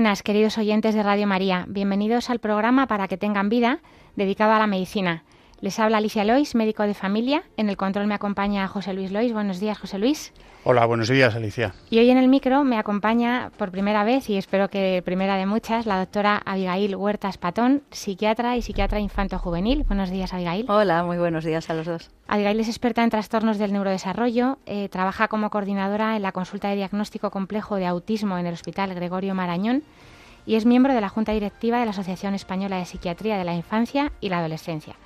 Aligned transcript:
Buenas, 0.00 0.22
queridos 0.22 0.56
oyentes 0.56 0.94
de 0.94 1.02
Radio 1.02 1.26
María. 1.26 1.66
Bienvenidos 1.68 2.30
al 2.30 2.38
programa 2.38 2.86
Para 2.86 3.06
que 3.06 3.18
tengan 3.18 3.50
vida, 3.50 3.80
dedicado 4.16 4.52
a 4.54 4.58
la 4.58 4.66
medicina. 4.66 5.24
Les 5.60 5.78
habla 5.78 5.98
Alicia 5.98 6.24
Lois, 6.24 6.54
médico 6.54 6.84
de 6.84 6.94
familia. 6.94 7.42
En 7.58 7.68
el 7.68 7.76
control 7.76 8.06
me 8.06 8.14
acompaña 8.14 8.66
José 8.66 8.94
Luis 8.94 9.12
Lois. 9.12 9.34
Buenos 9.34 9.60
días, 9.60 9.78
José 9.78 9.98
Luis. 9.98 10.32
Hola, 10.64 10.86
buenos 10.86 11.10
días, 11.10 11.34
Alicia. 11.34 11.74
Y 11.90 11.98
hoy 11.98 12.08
en 12.08 12.16
el 12.16 12.28
micro 12.28 12.64
me 12.64 12.78
acompaña 12.78 13.50
por 13.58 13.70
primera 13.70 14.02
vez, 14.02 14.30
y 14.30 14.38
espero 14.38 14.70
que 14.70 15.02
primera 15.04 15.36
de 15.36 15.44
muchas, 15.44 15.84
la 15.84 15.98
doctora 15.98 16.40
Abigail 16.46 16.96
Huertas 16.96 17.36
Patón, 17.36 17.82
psiquiatra 17.90 18.56
y 18.56 18.62
psiquiatra 18.62 19.00
infanto-juvenil. 19.00 19.84
Buenos 19.84 20.08
días, 20.08 20.32
Abigail. 20.32 20.64
Hola, 20.66 21.04
muy 21.04 21.18
buenos 21.18 21.44
días 21.44 21.68
a 21.68 21.74
los 21.74 21.84
dos. 21.84 22.10
Abigail 22.26 22.58
es 22.60 22.68
experta 22.68 23.04
en 23.04 23.10
trastornos 23.10 23.58
del 23.58 23.74
neurodesarrollo, 23.74 24.58
eh, 24.64 24.88
trabaja 24.88 25.28
como 25.28 25.50
coordinadora 25.50 26.16
en 26.16 26.22
la 26.22 26.32
consulta 26.32 26.68
de 26.68 26.76
diagnóstico 26.76 27.30
complejo 27.30 27.76
de 27.76 27.84
autismo 27.84 28.38
en 28.38 28.46
el 28.46 28.54
Hospital 28.54 28.94
Gregorio 28.94 29.34
Marañón 29.34 29.82
y 30.46 30.54
es 30.54 30.64
miembro 30.64 30.94
de 30.94 31.02
la 31.02 31.10
Junta 31.10 31.32
Directiva 31.32 31.78
de 31.78 31.84
la 31.84 31.90
Asociación 31.90 32.34
Española 32.34 32.78
de 32.78 32.86
Psiquiatría 32.86 33.36
de 33.36 33.44
la 33.44 33.54
Infancia 33.54 34.12
y 34.20 34.30
la 34.30 34.38
Adolescencia. 34.38 34.96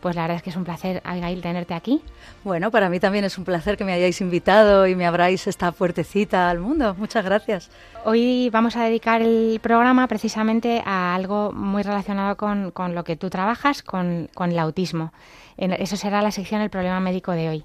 Pues 0.00 0.14
la 0.14 0.22
verdad 0.22 0.36
es 0.36 0.42
que 0.42 0.50
es 0.50 0.56
un 0.56 0.64
placer, 0.64 1.02
Abigail, 1.04 1.40
tenerte 1.42 1.74
aquí. 1.74 2.02
Bueno, 2.44 2.70
para 2.70 2.88
mí 2.88 3.00
también 3.00 3.24
es 3.24 3.36
un 3.36 3.44
placer 3.44 3.76
que 3.76 3.84
me 3.84 3.92
hayáis 3.92 4.20
invitado 4.20 4.86
y 4.86 4.94
me 4.94 5.06
abráis 5.06 5.46
esta 5.46 5.72
puertecita 5.72 6.48
al 6.50 6.60
mundo. 6.60 6.94
Muchas 6.96 7.24
gracias. 7.24 7.70
Hoy 8.04 8.48
vamos 8.50 8.76
a 8.76 8.84
dedicar 8.84 9.22
el 9.22 9.58
programa 9.60 10.06
precisamente 10.06 10.82
a 10.86 11.14
algo 11.14 11.50
muy 11.52 11.82
relacionado 11.82 12.36
con, 12.36 12.70
con 12.70 12.94
lo 12.94 13.02
que 13.02 13.16
tú 13.16 13.28
trabajas, 13.28 13.82
con, 13.82 14.30
con 14.34 14.52
el 14.52 14.58
autismo. 14.58 15.12
Eso 15.56 15.96
será 15.96 16.22
la 16.22 16.30
sección 16.30 16.60
El 16.60 16.70
problema 16.70 17.00
médico 17.00 17.32
de 17.32 17.48
hoy. 17.48 17.64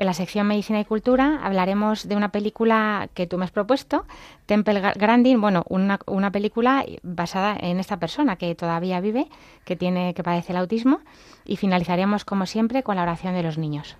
En 0.00 0.06
la 0.06 0.14
sección 0.14 0.46
Medicina 0.46 0.80
y 0.80 0.86
Cultura 0.86 1.40
hablaremos 1.42 2.08
de 2.08 2.16
una 2.16 2.30
película 2.32 3.10
que 3.12 3.26
tú 3.26 3.36
me 3.36 3.44
has 3.44 3.50
propuesto, 3.50 4.06
Temple 4.46 4.80
Grandin, 4.96 5.42
bueno, 5.42 5.62
una, 5.68 6.32
película 6.32 6.86
basada 7.02 7.54
en 7.60 7.78
esta 7.78 7.98
persona 7.98 8.36
que 8.36 8.54
todavía 8.54 8.98
vive, 9.00 9.28
que 9.66 9.76
tiene 9.76 10.14
que 10.14 10.22
padece 10.22 10.52
el 10.52 10.58
autismo, 10.58 11.00
y 11.44 11.58
finalizaremos 11.58 12.24
como 12.24 12.46
siempre 12.46 12.82
con 12.82 12.96
la 12.96 13.02
oración 13.02 13.34
de 13.34 13.42
los 13.42 13.58
niños. 13.58 13.98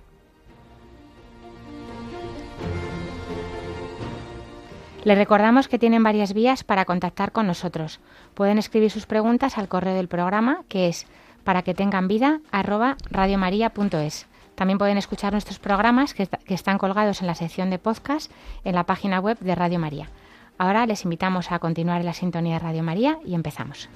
Les 5.05 5.19
recordamos 5.19 5.69
que 5.69 5.79
tienen 5.79 6.03
varias 6.03 6.33
vías 6.33 6.65
para 6.65 6.87
contactar 6.87 7.31
con 7.31 7.47
nosotros. 7.47 8.01
Pueden 8.33 8.57
escribir 8.57 8.91
sus 8.91 9.05
preguntas 9.05 9.59
al 9.59 9.69
correo 9.69 9.95
del 9.95 10.09
programa, 10.09 10.65
que 10.69 10.89
es 10.89 11.07
para 11.45 11.61
que 11.61 11.75
tengan 11.75 12.09
vida 12.09 12.41
arroba 12.51 12.97
radiomaria.es. 13.11 14.30
También 14.55 14.79
pueden 14.79 14.99
escuchar 14.99 15.33
nuestros 15.33 15.59
programas 15.59 16.15
que, 16.15 16.29
están 16.49 16.79
colgados 16.79 17.21
en 17.21 17.27
la 17.27 17.35
sección 17.35 17.71
de 17.71 17.79
podcast 17.79 18.31
en 18.65 18.75
la 18.75 18.85
página 18.85 19.21
web 19.21 19.39
de 19.39 19.55
Radio 19.55 19.79
María. 19.79 20.11
Ahora 20.59 20.87
les 20.87 21.05
invitamos 21.05 21.51
a 21.53 21.59
continuar 21.59 22.01
en 22.01 22.07
la 22.07 22.13
sintonía 22.13 22.55
de 22.55 22.59
Radio 22.61 22.83
María 22.83 23.19
y 23.25 23.35
empezamos. 23.35 23.89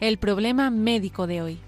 El 0.00 0.16
problema 0.18 0.70
médico 0.70 1.26
de 1.26 1.42
hoy. 1.42 1.67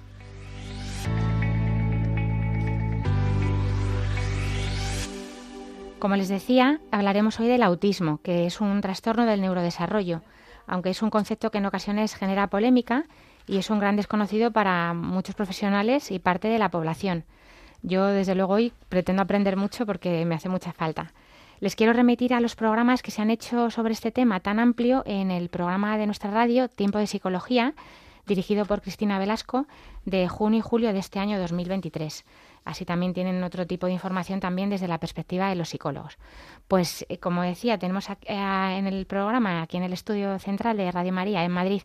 Como 6.00 6.16
les 6.16 6.28
decía, 6.28 6.80
hablaremos 6.90 7.38
hoy 7.40 7.48
del 7.48 7.62
autismo, 7.62 8.20
que 8.22 8.46
es 8.46 8.62
un 8.62 8.80
trastorno 8.80 9.26
del 9.26 9.42
neurodesarrollo, 9.42 10.22
aunque 10.66 10.88
es 10.88 11.02
un 11.02 11.10
concepto 11.10 11.50
que 11.50 11.58
en 11.58 11.66
ocasiones 11.66 12.14
genera 12.14 12.46
polémica 12.46 13.04
y 13.46 13.58
es 13.58 13.68
un 13.68 13.80
gran 13.80 13.96
desconocido 13.96 14.50
para 14.50 14.94
muchos 14.94 15.34
profesionales 15.34 16.10
y 16.10 16.18
parte 16.18 16.48
de 16.48 16.58
la 16.58 16.70
población. 16.70 17.24
Yo, 17.82 18.06
desde 18.06 18.34
luego, 18.34 18.54
hoy 18.54 18.72
pretendo 18.88 19.20
aprender 19.20 19.58
mucho 19.58 19.84
porque 19.84 20.24
me 20.24 20.36
hace 20.36 20.48
mucha 20.48 20.72
falta. 20.72 21.12
Les 21.60 21.76
quiero 21.76 21.92
remitir 21.92 22.32
a 22.32 22.40
los 22.40 22.56
programas 22.56 23.02
que 23.02 23.10
se 23.10 23.20
han 23.20 23.30
hecho 23.30 23.70
sobre 23.70 23.92
este 23.92 24.10
tema 24.10 24.40
tan 24.40 24.58
amplio 24.58 25.02
en 25.04 25.30
el 25.30 25.50
programa 25.50 25.98
de 25.98 26.06
nuestra 26.06 26.30
radio, 26.30 26.68
Tiempo 26.68 26.98
de 26.98 27.08
Psicología, 27.08 27.74
dirigido 28.26 28.64
por 28.64 28.80
Cristina 28.80 29.18
Velasco, 29.18 29.66
de 30.06 30.28
junio 30.28 30.60
y 30.60 30.62
julio 30.62 30.94
de 30.94 30.98
este 30.98 31.18
año 31.18 31.38
2023. 31.38 32.24
Así 32.64 32.84
también 32.84 33.14
tienen 33.14 33.42
otro 33.42 33.66
tipo 33.66 33.86
de 33.86 33.92
información 33.92 34.40
también 34.40 34.70
desde 34.70 34.88
la 34.88 34.98
perspectiva 34.98 35.48
de 35.48 35.56
los 35.56 35.70
psicólogos. 35.70 36.18
Pues, 36.68 37.06
eh, 37.08 37.18
como 37.18 37.42
decía, 37.42 37.78
tenemos 37.78 38.08
en 38.26 38.86
el 38.86 39.06
programa, 39.06 39.62
aquí 39.62 39.76
en 39.76 39.82
el 39.82 39.92
estudio 39.92 40.38
central 40.38 40.76
de 40.76 40.90
Radio 40.92 41.12
María 41.12 41.44
en 41.44 41.52
Madrid, 41.52 41.82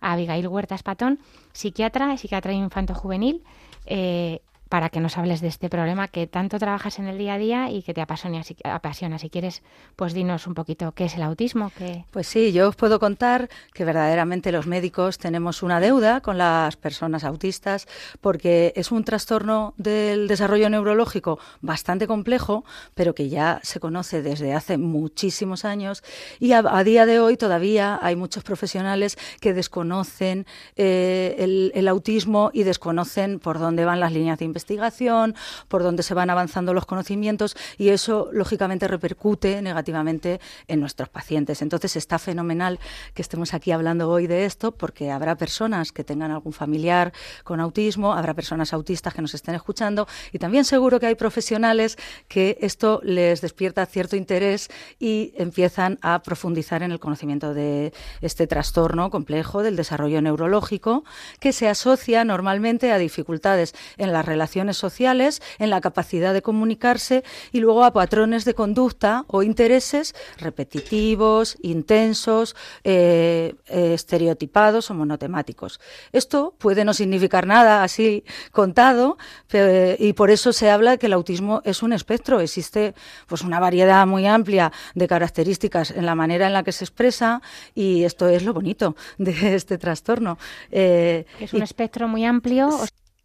a 0.00 0.12
Abigail 0.12 0.46
Huertas 0.46 0.82
Patón, 0.82 1.18
psiquiatra, 1.52 2.16
psiquiatra 2.16 2.52
infanto-juvenil, 2.52 3.42
eh, 3.86 4.42
para 4.68 4.90
que 4.90 5.00
nos 5.00 5.16
hables 5.16 5.40
de 5.40 5.48
este 5.48 5.68
problema 5.68 6.08
que 6.08 6.26
tanto 6.26 6.58
trabajas 6.58 6.98
en 6.98 7.06
el 7.06 7.18
día 7.18 7.34
a 7.34 7.38
día 7.38 7.70
y 7.70 7.82
que 7.82 7.94
te 7.94 8.00
apasiona. 8.00 8.42
Si, 8.42 8.56
apasiona. 8.64 9.18
si 9.18 9.30
quieres, 9.30 9.62
pues 9.96 10.12
dinos 10.12 10.46
un 10.46 10.54
poquito 10.54 10.92
qué 10.92 11.06
es 11.06 11.14
el 11.14 11.22
autismo. 11.22 11.72
Pues 12.10 12.26
sí, 12.26 12.52
yo 12.52 12.68
os 12.68 12.76
puedo 12.76 13.00
contar 13.00 13.48
que 13.72 13.84
verdaderamente 13.84 14.52
los 14.52 14.66
médicos 14.66 15.18
tenemos 15.18 15.62
una 15.62 15.80
deuda 15.80 16.20
con 16.20 16.38
las 16.38 16.76
personas 16.76 17.24
autistas 17.24 17.88
porque 18.20 18.72
es 18.76 18.92
un 18.92 19.04
trastorno 19.04 19.74
del 19.76 20.28
desarrollo 20.28 20.68
neurológico 20.68 21.38
bastante 21.60 22.06
complejo, 22.06 22.64
pero 22.94 23.14
que 23.14 23.28
ya 23.28 23.60
se 23.62 23.80
conoce 23.80 24.22
desde 24.22 24.54
hace 24.54 24.76
muchísimos 24.76 25.64
años 25.64 26.02
y 26.38 26.52
a, 26.52 26.58
a 26.58 26.84
día 26.84 27.06
de 27.06 27.20
hoy 27.20 27.36
todavía 27.36 27.98
hay 28.02 28.16
muchos 28.16 28.44
profesionales 28.44 29.16
que 29.40 29.54
desconocen 29.54 30.46
eh, 30.76 31.36
el, 31.38 31.72
el 31.74 31.88
autismo 31.88 32.50
y 32.52 32.64
desconocen 32.64 33.38
por 33.38 33.58
dónde 33.58 33.84
van 33.84 34.00
las 34.00 34.12
líneas 34.12 34.38
de 34.38 34.44
investigación 34.44 34.57
investigación, 34.58 35.34
por 35.68 35.82
donde 35.82 36.02
se 36.02 36.14
van 36.14 36.30
avanzando 36.30 36.74
los 36.74 36.84
conocimientos 36.84 37.56
y 37.78 37.90
eso 37.90 38.28
lógicamente 38.32 38.88
repercute 38.88 39.62
negativamente 39.62 40.40
en 40.66 40.80
nuestros 40.80 41.08
pacientes. 41.08 41.62
Entonces 41.62 41.96
está 41.96 42.18
fenomenal 42.18 42.78
que 43.14 43.22
estemos 43.22 43.54
aquí 43.54 43.70
hablando 43.70 44.10
hoy 44.10 44.26
de 44.26 44.44
esto 44.44 44.72
porque 44.72 45.10
habrá 45.10 45.36
personas 45.36 45.92
que 45.92 46.04
tengan 46.04 46.32
algún 46.32 46.52
familiar 46.52 47.12
con 47.44 47.60
autismo, 47.60 48.12
habrá 48.14 48.34
personas 48.34 48.72
autistas 48.72 49.14
que 49.14 49.22
nos 49.22 49.34
estén 49.34 49.54
escuchando 49.54 50.08
y 50.32 50.38
también 50.38 50.64
seguro 50.64 50.98
que 50.98 51.06
hay 51.06 51.14
profesionales 51.14 51.96
que 52.26 52.58
esto 52.60 53.00
les 53.04 53.40
despierta 53.40 53.86
cierto 53.86 54.16
interés 54.16 54.68
y 54.98 55.32
empiezan 55.36 55.98
a 56.02 56.20
profundizar 56.22 56.82
en 56.82 56.90
el 56.90 56.98
conocimiento 56.98 57.54
de 57.54 57.92
este 58.20 58.46
trastorno 58.46 59.10
complejo 59.10 59.62
del 59.62 59.76
desarrollo 59.76 60.20
neurológico 60.20 61.04
que 61.38 61.52
se 61.52 61.68
asocia 61.68 62.24
normalmente 62.24 62.90
a 62.92 62.98
dificultades 62.98 63.74
en 63.96 64.12
la 64.12 64.22
relación 64.48 64.78
sociales, 64.78 65.42
en 65.58 65.70
la 65.70 65.80
capacidad 65.80 66.32
de 66.32 66.42
comunicarse 66.42 67.22
y 67.52 67.60
luego 67.60 67.84
a 67.84 67.92
patrones 67.92 68.44
de 68.44 68.54
conducta 68.54 69.24
o 69.28 69.42
intereses 69.42 70.14
repetitivos, 70.38 71.56
intensos, 71.62 72.56
eh, 72.84 73.54
eh, 73.66 73.94
estereotipados 73.94 74.90
o 74.90 74.94
monotemáticos. 74.94 75.80
Esto 76.12 76.54
puede 76.58 76.84
no 76.84 76.94
significar 76.94 77.46
nada 77.46 77.82
así 77.82 78.24
contado 78.52 79.18
pero, 79.48 79.96
y 79.98 80.12
por 80.12 80.30
eso 80.30 80.52
se 80.52 80.70
habla 80.70 80.92
de 80.92 80.98
que 80.98 81.06
el 81.06 81.12
autismo 81.12 81.60
es 81.64 81.82
un 81.82 81.92
espectro. 81.92 82.40
Existe 82.40 82.94
pues 83.26 83.42
una 83.42 83.60
variedad 83.60 84.06
muy 84.06 84.26
amplia 84.26 84.72
de 84.94 85.06
características 85.06 85.90
en 85.90 86.06
la 86.06 86.14
manera 86.14 86.46
en 86.46 86.52
la 86.52 86.62
que 86.62 86.72
se 86.72 86.84
expresa 86.84 87.42
y 87.74 88.04
esto 88.04 88.28
es 88.28 88.44
lo 88.44 88.52
bonito 88.54 88.96
de 89.18 89.54
este 89.54 89.78
trastorno. 89.78 90.38
Eh, 90.70 91.26
es 91.40 91.52
un 91.52 91.60
y, 91.60 91.62
espectro 91.62 92.08
muy 92.08 92.24
amplio 92.24 92.68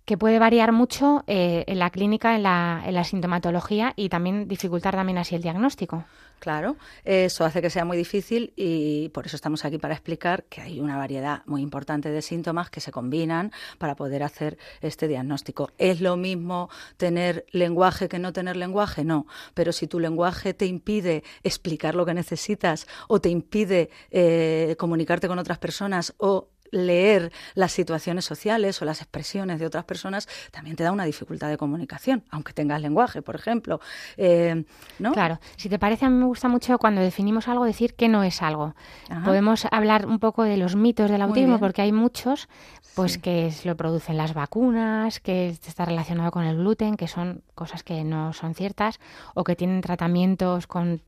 que 0.06 0.18
puede 0.18 0.40
variar 0.40 0.72
mucho 0.72 1.24
eh, 1.28 1.64
en 1.68 1.80
la 1.80 1.90
clínica, 1.90 2.36
en 2.36 2.44
la, 2.44 3.04
sintomatología 3.04 3.94
y 3.96 4.10
también 4.10 4.48
dificultar 4.48 4.96
también 4.96 5.18
así 5.18 5.36
el 5.36 5.42
diagnóstico. 5.42 6.06
Claro, 6.40 6.76
eso 7.06 7.46
hace 7.46 7.62
que 7.62 7.70
sea 7.70 7.86
muy 7.86 7.96
difícil 7.96 8.52
y 8.58 9.08
por 9.10 9.26
eso 9.26 9.38
estamos 9.38 9.64
aquí 9.64 9.78
para 9.78 9.94
explicar 9.94 10.44
que 10.44 10.60
hay 10.60 10.82
una 10.82 10.98
variedad 10.98 11.42
muy 11.46 11.62
importante 11.62 12.10
de 12.10 12.22
síntomas 12.22 12.70
que 12.70 12.82
se 12.82 12.92
combinan 12.92 13.54
para 13.78 13.96
poder 13.96 14.24
hacer 14.24 14.58
este 14.82 15.08
diagnóstico. 15.08 15.72
¿Es 15.78 16.02
lo 16.02 16.18
mismo 16.18 16.70
tener 16.98 17.46
lenguaje 17.52 18.10
que 18.10 18.20
no 18.20 18.34
tener 18.34 18.58
lenguaje? 18.58 19.06
No, 19.06 19.26
pero 19.54 19.72
si 19.72 19.88
tu 19.88 20.02
lenguaje 20.02 20.54
te 20.54 20.66
impide 20.66 21.24
explicar 21.44 21.96
lo 21.96 22.06
que 22.06 22.14
necesitas 22.14 22.88
o 23.08 23.22
te 23.22 23.30
impide 23.30 23.90
eh, 24.12 24.76
comunicarte 24.78 25.30
con 25.30 25.40
otras 25.40 25.60
personas 25.60 26.14
o 26.18 26.50
leer 26.74 27.31
las 27.54 27.72
situaciones 27.72 28.25
sociales 28.25 28.81
o 28.81 28.86
las 28.86 29.02
expresiones 29.02 29.60
de 29.60 29.66
otras 29.66 29.86
personas 29.86 30.28
también 30.52 30.75
te 30.75 30.84
da 30.84 30.92
una 30.92 31.06
dificultad 31.06 31.50
de 31.50 31.58
comunicación, 31.58 32.24
aunque 32.30 32.54
tengas 32.54 32.81
lenguaje, 32.81 33.22
por 33.22 33.36
ejemplo. 33.36 33.80
Eh, 34.18 34.66
¿no? 35.00 35.14
Claro, 35.14 35.40
si 35.56 35.70
te 35.70 35.80
parece, 35.80 36.06
a 36.06 36.10
mí 36.10 36.18
me 36.18 36.25
gusta 36.25 36.48
mucho 36.48 36.78
cuando 36.78 37.02
definimos 37.02 37.48
algo 37.48 37.66
decir 37.66 37.94
que 37.94 38.10
no 38.10 38.24
es 38.24 38.42
algo. 38.42 38.75
Podemos 39.24 39.68
hablar 39.72 40.06
un 40.06 40.20
poco 40.20 40.44
de 40.44 40.58
los 40.58 40.75
mitos 40.75 41.10
del 41.10 41.22
autismo, 41.22 41.60
porque 41.60 41.81
hay 41.81 41.92
muchos, 41.92 42.50
pues 42.96 43.18
que 43.18 43.52
lo 43.64 43.76
producen 43.76 44.18
las 44.18 44.34
vacunas, 44.34 45.19
que 45.19 45.50
está 45.50 45.86
relacionado 45.86 46.31
con 46.31 46.44
el 46.44 46.58
gluten, 46.58 46.98
que 46.98 47.08
son 47.08 47.44
cosas 47.56 47.84
que 47.84 48.04
no 48.04 48.34
son 48.34 48.56
ciertas, 48.56 49.00
o 49.36 49.44
que 49.44 49.56
tienen 49.56 49.81
tratamientos 49.81 50.68
con 50.68 51.02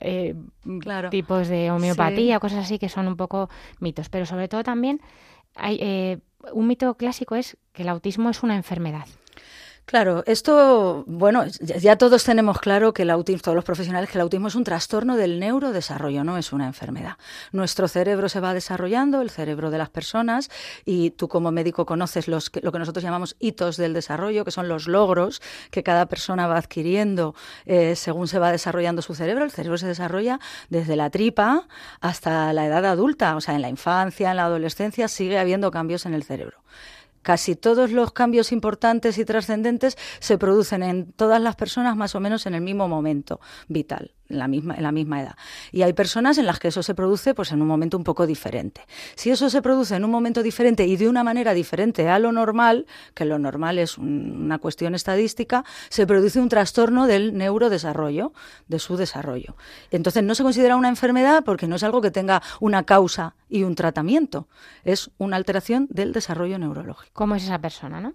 eh, 0.00 0.34
tipos 1.10 1.48
de 1.48 1.70
homeopatía, 1.70 2.40
cosas 2.40 2.64
así 2.64 2.78
que 2.78 2.88
son 2.88 3.08
un 3.08 3.16
poco 3.16 3.48
mitos. 3.80 4.08
Pero 4.08 4.26
sobre 4.26 4.48
todo 4.48 4.62
también 4.62 5.00
hay, 5.54 5.78
eh, 5.80 6.18
un 6.52 6.66
mito 6.66 6.94
clásico 6.96 7.34
es 7.34 7.56
que 7.72 7.82
el 7.82 7.88
autismo 7.88 8.30
es 8.30 8.42
una 8.42 8.56
enfermedad. 8.56 9.06
Claro, 9.88 10.22
esto, 10.26 11.02
bueno, 11.06 11.46
ya 11.46 11.96
todos 11.96 12.22
tenemos 12.22 12.58
claro 12.58 12.92
que 12.92 13.04
el 13.04 13.10
autismo, 13.10 13.40
todos 13.40 13.54
los 13.54 13.64
profesionales, 13.64 14.10
que 14.10 14.18
el 14.18 14.20
autismo 14.20 14.48
es 14.48 14.54
un 14.54 14.62
trastorno 14.62 15.16
del 15.16 15.40
neurodesarrollo, 15.40 16.24
no 16.24 16.36
es 16.36 16.52
una 16.52 16.66
enfermedad. 16.66 17.16
Nuestro 17.52 17.88
cerebro 17.88 18.28
se 18.28 18.40
va 18.40 18.52
desarrollando, 18.52 19.22
el 19.22 19.30
cerebro 19.30 19.70
de 19.70 19.78
las 19.78 19.88
personas, 19.88 20.50
y 20.84 21.12
tú 21.12 21.28
como 21.28 21.52
médico 21.52 21.86
conoces 21.86 22.28
los, 22.28 22.50
lo 22.60 22.70
que 22.70 22.78
nosotros 22.78 23.02
llamamos 23.02 23.34
hitos 23.38 23.78
del 23.78 23.94
desarrollo, 23.94 24.44
que 24.44 24.50
son 24.50 24.68
los 24.68 24.88
logros 24.88 25.40
que 25.70 25.82
cada 25.82 26.04
persona 26.04 26.46
va 26.46 26.58
adquiriendo 26.58 27.34
eh, 27.64 27.96
según 27.96 28.28
se 28.28 28.38
va 28.38 28.52
desarrollando 28.52 29.00
su 29.00 29.14
cerebro. 29.14 29.42
El 29.42 29.52
cerebro 29.52 29.78
se 29.78 29.86
desarrolla 29.86 30.38
desde 30.68 30.96
la 30.96 31.08
tripa 31.08 31.66
hasta 32.02 32.52
la 32.52 32.66
edad 32.66 32.84
adulta, 32.84 33.34
o 33.36 33.40
sea, 33.40 33.54
en 33.54 33.62
la 33.62 33.70
infancia, 33.70 34.32
en 34.32 34.36
la 34.36 34.44
adolescencia, 34.44 35.08
sigue 35.08 35.38
habiendo 35.38 35.70
cambios 35.70 36.04
en 36.04 36.12
el 36.12 36.24
cerebro. 36.24 36.58
Casi 37.22 37.56
todos 37.56 37.92
los 37.92 38.12
cambios 38.12 38.52
importantes 38.52 39.18
y 39.18 39.24
trascendentes 39.24 39.96
se 40.20 40.38
producen 40.38 40.82
en 40.82 41.12
todas 41.12 41.40
las 41.40 41.56
personas 41.56 41.96
más 41.96 42.14
o 42.14 42.20
menos 42.20 42.46
en 42.46 42.54
el 42.54 42.60
mismo 42.60 42.88
momento 42.88 43.40
vital 43.68 44.17
en 44.28 44.38
la 44.38 44.48
misma, 44.48 44.74
en 44.74 44.82
la 44.82 44.92
misma 44.92 45.22
edad. 45.22 45.36
Y 45.72 45.82
hay 45.82 45.92
personas 45.92 46.38
en 46.38 46.46
las 46.46 46.58
que 46.58 46.68
eso 46.68 46.82
se 46.82 46.94
produce 46.94 47.34
pues 47.34 47.52
en 47.52 47.62
un 47.62 47.68
momento 47.68 47.96
un 47.96 48.04
poco 48.04 48.26
diferente. 48.26 48.82
Si 49.14 49.30
eso 49.30 49.50
se 49.50 49.62
produce 49.62 49.96
en 49.96 50.04
un 50.04 50.10
momento 50.10 50.42
diferente 50.42 50.86
y 50.86 50.96
de 50.96 51.08
una 51.08 51.24
manera 51.24 51.54
diferente 51.54 52.08
a 52.08 52.18
lo 52.18 52.32
normal, 52.32 52.86
que 53.14 53.24
lo 53.24 53.38
normal 53.38 53.78
es 53.78 53.98
una 53.98 54.58
cuestión 54.58 54.94
estadística, 54.94 55.64
se 55.88 56.06
produce 56.06 56.40
un 56.40 56.48
trastorno 56.48 57.06
del 57.06 57.36
neurodesarrollo, 57.36 58.32
de 58.66 58.78
su 58.78 58.96
desarrollo. 58.96 59.56
Entonces 59.90 60.22
no 60.22 60.34
se 60.34 60.42
considera 60.42 60.76
una 60.76 60.88
enfermedad 60.88 61.44
porque 61.44 61.66
no 61.66 61.76
es 61.76 61.82
algo 61.82 62.00
que 62.00 62.10
tenga 62.10 62.42
una 62.60 62.84
causa 62.84 63.34
y 63.48 63.62
un 63.62 63.74
tratamiento, 63.74 64.48
es 64.84 65.10
una 65.18 65.36
alteración 65.36 65.86
del 65.90 66.12
desarrollo 66.12 66.58
neurológico. 66.58 67.12
¿Cómo 67.14 67.34
es 67.34 67.44
esa 67.44 67.60
persona? 67.60 68.00
¿no? 68.00 68.14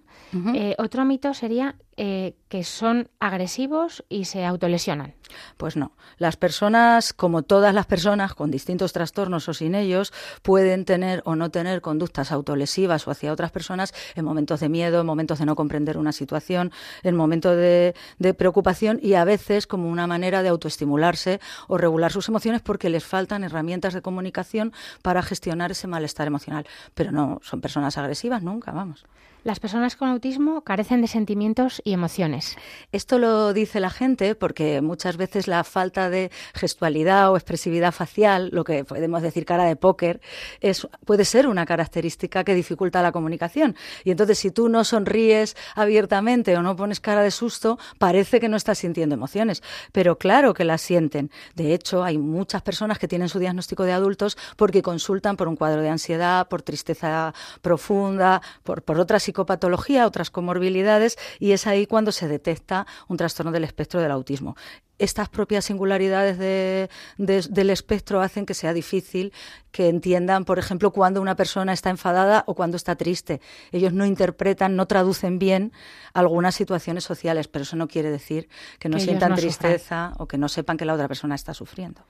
Eh, 0.54 0.74
otro 0.78 1.04
mito 1.04 1.34
sería 1.34 1.76
eh, 1.96 2.34
que 2.48 2.64
son 2.64 3.08
agresivos 3.18 4.04
y 4.08 4.24
se 4.26 4.44
autolesionan. 4.44 5.14
Pues 5.56 5.76
no. 5.76 5.92
Las 6.18 6.36
personas, 6.36 7.12
como 7.12 7.42
todas 7.42 7.74
las 7.74 7.86
personas 7.86 8.34
con 8.34 8.50
distintos 8.50 8.92
trastornos 8.92 9.48
o 9.48 9.54
sin 9.54 9.74
ellos, 9.74 10.12
pueden 10.42 10.84
tener 10.84 11.22
o 11.24 11.36
no 11.36 11.50
tener 11.50 11.80
conductas 11.80 12.32
autolesivas 12.32 13.06
o 13.06 13.10
hacia 13.10 13.32
otras 13.32 13.50
personas 13.50 13.92
en 14.14 14.24
momentos 14.24 14.60
de 14.60 14.68
miedo, 14.68 15.00
en 15.00 15.06
momentos 15.06 15.38
de 15.38 15.46
no 15.46 15.56
comprender 15.56 15.98
una 15.98 16.12
situación, 16.12 16.72
en 17.02 17.16
momentos 17.16 17.56
de, 17.56 17.94
de 18.18 18.34
preocupación 18.34 18.98
y 19.02 19.14
a 19.14 19.24
veces 19.24 19.66
como 19.66 19.88
una 19.88 20.06
manera 20.06 20.42
de 20.42 20.48
autoestimularse 20.48 21.40
o 21.68 21.78
regular 21.78 22.12
sus 22.12 22.28
emociones 22.28 22.62
porque 22.62 22.88
les 22.88 23.04
faltan 23.04 23.44
herramientas 23.44 23.94
de 23.94 24.02
comunicación 24.02 24.72
para 25.02 25.22
gestionar 25.22 25.70
ese 25.70 25.86
malestar 25.86 26.26
emocional. 26.26 26.66
Pero 26.94 27.12
no 27.12 27.40
son 27.42 27.60
personas 27.60 27.98
agresivas 27.98 28.42
nunca, 28.42 28.72
vamos. 28.72 29.04
Las 29.44 29.60
personas 29.60 29.94
con 29.94 30.08
autismo 30.08 30.62
carecen 30.62 31.02
de 31.02 31.06
sentimientos 31.06 31.82
y 31.84 31.92
emociones. 31.92 32.56
Esto 32.92 33.18
lo 33.18 33.52
dice 33.52 33.78
la 33.78 33.90
gente 33.90 34.34
porque 34.34 34.80
muchas 34.80 35.18
veces 35.18 35.48
la 35.48 35.64
falta 35.64 36.08
de 36.08 36.30
gestualidad 36.54 37.30
o 37.30 37.36
expresividad 37.36 37.92
facial, 37.92 38.48
lo 38.54 38.64
que 38.64 38.84
podemos 38.84 39.20
decir 39.20 39.44
cara 39.44 39.64
de 39.64 39.76
póker, 39.76 40.22
es, 40.62 40.88
puede 41.04 41.26
ser 41.26 41.46
una 41.46 41.66
característica 41.66 42.42
que 42.42 42.54
dificulta 42.54 43.02
la 43.02 43.12
comunicación. 43.12 43.76
Y 44.02 44.12
entonces 44.12 44.38
si 44.38 44.50
tú 44.50 44.70
no 44.70 44.82
sonríes 44.82 45.58
abiertamente 45.74 46.56
o 46.56 46.62
no 46.62 46.74
pones 46.74 47.00
cara 47.00 47.20
de 47.20 47.30
susto, 47.30 47.78
parece 47.98 48.40
que 48.40 48.48
no 48.48 48.56
estás 48.56 48.78
sintiendo 48.78 49.14
emociones. 49.14 49.62
Pero 49.92 50.16
claro 50.16 50.54
que 50.54 50.64
las 50.64 50.80
sienten. 50.80 51.30
De 51.54 51.74
hecho, 51.74 52.02
hay 52.02 52.16
muchas 52.16 52.62
personas 52.62 52.98
que 52.98 53.08
tienen 53.08 53.28
su 53.28 53.38
diagnóstico 53.38 53.82
de 53.82 53.92
adultos 53.92 54.38
porque 54.56 54.80
consultan 54.80 55.36
por 55.36 55.48
un 55.48 55.56
cuadro 55.56 55.82
de 55.82 55.90
ansiedad, 55.90 56.48
por 56.48 56.62
tristeza 56.62 57.34
profunda, 57.60 58.40
por, 58.62 58.80
por 58.80 58.98
otras 58.98 59.33
psicopatología, 59.34 60.06
otras 60.06 60.30
comorbilidades, 60.30 61.18
y 61.40 61.52
es 61.52 61.66
ahí 61.66 61.86
cuando 61.86 62.12
se 62.12 62.28
detecta 62.28 62.86
un 63.08 63.16
trastorno 63.16 63.50
del 63.50 63.64
espectro 63.64 64.00
del 64.00 64.12
autismo. 64.12 64.56
Estas 64.96 65.28
propias 65.28 65.64
singularidades 65.64 66.38
del 66.38 67.70
espectro 67.70 68.20
hacen 68.20 68.46
que 68.46 68.54
sea 68.54 68.72
difícil 68.72 69.32
que 69.72 69.88
entiendan, 69.88 70.44
por 70.44 70.60
ejemplo, 70.60 70.92
cuando 70.92 71.20
una 71.20 71.34
persona 71.34 71.72
está 71.72 71.90
enfadada 71.90 72.44
o 72.46 72.54
cuando 72.54 72.76
está 72.76 72.94
triste. 72.94 73.40
Ellos 73.72 73.92
no 73.92 74.06
interpretan, 74.06 74.76
no 74.76 74.86
traducen 74.86 75.40
bien 75.40 75.72
algunas 76.12 76.54
situaciones 76.54 77.02
sociales, 77.02 77.48
pero 77.48 77.64
eso 77.64 77.74
no 77.74 77.88
quiere 77.88 78.12
decir 78.12 78.48
que 78.78 78.88
no 78.88 79.00
sientan 79.00 79.34
tristeza 79.34 80.12
o 80.18 80.28
que 80.28 80.38
no 80.38 80.48
sepan 80.48 80.76
que 80.76 80.84
la 80.84 80.94
otra 80.94 81.08
persona 81.08 81.34
está 81.34 81.54
sufriendo. 81.54 82.02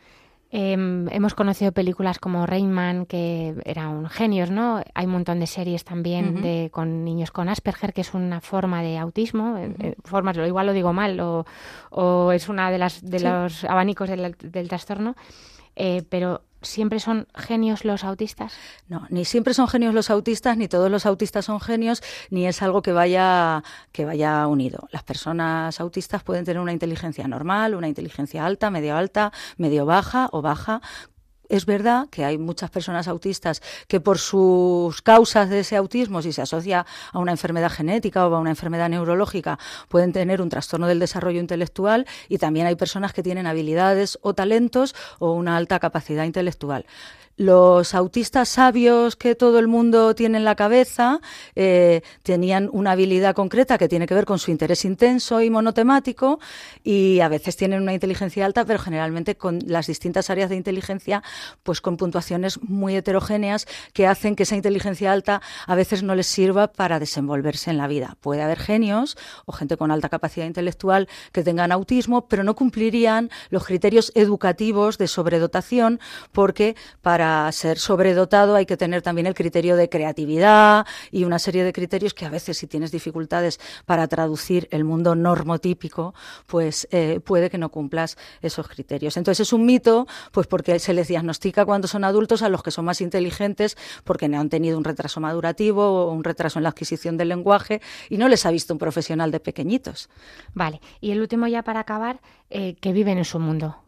Em, 0.50 1.08
hemos 1.08 1.34
conocido 1.34 1.72
películas 1.72 2.18
como 2.18 2.46
Rainman, 2.46 3.06
que 3.06 3.54
eran 3.64 4.08
genios, 4.08 4.50
¿no? 4.50 4.82
Hay 4.94 5.06
un 5.06 5.12
montón 5.12 5.40
de 5.40 5.46
series 5.46 5.84
también 5.84 6.42
de, 6.42 6.70
con 6.72 7.04
niños 7.04 7.32
con 7.32 7.48
Asperger, 7.48 7.92
que 7.92 8.02
es 8.02 8.14
una 8.14 8.40
forma 8.40 8.82
de 8.82 8.96
autismo. 8.98 9.56
Eh, 9.56 9.74
eh, 9.80 9.94
formas, 10.04 10.36
igual 10.36 10.66
lo 10.66 10.72
digo 10.72 10.92
mal, 10.92 11.18
o, 11.20 12.32
es 12.32 12.48
una 12.48 12.70
de, 12.70 12.78
las, 12.78 13.02
de 13.02 13.20
los 13.20 13.64
abanicos 13.64 14.08
del, 14.08 14.36
del 14.38 14.68
trastorno. 14.68 15.16
Eh, 15.76 16.02
pero 16.08 16.42
siempre 16.64 17.00
son 17.00 17.26
genios 17.34 17.84
los 17.84 18.04
autistas? 18.04 18.52
No, 18.88 19.06
ni 19.10 19.24
siempre 19.24 19.54
son 19.54 19.68
genios 19.68 19.94
los 19.94 20.10
autistas, 20.10 20.56
ni 20.56 20.68
todos 20.68 20.90
los 20.90 21.06
autistas 21.06 21.44
son 21.44 21.60
genios, 21.60 22.02
ni 22.30 22.46
es 22.46 22.62
algo 22.62 22.82
que 22.82 22.92
vaya, 22.92 23.62
que 23.92 24.04
vaya 24.04 24.46
unido. 24.46 24.88
Las 24.90 25.02
personas 25.02 25.80
autistas 25.80 26.22
pueden 26.22 26.44
tener 26.44 26.60
una 26.60 26.72
inteligencia 26.72 27.28
normal, 27.28 27.74
una 27.74 27.88
inteligencia 27.88 28.44
alta, 28.44 28.70
medio 28.70 28.96
alta, 28.96 29.32
medio 29.56 29.86
baja 29.86 30.28
o 30.32 30.42
baja, 30.42 30.80
es 31.56 31.66
verdad 31.66 32.08
que 32.10 32.24
hay 32.24 32.38
muchas 32.38 32.70
personas 32.70 33.08
autistas 33.08 33.62
que 33.88 34.00
por 34.00 34.18
sus 34.18 35.02
causas 35.02 35.48
de 35.48 35.60
ese 35.60 35.76
autismo, 35.76 36.22
si 36.22 36.32
se 36.32 36.42
asocia 36.42 36.86
a 37.12 37.18
una 37.18 37.32
enfermedad 37.32 37.70
genética 37.70 38.26
o 38.26 38.34
a 38.34 38.40
una 38.40 38.50
enfermedad 38.50 38.88
neurológica, 38.88 39.58
pueden 39.88 40.12
tener 40.12 40.40
un 40.40 40.48
trastorno 40.48 40.86
del 40.86 40.98
desarrollo 40.98 41.40
intelectual 41.40 42.06
y 42.28 42.38
también 42.38 42.66
hay 42.66 42.76
personas 42.76 43.12
que 43.12 43.22
tienen 43.22 43.46
habilidades 43.46 44.18
o 44.22 44.34
talentos 44.34 44.94
o 45.18 45.32
una 45.32 45.56
alta 45.56 45.78
capacidad 45.78 46.24
intelectual 46.24 46.86
los 47.36 47.94
autistas 47.94 48.48
sabios 48.48 49.16
que 49.16 49.34
todo 49.34 49.58
el 49.58 49.66
mundo 49.66 50.14
tiene 50.14 50.38
en 50.38 50.44
la 50.44 50.54
cabeza 50.54 51.20
eh, 51.54 52.02
tenían 52.22 52.68
una 52.72 52.92
habilidad 52.92 53.34
concreta 53.34 53.78
que 53.78 53.88
tiene 53.88 54.06
que 54.06 54.14
ver 54.14 54.24
con 54.24 54.38
su 54.38 54.50
interés 54.50 54.84
intenso 54.84 55.42
y 55.42 55.50
monotemático 55.50 56.38
y 56.84 57.20
a 57.20 57.28
veces 57.28 57.56
tienen 57.56 57.82
una 57.82 57.94
inteligencia 57.94 58.44
alta, 58.44 58.64
pero 58.64 58.78
generalmente 58.78 59.36
con 59.36 59.58
las 59.66 59.86
distintas 59.86 60.30
áreas 60.30 60.50
de 60.50 60.56
inteligencia, 60.56 61.22
pues 61.62 61.80
con 61.80 61.96
puntuaciones 61.96 62.62
muy 62.62 62.96
heterogéneas 62.96 63.66
que 63.92 64.06
hacen 64.06 64.36
que 64.36 64.44
esa 64.44 64.56
inteligencia 64.56 65.12
alta 65.12 65.42
a 65.66 65.74
veces 65.74 66.02
no 66.02 66.14
les 66.14 66.26
sirva 66.26 66.68
para 66.68 66.98
desenvolverse 66.98 67.70
en 67.70 67.78
la 67.78 67.88
vida. 67.88 68.16
Puede 68.20 68.42
haber 68.42 68.58
genios 68.58 69.16
o 69.44 69.52
gente 69.52 69.76
con 69.76 69.90
alta 69.90 70.08
capacidad 70.08 70.46
intelectual 70.46 71.08
que 71.32 71.42
tengan 71.42 71.72
autismo, 71.72 72.28
pero 72.28 72.44
no 72.44 72.54
cumplirían 72.54 73.30
los 73.50 73.64
criterios 73.64 74.12
educativos 74.14 74.98
de 74.98 75.08
sobredotación 75.08 76.00
porque 76.32 76.76
para 77.02 77.23
para 77.24 77.50
ser 77.52 77.78
sobredotado 77.78 78.54
hay 78.54 78.66
que 78.66 78.76
tener 78.76 79.00
también 79.00 79.26
el 79.26 79.32
criterio 79.32 79.76
de 79.76 79.88
creatividad 79.88 80.86
y 81.10 81.24
una 81.24 81.38
serie 81.38 81.64
de 81.64 81.72
criterios 81.72 82.12
que 82.12 82.26
a 82.26 82.28
veces 82.28 82.58
si 82.58 82.66
tienes 82.66 82.92
dificultades 82.92 83.58
para 83.86 84.06
traducir 84.08 84.68
el 84.70 84.84
mundo 84.84 85.14
normotípico, 85.14 86.14
pues 86.46 86.86
eh, 86.90 87.20
puede 87.24 87.48
que 87.48 87.56
no 87.56 87.70
cumplas 87.70 88.18
esos 88.42 88.68
criterios. 88.68 89.16
Entonces 89.16 89.48
es 89.48 89.54
un 89.54 89.64
mito, 89.64 90.06
pues 90.32 90.46
porque 90.46 90.78
se 90.78 90.92
les 90.92 91.08
diagnostica 91.08 91.64
cuando 91.64 91.88
son 91.88 92.04
adultos 92.04 92.42
a 92.42 92.50
los 92.50 92.62
que 92.62 92.70
son 92.70 92.84
más 92.84 93.00
inteligentes 93.00 93.78
porque 94.04 94.28
no 94.28 94.38
han 94.38 94.50
tenido 94.50 94.76
un 94.76 94.84
retraso 94.84 95.18
madurativo 95.18 96.04
o 96.04 96.12
un 96.12 96.24
retraso 96.24 96.58
en 96.58 96.64
la 96.64 96.68
adquisición 96.68 97.16
del 97.16 97.30
lenguaje 97.30 97.80
y 98.10 98.18
no 98.18 98.28
les 98.28 98.44
ha 98.44 98.50
visto 98.50 98.74
un 98.74 98.78
profesional 98.78 99.30
de 99.30 99.40
pequeñitos. 99.40 100.10
Vale, 100.52 100.82
y 101.00 101.12
el 101.12 101.22
último 101.22 101.46
ya 101.46 101.62
para 101.62 101.80
acabar 101.80 102.20
eh, 102.56 102.76
que 102.80 102.92
viven 102.92 103.18
en 103.18 103.24
su 103.24 103.40
mundo. 103.40 103.84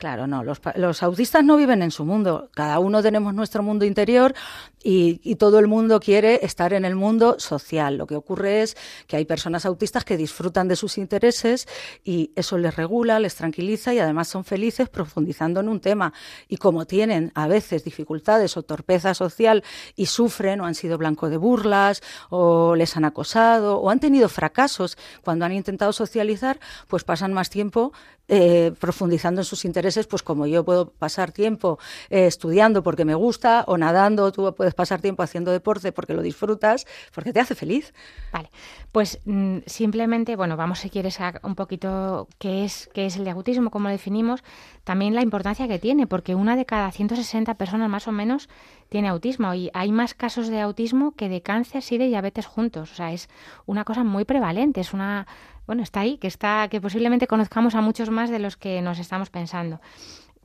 Claro, 0.00 0.26
no, 0.26 0.42
los, 0.42 0.62
los, 0.76 1.02
autistas 1.02 1.44
no 1.44 1.58
viven 1.58 1.82
en 1.82 1.90
su 1.90 2.06
mundo, 2.06 2.48
cada 2.54 2.78
uno 2.78 3.02
tenemos 3.02 3.34
nuestro 3.34 3.62
mundo 3.62 3.84
interior 3.84 4.34
y, 4.82 5.20
y, 5.22 5.34
todo 5.34 5.58
el 5.58 5.68
mundo 5.68 6.00
quiere 6.00 6.40
estar 6.42 6.72
en 6.72 6.86
el 6.86 6.96
mundo 6.96 7.38
social. 7.38 7.98
Lo 7.98 8.06
que 8.06 8.16
ocurre 8.16 8.62
es 8.62 8.78
que 9.06 9.16
hay 9.18 9.26
personas 9.26 9.66
autistas 9.66 10.06
que 10.06 10.16
disfrutan 10.16 10.68
de 10.68 10.76
sus 10.76 10.96
intereses 10.96 11.68
y 12.02 12.32
eso 12.34 12.56
les 12.56 12.74
regula, 12.76 13.20
les 13.20 13.34
tranquiliza 13.34 13.92
y 13.92 13.98
además 13.98 14.28
son 14.28 14.42
felices 14.42 14.88
profundizando 14.88 15.60
en 15.60 15.68
un 15.68 15.80
tema. 15.80 16.14
Y 16.48 16.56
como 16.56 16.86
tienen 16.86 17.30
a 17.34 17.46
veces 17.46 17.84
dificultades 17.84 18.56
o 18.56 18.62
torpeza 18.62 19.12
social 19.12 19.62
y 19.96 20.06
sufren 20.06 20.62
o 20.62 20.64
han 20.64 20.76
sido 20.76 20.96
blanco 20.96 21.28
de 21.28 21.36
burlas 21.36 22.00
o 22.30 22.74
les 22.74 22.96
han 22.96 23.04
acosado 23.04 23.76
o 23.78 23.90
han 23.90 24.00
tenido 24.00 24.30
fracasos 24.30 24.96
cuando 25.22 25.44
han 25.44 25.52
intentado 25.52 25.92
socializar, 25.92 26.58
pues 26.88 27.04
pasan 27.04 27.34
más 27.34 27.50
tiempo 27.50 27.92
eh, 28.32 28.72
profundizando 28.78 29.40
en 29.40 29.44
sus 29.44 29.64
intereses, 29.64 30.06
pues 30.06 30.22
como 30.22 30.46
yo 30.46 30.64
puedo 30.64 30.90
pasar 30.90 31.32
tiempo 31.32 31.80
eh, 32.10 32.26
estudiando 32.26 32.84
porque 32.84 33.04
me 33.04 33.16
gusta 33.16 33.64
o 33.66 33.76
nadando, 33.76 34.30
tú 34.30 34.54
puedes 34.54 34.72
pasar 34.72 35.00
tiempo 35.00 35.24
haciendo 35.24 35.50
deporte 35.50 35.90
porque 35.90 36.14
lo 36.14 36.22
disfrutas, 36.22 36.86
porque 37.12 37.32
te 37.32 37.40
hace 37.40 37.56
feliz. 37.56 37.92
Vale, 38.32 38.52
pues 38.92 39.18
mm, 39.24 39.58
simplemente, 39.66 40.36
bueno, 40.36 40.56
vamos 40.56 40.78
si 40.78 40.90
quieres 40.90 41.20
a 41.20 41.40
un 41.42 41.56
poquito 41.56 42.28
qué 42.38 42.64
es, 42.64 42.88
qué 42.94 43.06
es 43.06 43.16
el 43.16 43.26
autismo, 43.26 43.70
cómo 43.70 43.88
lo 43.88 43.92
definimos, 43.92 44.44
también 44.84 45.16
la 45.16 45.22
importancia 45.22 45.66
que 45.66 45.80
tiene, 45.80 46.06
porque 46.06 46.36
una 46.36 46.54
de 46.54 46.66
cada 46.66 46.92
160 46.92 47.54
personas 47.54 47.90
más 47.90 48.06
o 48.06 48.12
menos 48.12 48.48
tiene 48.90 49.08
autismo 49.08 49.54
y 49.54 49.70
hay 49.74 49.90
más 49.90 50.14
casos 50.14 50.48
de 50.48 50.60
autismo 50.60 51.12
que 51.16 51.28
de 51.28 51.42
cáncer 51.42 51.82
y 51.90 51.98
de 51.98 52.06
diabetes 52.06 52.46
juntos. 52.46 52.92
O 52.92 52.94
sea, 52.94 53.12
es 53.12 53.28
una 53.66 53.84
cosa 53.84 54.04
muy 54.04 54.24
prevalente, 54.24 54.80
es 54.80 54.92
una 54.92 55.26
bueno, 55.70 55.84
está 55.84 56.00
ahí, 56.00 56.18
que 56.18 56.26
está, 56.26 56.66
que 56.68 56.80
posiblemente 56.80 57.28
conozcamos 57.28 57.76
a 57.76 57.80
muchos 57.80 58.10
más 58.10 58.28
de 58.28 58.40
los 58.40 58.56
que 58.56 58.82
nos 58.82 58.98
estamos 58.98 59.30
pensando. 59.30 59.80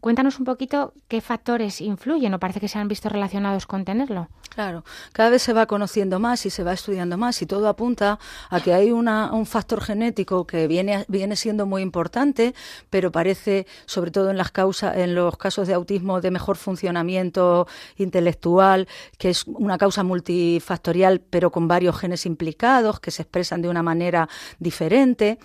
Cuéntanos 0.06 0.38
un 0.38 0.46
poquito 0.46 0.94
qué 1.08 1.20
factores 1.20 1.82
influyen 1.82 2.32
o 2.36 2.40
parece 2.40 2.60
que 2.60 2.68
se 2.68 2.78
han 2.78 2.88
visto 2.88 3.10
relacionados 3.10 3.66
con 3.66 3.86
tenerlo. 3.86 4.30
Claro, 4.54 4.84
cada 5.14 5.32
vez 5.32 5.42
se 5.42 5.52
va 5.52 5.66
conociendo 5.66 6.20
más 6.20 6.46
y 6.46 6.52
se 6.52 6.64
va 6.64 6.74
estudiando 6.74 7.18
más 7.18 7.42
y 7.42 7.48
todo 7.48 7.68
apunta 7.68 8.20
a 8.52 8.60
que 8.62 8.72
hay 8.72 8.92
una, 8.92 9.34
un 9.34 9.48
factor 9.48 9.82
genético 9.82 10.46
que 10.46 10.68
viene, 10.68 11.06
viene 11.08 11.36
siendo 11.36 11.66
muy 11.66 11.82
importante, 11.82 12.54
pero 12.92 13.12
parece, 13.12 13.66
sobre 13.88 14.12
todo 14.12 14.30
en, 14.30 14.38
las 14.38 14.52
causas, 14.52 14.96
en 14.96 15.16
los 15.16 15.38
casos 15.38 15.68
de 15.68 15.74
autismo 15.74 16.22
de 16.22 16.30
mejor 16.30 16.58
funcionamiento 16.58 17.68
intelectual, 17.98 18.88
que 19.18 19.32
es 19.32 19.46
una 19.48 19.80
causa 19.80 20.04
multifactorial, 20.04 21.20
pero 21.20 21.52
con 21.52 21.68
varios 21.68 21.98
genes 21.98 22.28
implicados 22.28 23.00
que 23.00 23.10
se 23.10 23.24
expresan 23.24 23.64
de 23.64 23.70
una 23.70 23.82
manera 23.82 24.30
diferente. 24.60 25.40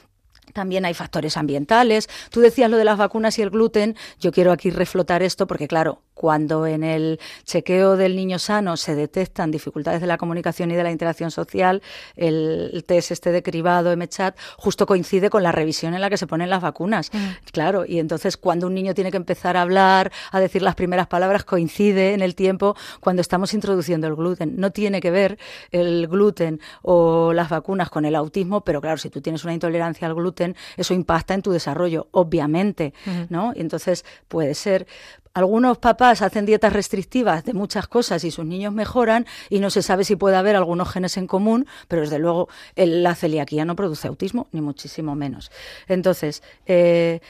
También 0.52 0.84
hay 0.84 0.94
factores 0.94 1.36
ambientales. 1.36 2.08
Tú 2.30 2.40
decías 2.40 2.70
lo 2.70 2.76
de 2.76 2.84
las 2.84 2.98
vacunas 2.98 3.38
y 3.38 3.42
el 3.42 3.50
gluten. 3.50 3.96
Yo 4.18 4.32
quiero 4.32 4.52
aquí 4.52 4.70
reflotar 4.70 5.22
esto 5.22 5.46
porque, 5.46 5.68
claro, 5.68 6.02
cuando 6.14 6.66
en 6.66 6.84
el 6.84 7.18
chequeo 7.44 7.96
del 7.96 8.16
niño 8.16 8.38
sano 8.38 8.76
se 8.76 8.94
detectan 8.94 9.50
dificultades 9.50 10.00
de 10.00 10.06
la 10.06 10.18
comunicación 10.18 10.70
y 10.70 10.74
de 10.74 10.82
la 10.82 10.90
interacción 10.90 11.30
social, 11.30 11.82
el, 12.16 12.84
test 12.86 13.10
este 13.10 13.32
de 13.32 13.42
cribado, 13.42 13.96
MChat, 13.96 14.36
justo 14.56 14.86
coincide 14.86 15.30
con 15.30 15.42
la 15.42 15.52
revisión 15.52 15.94
en 15.94 16.00
la 16.00 16.10
que 16.10 16.16
se 16.16 16.26
ponen 16.26 16.50
las 16.50 16.60
vacunas. 16.60 17.10
Mm. 17.12 17.50
Claro, 17.52 17.84
y 17.86 17.98
entonces 17.98 18.36
cuando 18.36 18.66
un 18.66 18.74
niño 18.74 18.94
tiene 18.94 19.10
que 19.10 19.16
empezar 19.16 19.56
a 19.56 19.62
hablar, 19.62 20.12
a 20.30 20.40
decir 20.40 20.62
las 20.62 20.74
primeras 20.74 21.06
palabras, 21.06 21.44
coincide 21.44 22.12
en 22.12 22.20
el 22.20 22.34
tiempo 22.34 22.76
cuando 23.00 23.22
estamos 23.22 23.54
introduciendo 23.54 24.06
el 24.06 24.14
gluten. 24.14 24.56
No 24.56 24.72
tiene 24.72 25.00
que 25.00 25.10
ver 25.10 25.38
el 25.70 26.06
gluten 26.06 26.60
o 26.82 27.32
las 27.32 27.48
vacunas 27.48 27.88
con 27.90 28.04
el 28.04 28.14
autismo, 28.14 28.62
pero 28.62 28.80
claro, 28.80 28.98
si 28.98 29.10
tú 29.10 29.20
tienes 29.20 29.44
una 29.44 29.54
intolerancia 29.54 30.06
al 30.06 30.14
gluten, 30.14 30.56
eso 30.76 30.94
impacta 30.94 31.34
en 31.34 31.42
tu 31.42 31.50
desarrollo, 31.50 32.08
obviamente, 32.10 32.92
¿no? 33.28 33.52
Y 33.54 33.60
entonces 33.60 34.04
puede 34.28 34.54
ser 34.54 34.86
algunos 35.34 35.78
papás 35.78 36.22
hacen 36.22 36.46
dietas 36.46 36.72
restrictivas 36.72 37.44
de 37.44 37.54
muchas 37.54 37.86
cosas 37.86 38.24
y 38.24 38.30
sus 38.30 38.44
niños 38.44 38.72
mejoran 38.72 39.26
y 39.48 39.60
no 39.60 39.70
se 39.70 39.82
sabe 39.82 40.04
si 40.04 40.16
puede 40.16 40.36
haber 40.36 40.56
algunos 40.56 40.90
genes 40.90 41.16
en 41.16 41.26
común, 41.26 41.66
pero 41.88 42.02
desde 42.02 42.18
luego 42.18 42.48
la 42.76 43.14
celiaquía 43.14 43.64
no 43.64 43.76
produce 43.76 44.08
autismo, 44.08 44.48
ni 44.52 44.60
muchísimo 44.60 45.14
menos. 45.14 45.50
Entonces, 45.88 46.42
eh, 46.66 47.20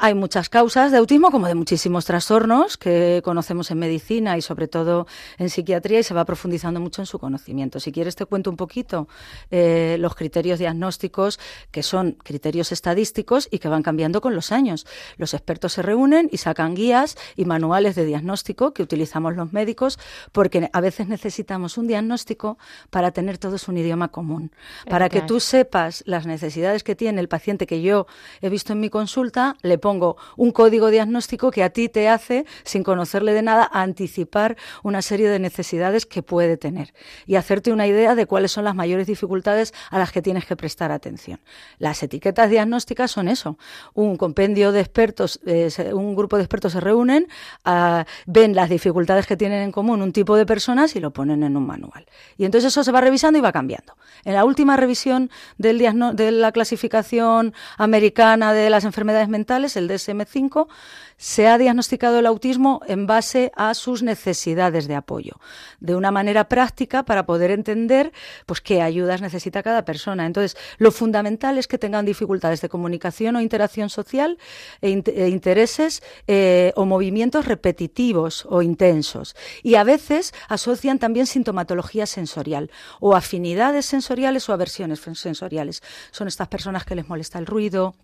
hay 0.00 0.14
muchas 0.14 0.48
causas 0.48 0.92
de 0.92 0.98
autismo, 0.98 1.32
como 1.32 1.48
de 1.48 1.56
muchísimos 1.56 2.04
trastornos 2.04 2.76
que 2.76 3.20
conocemos 3.24 3.72
en 3.72 3.80
medicina 3.80 4.38
y 4.38 4.42
sobre 4.42 4.68
todo 4.68 5.08
en 5.38 5.50
psiquiatría 5.50 5.98
y 5.98 6.02
se 6.04 6.14
va 6.14 6.24
profundizando 6.24 6.78
mucho 6.78 7.02
en 7.02 7.06
su 7.06 7.18
conocimiento. 7.18 7.80
Si 7.80 7.90
quieres 7.90 8.14
te 8.14 8.24
cuento 8.24 8.48
un 8.48 8.56
poquito 8.56 9.08
eh, 9.50 9.96
los 9.98 10.14
criterios 10.14 10.60
diagnósticos, 10.60 11.40
que 11.72 11.82
son 11.82 12.12
criterios 12.12 12.70
estadísticos 12.70 13.48
y 13.50 13.58
que 13.58 13.68
van 13.68 13.82
cambiando 13.82 14.20
con 14.20 14.36
los 14.36 14.52
años. 14.52 14.86
Los 15.16 15.34
expertos 15.34 15.72
se 15.72 15.82
reúnen 15.82 16.28
y 16.30 16.36
sacan 16.36 16.76
guías 16.76 17.16
y 17.34 17.44
manuales 17.44 17.96
de 17.96 18.04
diagnóstico 18.04 18.72
que 18.72 18.84
utilizamos 18.84 19.34
los 19.34 19.52
médicos 19.52 19.98
porque 20.30 20.70
a 20.72 20.80
veces 20.80 21.08
necesitamos 21.08 21.76
un 21.76 21.88
diagnóstico 21.88 22.56
para 22.90 23.10
tener 23.10 23.38
todos 23.38 23.66
un 23.66 23.78
idioma 23.78 24.08
común. 24.08 24.52
Para 24.88 25.08
que 25.08 25.22
tú 25.22 25.40
sepas 25.40 26.04
las 26.06 26.24
necesidades 26.24 26.84
que 26.84 26.94
tiene 26.94 27.20
el 27.20 27.28
paciente 27.28 27.66
que 27.66 27.82
yo 27.82 28.06
he 28.40 28.48
visto 28.48 28.72
en 28.72 28.78
mi 28.78 28.90
consulta, 28.90 29.56
le 29.62 29.76
pongo 29.76 29.87
un 29.90 30.52
código 30.52 30.90
diagnóstico 30.90 31.50
que 31.50 31.62
a 31.62 31.70
ti 31.70 31.88
te 31.88 32.08
hace, 32.08 32.44
sin 32.64 32.82
conocerle 32.82 33.32
de 33.32 33.42
nada, 33.42 33.68
anticipar 33.72 34.56
una 34.82 35.02
serie 35.02 35.28
de 35.28 35.38
necesidades 35.38 36.06
que 36.06 36.22
puede 36.22 36.56
tener 36.56 36.94
y 37.26 37.36
hacerte 37.36 37.72
una 37.72 37.86
idea 37.86 38.14
de 38.14 38.26
cuáles 38.26 38.52
son 38.52 38.64
las 38.64 38.74
mayores 38.74 39.06
dificultades 39.06 39.72
a 39.90 39.98
las 39.98 40.12
que 40.12 40.22
tienes 40.22 40.44
que 40.46 40.56
prestar 40.56 40.92
atención. 40.92 41.40
Las 41.78 42.02
etiquetas 42.02 42.50
diagnósticas 42.50 43.10
son 43.10 43.28
eso. 43.28 43.58
Un 43.94 44.16
compendio 44.16 44.72
de 44.72 44.80
expertos, 44.80 45.40
eh, 45.46 45.70
un 45.92 46.14
grupo 46.14 46.36
de 46.36 46.42
expertos 46.42 46.72
se 46.72 46.80
reúnen, 46.80 47.28
ah, 47.64 48.04
ven 48.26 48.54
las 48.54 48.68
dificultades 48.68 49.26
que 49.26 49.36
tienen 49.36 49.62
en 49.62 49.72
común 49.72 50.02
un 50.02 50.12
tipo 50.12 50.36
de 50.36 50.46
personas 50.46 50.94
y 50.96 51.00
lo 51.00 51.12
ponen 51.12 51.42
en 51.42 51.56
un 51.56 51.66
manual. 51.66 52.06
Y 52.36 52.44
entonces 52.44 52.72
eso 52.72 52.84
se 52.84 52.92
va 52.92 53.00
revisando 53.00 53.38
y 53.38 53.42
va 53.42 53.52
cambiando. 53.52 53.94
En 54.24 54.34
la 54.34 54.44
última 54.44 54.76
revisión 54.76 55.30
del 55.56 55.78
de 55.78 56.32
la 56.32 56.52
clasificación 56.52 57.54
americana 57.76 58.52
de 58.52 58.68
las 58.68 58.84
enfermedades 58.84 59.28
mentales, 59.28 59.76
el 59.78 59.88
DSM5, 59.88 60.68
se 61.16 61.48
ha 61.48 61.58
diagnosticado 61.58 62.18
el 62.18 62.26
autismo 62.26 62.80
en 62.86 63.06
base 63.06 63.50
a 63.56 63.74
sus 63.74 64.02
necesidades 64.02 64.86
de 64.86 64.94
apoyo, 64.94 65.40
de 65.80 65.96
una 65.96 66.10
manera 66.10 66.48
práctica 66.48 67.04
para 67.04 67.26
poder 67.26 67.50
entender 67.50 68.12
pues 68.46 68.60
qué 68.60 68.82
ayudas 68.82 69.20
necesita 69.20 69.62
cada 69.62 69.84
persona. 69.84 70.26
Entonces, 70.26 70.56
lo 70.78 70.92
fundamental 70.92 71.58
es 71.58 71.66
que 71.66 71.78
tengan 71.78 72.06
dificultades 72.06 72.60
de 72.60 72.68
comunicación 72.68 73.36
o 73.36 73.40
interacción 73.40 73.90
social 73.90 74.38
e, 74.80 75.02
e 75.06 75.28
intereses 75.28 76.02
eh, 76.26 76.72
o 76.76 76.84
movimientos 76.84 77.46
repetitivos 77.46 78.46
o 78.48 78.62
intensos. 78.62 79.34
Y 79.62 79.74
a 79.74 79.84
veces 79.84 80.32
asocian 80.48 80.98
también 80.98 81.26
sintomatología 81.26 82.06
sensorial 82.06 82.70
o 83.00 83.16
afinidades 83.16 83.86
sensoriales 83.86 84.48
o 84.48 84.52
aversiones 84.52 85.00
sensoriales. 85.14 85.82
Son 86.10 86.28
estas 86.28 86.48
personas 86.48 86.84
que 86.84 86.94
les 86.94 87.08
molesta 87.08 87.38
el 87.38 87.46
ruido, 87.46 87.94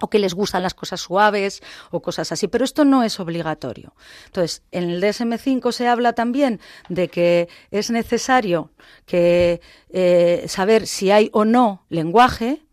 o 0.00 0.08
que 0.08 0.18
les 0.18 0.34
gustan 0.34 0.62
las 0.62 0.74
cosas 0.74 1.00
suaves 1.00 1.62
o 1.90 2.00
cosas 2.00 2.32
así, 2.32 2.48
pero 2.48 2.64
esto 2.64 2.84
no 2.84 3.02
es 3.02 3.20
obligatorio. 3.20 3.94
Entonces, 4.26 4.62
en 4.70 4.90
el 4.90 5.02
DSM5 5.02 5.72
se 5.72 5.88
habla 5.88 6.12
también 6.12 6.60
de 6.88 7.08
que 7.08 7.48
es 7.70 7.90
necesario 7.90 8.70
que 9.06 9.60
eh, 9.90 10.44
saber 10.48 10.86
si 10.86 11.10
hay 11.10 11.30
o 11.32 11.44
no 11.44 11.84
lenguaje 11.88 12.64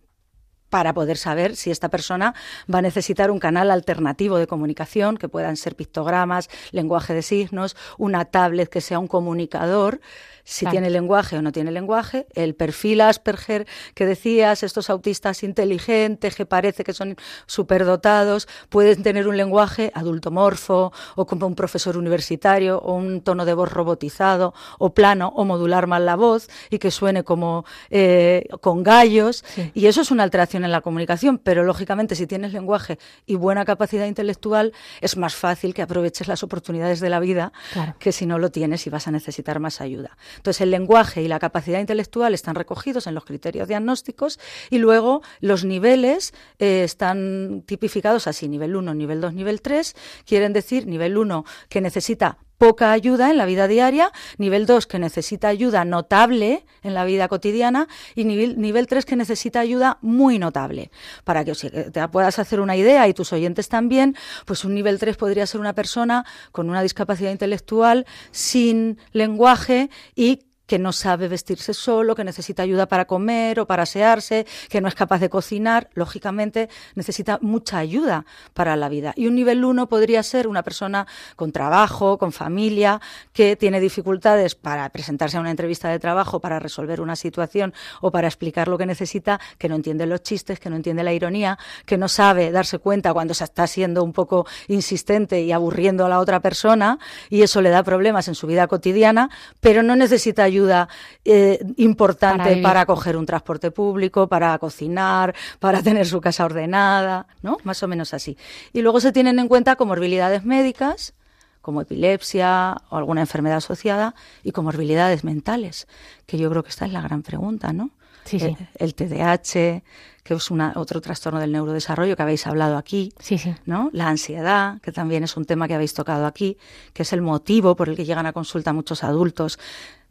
para 0.71 0.93
poder 0.93 1.17
saber 1.17 1.57
si 1.57 1.69
esta 1.69 1.89
persona 1.89 2.33
va 2.73 2.79
a 2.79 2.81
necesitar 2.81 3.29
un 3.29 3.39
canal 3.39 3.69
alternativo 3.71 4.37
de 4.37 4.47
comunicación, 4.47 5.17
que 5.17 5.27
puedan 5.27 5.57
ser 5.57 5.75
pictogramas, 5.75 6.49
lenguaje 6.71 7.13
de 7.13 7.21
signos, 7.21 7.75
una 7.97 8.23
tablet 8.23 8.69
que 8.69 8.79
sea 8.79 8.97
un 8.97 9.07
comunicador, 9.07 9.99
si 10.43 10.65
tiene 10.65 10.89
lenguaje 10.89 11.37
o 11.37 11.41
no 11.41 11.51
tiene 11.51 11.71
lenguaje, 11.71 12.27
el 12.33 12.55
perfil 12.55 13.01
Asperger 13.01 13.67
que 13.93 14.05
decías, 14.05 14.63
estos 14.63 14.89
autistas 14.89 15.43
inteligentes 15.43 16.35
que 16.35 16.45
parece 16.45 16.83
que 16.83 16.93
son 16.93 17.15
superdotados, 17.45 18.47
pueden 18.69 19.03
tener 19.03 19.27
un 19.27 19.37
lenguaje 19.37 19.91
adultomorfo 19.93 20.91
o 21.15 21.25
como 21.25 21.47
un 21.47 21.55
profesor 21.55 21.97
universitario 21.97 22.79
o 22.79 22.93
un 22.93 23.21
tono 23.21 23.45
de 23.45 23.53
voz 23.53 23.71
robotizado 23.71 24.53
o 24.79 24.93
plano 24.93 25.31
o 25.35 25.45
modular 25.45 25.87
mal 25.87 26.05
la 26.05 26.15
voz 26.15 26.49
y 26.69 26.79
que 26.79 26.91
suene 26.91 27.23
como 27.23 27.65
eh, 27.89 28.47
con 28.61 28.83
gallos. 28.83 29.43
Y 29.73 29.87
eso 29.87 30.01
es 30.01 30.11
una 30.11 30.23
alteración 30.23 30.63
en 30.63 30.71
la 30.71 30.81
comunicación, 30.81 31.37
pero 31.37 31.63
lógicamente 31.63 32.15
si 32.15 32.27
tienes 32.27 32.53
lenguaje 32.53 32.99
y 33.25 33.35
buena 33.35 33.65
capacidad 33.65 34.05
intelectual 34.05 34.73
es 35.01 35.17
más 35.17 35.35
fácil 35.35 35.73
que 35.73 35.81
aproveches 35.81 36.27
las 36.27 36.43
oportunidades 36.43 36.99
de 36.99 37.09
la 37.09 37.19
vida 37.19 37.51
que 37.99 38.11
si 38.11 38.25
no 38.25 38.39
lo 38.39 38.51
tienes 38.51 38.87
y 38.87 38.89
vas 38.89 39.07
a 39.07 39.11
necesitar 39.11 39.59
más 39.59 39.81
ayuda. 39.81 40.17
Entonces, 40.37 40.61
el 40.61 40.71
lenguaje 40.71 41.21
y 41.21 41.27
la 41.27 41.39
capacidad 41.39 41.79
intelectual 41.79 42.33
están 42.33 42.55
recogidos 42.55 43.07
en 43.07 43.15
los 43.15 43.25
criterios 43.25 43.67
diagnósticos 43.67 44.39
y 44.69 44.77
luego 44.77 45.21
los 45.39 45.65
niveles 45.65 46.33
eh, 46.59 46.83
están 46.83 47.63
tipificados 47.65 48.27
así, 48.27 48.47
nivel 48.47 48.75
1, 48.75 48.93
nivel 48.93 49.21
2, 49.21 49.33
nivel 49.33 49.61
3. 49.61 49.95
Quieren 50.25 50.53
decir 50.53 50.87
nivel 50.87 51.17
1 51.17 51.45
que 51.69 51.81
necesita 51.81 52.37
poca 52.61 52.91
ayuda 52.91 53.31
en 53.31 53.37
la 53.37 53.47
vida 53.47 53.67
diaria, 53.67 54.11
nivel 54.37 54.67
2 54.67 54.85
que 54.85 54.99
necesita 54.99 55.47
ayuda 55.47 55.83
notable 55.83 56.63
en 56.83 56.93
la 56.93 57.05
vida 57.05 57.27
cotidiana 57.27 57.87
y 58.13 58.23
nivel, 58.23 58.61
nivel 58.61 58.85
3 58.85 59.03
que 59.03 59.15
necesita 59.15 59.61
ayuda 59.61 59.97
muy 60.01 60.37
notable. 60.37 60.91
Para 61.23 61.43
que 61.43 61.53
te 61.53 62.07
puedas 62.09 62.37
hacer 62.37 62.59
una 62.59 62.77
idea 62.77 63.07
y 63.07 63.15
tus 63.15 63.33
oyentes 63.33 63.67
también, 63.67 64.15
pues 64.45 64.63
un 64.63 64.75
nivel 64.75 64.99
3 64.99 65.17
podría 65.17 65.47
ser 65.47 65.59
una 65.59 65.73
persona 65.73 66.23
con 66.51 66.69
una 66.69 66.83
discapacidad 66.83 67.31
intelectual 67.31 68.05
sin 68.29 68.99
lenguaje 69.11 69.89
y 70.15 70.43
que 70.71 70.79
no 70.79 70.93
sabe 70.93 71.27
vestirse 71.27 71.73
solo, 71.73 72.15
que 72.15 72.23
necesita 72.23 72.63
ayuda 72.63 72.85
para 72.85 73.03
comer 73.03 73.59
o 73.59 73.67
para 73.67 73.83
asearse, 73.83 74.47
que 74.69 74.79
no 74.79 74.87
es 74.87 74.95
capaz 74.95 75.19
de 75.19 75.29
cocinar, 75.29 75.89
lógicamente 75.95 76.69
necesita 76.95 77.39
mucha 77.41 77.77
ayuda 77.77 78.25
para 78.53 78.77
la 78.77 78.87
vida. 78.87 79.11
Y 79.17 79.27
un 79.27 79.35
nivel 79.35 79.65
1 79.65 79.89
podría 79.89 80.23
ser 80.23 80.47
una 80.47 80.63
persona 80.63 81.07
con 81.35 81.51
trabajo, 81.51 82.17
con 82.17 82.31
familia, 82.31 83.01
que 83.33 83.57
tiene 83.57 83.81
dificultades 83.81 84.55
para 84.55 84.87
presentarse 84.87 85.35
a 85.35 85.41
una 85.41 85.51
entrevista 85.51 85.89
de 85.89 85.99
trabajo, 85.99 86.39
para 86.39 86.57
resolver 86.57 87.01
una 87.01 87.17
situación 87.17 87.73
o 87.99 88.09
para 88.09 88.29
explicar 88.29 88.69
lo 88.69 88.77
que 88.77 88.85
necesita, 88.85 89.41
que 89.57 89.67
no 89.67 89.75
entiende 89.75 90.05
los 90.05 90.23
chistes, 90.23 90.57
que 90.61 90.69
no 90.69 90.77
entiende 90.77 91.03
la 91.03 91.11
ironía, 91.11 91.59
que 91.85 91.97
no 91.97 92.07
sabe 92.07 92.49
darse 92.49 92.79
cuenta 92.79 93.11
cuando 93.11 93.33
se 93.33 93.43
está 93.43 93.67
siendo 93.67 94.05
un 94.05 94.13
poco 94.13 94.47
insistente 94.69 95.41
y 95.41 95.51
aburriendo 95.51 96.05
a 96.05 96.09
la 96.09 96.19
otra 96.19 96.39
persona 96.39 96.97
y 97.29 97.41
eso 97.41 97.61
le 97.61 97.71
da 97.71 97.83
problemas 97.83 98.29
en 98.29 98.35
su 98.35 98.47
vida 98.47 98.67
cotidiana, 98.67 99.29
pero 99.59 99.83
no 99.83 99.97
necesita 99.97 100.43
ayuda 100.45 100.60
ayuda 100.61 100.89
eh, 101.25 101.59
importante 101.77 102.57
para, 102.61 102.85
coger 102.85 103.17
un 103.17 103.25
transporte 103.25 103.71
público, 103.71 104.27
para 104.27 104.57
cocinar, 104.59 105.35
para 105.59 105.81
tener 105.83 106.05
su 106.07 106.21
casa 106.21 106.45
ordenada, 106.45 107.27
¿no? 107.41 107.57
Más 107.63 107.81
o 107.83 107.87
menos 107.87 108.13
así. 108.13 108.37
Y 108.73 108.81
luego 108.81 108.99
se 108.99 109.11
tienen 109.11 109.39
en 109.39 109.47
cuenta 109.47 109.75
comorbilidades 109.75 110.45
médicas, 110.45 111.13
como 111.61 111.81
epilepsia 111.81 112.75
o 112.89 112.97
alguna 112.97 113.21
enfermedad 113.21 113.57
asociada, 113.57 114.15
y 114.43 114.51
comorbilidades 114.51 115.23
mentales, 115.23 115.87
que 116.25 116.37
yo 116.37 116.49
creo 116.49 116.63
que 116.63 116.69
esta 116.69 116.85
es 116.85 116.91
la 116.91 117.01
gran 117.01 117.21
pregunta, 117.23 117.73
¿no? 117.73 117.91
Sí, 118.23 118.39
sí. 118.39 118.55
El, 118.75 118.93
TDAH, 118.93 119.81
que 120.23 120.33
es 120.33 120.51
una, 120.51 120.73
otro 120.75 121.01
trastorno 121.01 121.39
del 121.39 121.51
neurodesarrollo 121.51 122.15
que 122.15 122.21
habéis 122.21 122.45
hablado 122.45 122.77
aquí, 122.77 123.13
sí, 123.19 123.37
sí. 123.37 123.55
¿no? 123.65 123.89
La 123.93 124.07
ansiedad, 124.07 124.79
que 124.81 124.91
también 124.91 125.23
es 125.23 125.35
un 125.37 125.45
tema 125.45 125.67
que 125.67 125.73
habéis 125.73 125.93
tocado 125.93 126.25
aquí, 126.25 126.57
que 126.93 127.03
es 127.03 127.13
el 127.13 127.21
motivo 127.21 127.75
por 127.75 127.89
el 127.89 127.95
que 127.95 128.05
llegan 128.05 128.27
a 128.27 128.33
consulta 128.33 128.73
muchos 128.73 129.03
adultos 129.03 129.59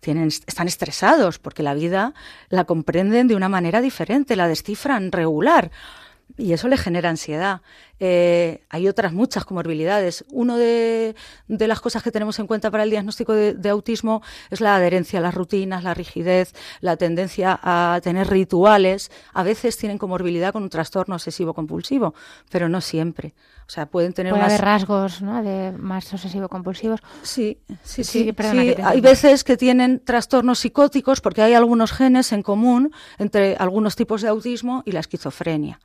tienen, 0.00 0.28
están 0.28 0.66
estresados 0.66 1.38
porque 1.38 1.62
la 1.62 1.74
vida 1.74 2.14
la 2.48 2.64
comprenden 2.64 3.28
de 3.28 3.36
una 3.36 3.48
manera 3.48 3.80
diferente, 3.80 4.36
la 4.36 4.48
descifran 4.48 5.12
regular 5.12 5.70
y 6.36 6.52
eso 6.52 6.68
le 6.68 6.76
genera 6.76 7.10
ansiedad. 7.10 7.60
Eh, 8.02 8.64
hay 8.70 8.88
otras 8.88 9.12
muchas 9.12 9.44
comorbilidades. 9.44 10.24
Una 10.30 10.56
de, 10.56 11.14
las 11.48 11.80
cosas 11.80 12.02
que 12.02 12.10
tenemos 12.10 12.38
en 12.38 12.46
cuenta 12.46 12.70
para 12.70 12.84
el 12.84 12.90
diagnóstico 12.90 13.34
de, 13.34 13.70
autismo 13.70 14.22
es 14.48 14.62
la 14.62 14.74
adherencia 14.74 15.18
a 15.18 15.22
las 15.22 15.34
rutinas, 15.34 15.84
la 15.84 15.92
rigidez, 15.92 16.54
la 16.80 16.96
tendencia 16.96 17.60
a 17.62 18.00
tener 18.02 18.28
rituales. 18.28 19.12
A 19.34 19.42
veces 19.42 19.76
tienen 19.76 19.98
comorbilidad 19.98 20.52
con 20.54 20.62
un 20.62 20.70
trastorno 20.70 21.16
obsesivo-compulsivo, 21.16 22.14
pero 22.50 22.70
no 22.70 22.80
siempre. 22.80 23.34
O 23.66 23.72
sea, 23.72 23.86
pueden 23.86 24.14
tener 24.14 24.32
Puede 24.32 24.44
haber 24.44 24.62
rasgos 24.62 25.20
¿no? 25.20 25.42
de 25.42 25.72
más 25.72 26.10
obsesivo-compulsivos. 26.12 27.00
Sí, 27.22 27.58
sí, 27.84 28.02
sí. 28.02 28.34
hay 28.82 29.00
veces 29.00 29.44
que 29.44 29.58
tienen 29.58 30.02
trastornos 30.02 30.58
psicóticos 30.60 31.20
porque 31.20 31.42
hay 31.42 31.52
algunos 31.52 31.92
genes 31.92 32.32
en 32.32 32.42
común 32.42 32.92
entre 33.18 33.56
algunos 33.56 33.94
tipos 33.94 34.22
de 34.22 34.28
autismo 34.28 34.82
y 34.86 34.92
la 34.92 35.00
esquizofrenia 35.00 35.78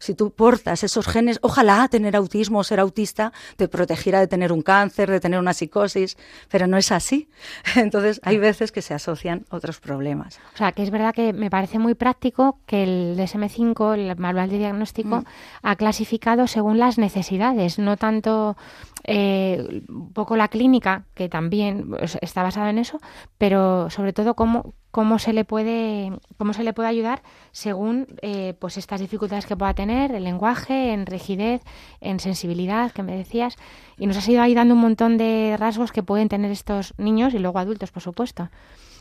si 0.00 0.14
tú 0.14 0.32
portas 0.32 0.82
esos 0.82 1.06
genes, 1.06 1.38
ojalá 1.42 1.86
tener 1.88 2.16
autismo 2.16 2.58
o 2.58 2.64
ser 2.64 2.80
autista 2.80 3.32
te 3.56 3.68
protegiera 3.68 4.18
de 4.18 4.26
tener 4.26 4.50
un 4.50 4.62
cáncer, 4.62 5.10
de 5.10 5.20
tener 5.20 5.38
una 5.38 5.52
psicosis, 5.52 6.16
pero 6.48 6.66
no 6.66 6.78
es 6.78 6.90
así. 6.90 7.28
Entonces 7.76 8.20
hay 8.24 8.38
veces 8.38 8.72
que 8.72 8.82
se 8.82 8.94
asocian 8.94 9.44
otros 9.50 9.78
problemas. 9.78 10.40
O 10.54 10.56
sea, 10.56 10.72
que 10.72 10.82
es 10.82 10.90
verdad 10.90 11.14
que 11.14 11.32
me 11.32 11.50
parece 11.50 11.78
muy 11.78 11.94
práctico 11.94 12.58
que 12.66 12.82
el 12.82 13.16
DSM5, 13.18 13.94
el 13.94 14.16
manual 14.16 14.48
de 14.48 14.58
diagnóstico, 14.58 15.20
mm. 15.20 15.24
ha 15.62 15.76
clasificado 15.76 16.46
según 16.46 16.78
las 16.78 16.96
necesidades, 16.96 17.78
no 17.78 17.98
tanto 17.98 18.56
eh, 19.04 19.82
un 19.88 20.12
poco 20.12 20.36
la 20.36 20.48
clínica, 20.48 21.04
que 21.14 21.28
también 21.28 21.90
pues, 21.90 22.18
está 22.22 22.42
basada 22.42 22.70
en 22.70 22.78
eso, 22.78 23.00
pero 23.36 23.90
sobre 23.90 24.14
todo 24.14 24.34
cómo, 24.34 24.74
cómo 24.90 25.18
se 25.18 25.32
le 25.32 25.44
puede 25.44 26.12
cómo 26.36 26.52
se 26.52 26.64
le 26.64 26.72
puede 26.72 26.88
ayudar 26.88 27.22
según 27.52 28.06
eh, 28.22 28.54
pues 28.58 28.76
estas 28.76 29.00
dificultades 29.00 29.46
que 29.46 29.56
pueda 29.56 29.74
tener 29.74 30.12
el 30.12 30.24
lenguaje 30.24 30.92
en 30.92 31.06
rigidez 31.06 31.62
en 32.00 32.20
sensibilidad 32.20 32.90
que 32.92 33.02
me 33.02 33.16
decías. 33.16 33.56
Y 33.98 34.06
nos 34.06 34.16
has 34.16 34.28
ido 34.28 34.42
ahí 34.42 34.54
dando 34.54 34.74
un 34.74 34.80
montón 34.80 35.18
de 35.18 35.56
rasgos 35.58 35.92
que 35.92 36.02
pueden 36.02 36.28
tener 36.28 36.50
estos 36.50 36.94
niños 36.98 37.34
y 37.34 37.38
luego 37.38 37.58
adultos 37.58 37.90
por 37.90 38.02
supuesto 38.02 38.48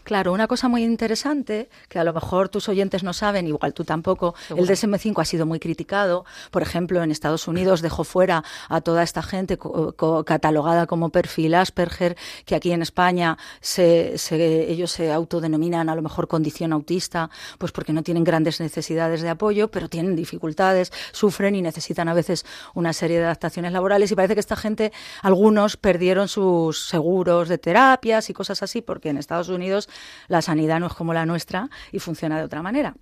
Claro, 0.04 0.34
una 0.34 0.48
cosa 0.48 0.68
muy 0.68 0.84
interesante, 0.84 1.70
que 1.88 2.00
a 2.00 2.04
lo 2.04 2.14
mejor 2.14 2.50
tus 2.50 2.70
oyentes 2.70 3.04
no 3.04 3.14
saben, 3.14 3.48
igual 3.48 3.74
tú 3.74 3.84
tampoco, 3.84 4.34
el 4.50 4.68
DSM-5 4.68 5.22
ha 5.22 5.26
sido 5.26 5.46
muy 5.46 5.60
criticado. 5.60 6.26
Por 6.52 6.62
ejemplo, 6.62 7.04
en 7.04 7.12
Estados 7.12 7.48
Unidos 7.48 7.82
dejó 7.82 8.04
fuera 8.04 8.44
a 8.70 8.82
toda 8.82 9.04
esta 9.04 9.22
gente 9.22 9.58
catalogada 10.26 10.88
como 10.88 11.10
perfil 11.10 11.56
Asperger, 11.56 12.18
que 12.46 12.56
aquí 12.56 12.72
en 12.72 12.82
España 12.82 13.38
se, 13.62 14.16
ellos 14.72 14.92
se 14.92 15.12
autodenominan 15.12 15.90
a 15.90 15.96
lo 15.96 16.02
mejor 16.02 16.28
condición 16.28 16.74
autista, 16.74 17.30
pues 17.58 17.72
porque 17.72 17.94
no 17.94 18.04
tienen 18.04 18.24
grandes 18.24 18.60
necesidades 18.60 19.22
de 19.22 19.30
apoyo, 19.30 19.70
pero 19.70 19.90
tienen 19.90 20.16
dificultades, 20.16 20.92
sufren 21.12 21.56
y 21.56 21.62
necesitan 21.62 22.08
a 22.08 22.14
veces 22.14 22.46
una 22.74 22.94
serie 22.94 23.20
de 23.20 23.26
adaptaciones 23.26 23.74
laborales. 23.74 24.12
Y 24.12 24.16
parece 24.16 24.34
que 24.34 24.40
esta 24.40 24.56
gente, 24.56 24.92
algunos 25.22 25.78
perdieron 25.78 26.28
sus 26.28 26.88
seguros 26.88 27.50
de 27.50 27.58
terapias 27.58 28.30
y 28.30 28.34
cosas 28.34 28.64
así, 28.64 28.82
porque 28.82 29.10
en 29.10 29.18
Estados 29.18 29.50
Unidos 29.50 29.89
la 30.28 30.42
sanidad 30.42 30.80
no 30.80 30.88
es 30.88 30.94
como 30.94 31.14
la 31.14 31.26
nuestra 31.26 31.70
y 31.92 32.00
funciona 32.00 32.38
de 32.38 32.44
otra 32.44 32.62
manera. 32.62 32.96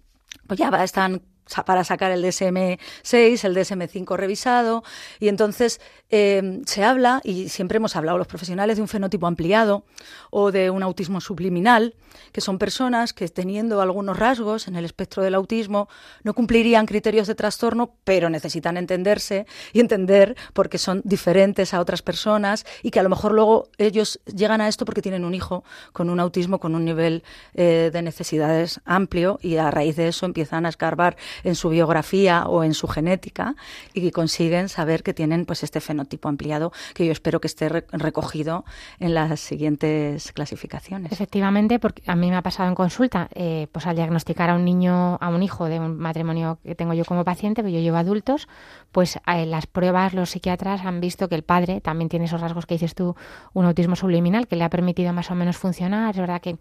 Pues 0.47 0.60
ya 0.60 0.69
están 0.84 1.21
para 1.65 1.83
sacar 1.83 2.12
el 2.12 2.23
DSM-6, 2.23 3.43
el 3.43 3.55
DSM-5 3.55 4.15
revisado, 4.15 4.83
y 5.19 5.27
entonces 5.27 5.81
eh, 6.10 6.62
se 6.65 6.83
habla, 6.83 7.21
y 7.23 7.49
siempre 7.49 7.77
hemos 7.77 7.95
hablado 7.95 8.17
los 8.17 8.27
profesionales, 8.27 8.77
de 8.77 8.81
un 8.81 8.88
fenotipo 8.88 9.27
ampliado 9.27 9.83
o 10.29 10.51
de 10.51 10.69
un 10.69 10.83
autismo 10.83 11.21
subliminal, 11.21 11.95
que 12.31 12.41
son 12.41 12.57
personas 12.57 13.13
que 13.13 13.27
teniendo 13.27 13.81
algunos 13.81 14.17
rasgos 14.17 14.67
en 14.67 14.75
el 14.75 14.86
espectro 14.86 15.23
del 15.23 15.36
autismo 15.36 15.88
no 16.23 16.33
cumplirían 16.33 16.86
criterios 16.86 17.27
de 17.27 17.36
trastorno, 17.36 17.91
pero 18.03 18.29
necesitan 18.29 18.77
entenderse 18.77 19.45
y 19.73 19.79
entender 19.79 20.36
porque 20.53 20.77
son 20.77 21.01
diferentes 21.03 21.73
a 21.73 21.79
otras 21.79 22.01
personas 22.01 22.65
y 22.83 22.91
que 22.91 22.99
a 22.99 23.03
lo 23.03 23.10
mejor 23.10 23.33
luego 23.33 23.69
ellos 23.77 24.19
llegan 24.25 24.62
a 24.62 24.67
esto 24.67 24.86
porque 24.86 25.01
tienen 25.01 25.25
un 25.25 25.33
hijo 25.33 25.63
con 25.93 26.10
un 26.10 26.19
autismo 26.19 26.60
con 26.60 26.75
un 26.75 26.86
nivel 26.86 27.23
eh, 27.53 27.89
de 27.91 28.01
necesidades 28.01 28.79
amplio 28.86 29.39
y 29.41 29.57
a 29.57 29.71
raíz 29.71 29.95
de 29.95 30.07
eso 30.07 30.25
empiezan 30.25 30.65
a 30.65 30.69
escarbar 30.69 31.17
en 31.43 31.56
su 31.56 31.69
biografía 31.69 32.45
o 32.47 32.63
en 32.63 32.73
su 32.73 32.88
genética 32.88 33.56
y 33.93 34.12
consiguen 34.12 34.69
saber 34.69 35.04
que 35.04 35.13
tienen 35.13 35.45
pues 35.45 35.63
este 35.63 35.82
fenotipo 35.82 36.30
ampliado 36.30 36.71
que 36.93 37.06
yo 37.06 37.12
espero 37.12 37.39
que 37.41 37.47
esté 37.47 37.69
recogido 37.69 38.65
en 39.00 39.13
las 39.13 39.39
siguientes 39.39 40.32
clasificaciones. 40.32 41.12
Efectivamente, 41.12 41.80
porque 41.80 42.02
a 42.08 42.15
mí 42.15 42.30
me 42.30 42.36
ha 42.36 42.41
pasado 42.41 42.69
en 42.69 42.76
consulta, 42.76 43.30
eh, 43.34 43.67
pues 43.71 43.86
al 43.88 43.95
diagnosticar 43.95 44.50
a 44.50 44.56
un 44.56 44.65
niño, 44.65 45.17
a 45.19 45.30
un 45.30 45.43
hijo 45.43 45.65
de 45.65 45.80
un 45.80 45.97
matrimonio 45.97 46.60
que 46.63 46.76
tengo 46.76 46.93
yo 46.93 47.06
como 47.06 47.23
paciente, 47.23 47.62
pero 47.63 47.73
yo 47.73 47.82
llevo 47.82 47.97
adultos, 47.97 48.47
pues 48.91 49.19
las 49.26 49.67
pruebas 49.67 50.13
los 50.13 50.32
psiquiatras 50.32 50.86
han 50.86 51.00
visto 51.00 51.30
que 51.30 51.36
el 51.36 51.43
padre 51.43 51.82
también 51.82 52.10
tiene 52.10 52.26
esos 52.26 52.41
rasgos 52.41 52.65
que 52.65 52.76
dices 52.76 52.95
tú, 52.95 53.15
un 53.54 53.65
autismo 53.65 53.95
subliminal 53.95 54.47
que 54.47 54.56
le 54.56 54.63
ha 54.63 54.69
permitido 54.69 55.13
más 55.13 55.32
o 55.32 55.36
menos 55.36 55.58
funcionar. 55.58 56.12
Es 56.12 56.17
verdad 56.17 56.41
que 56.41 56.58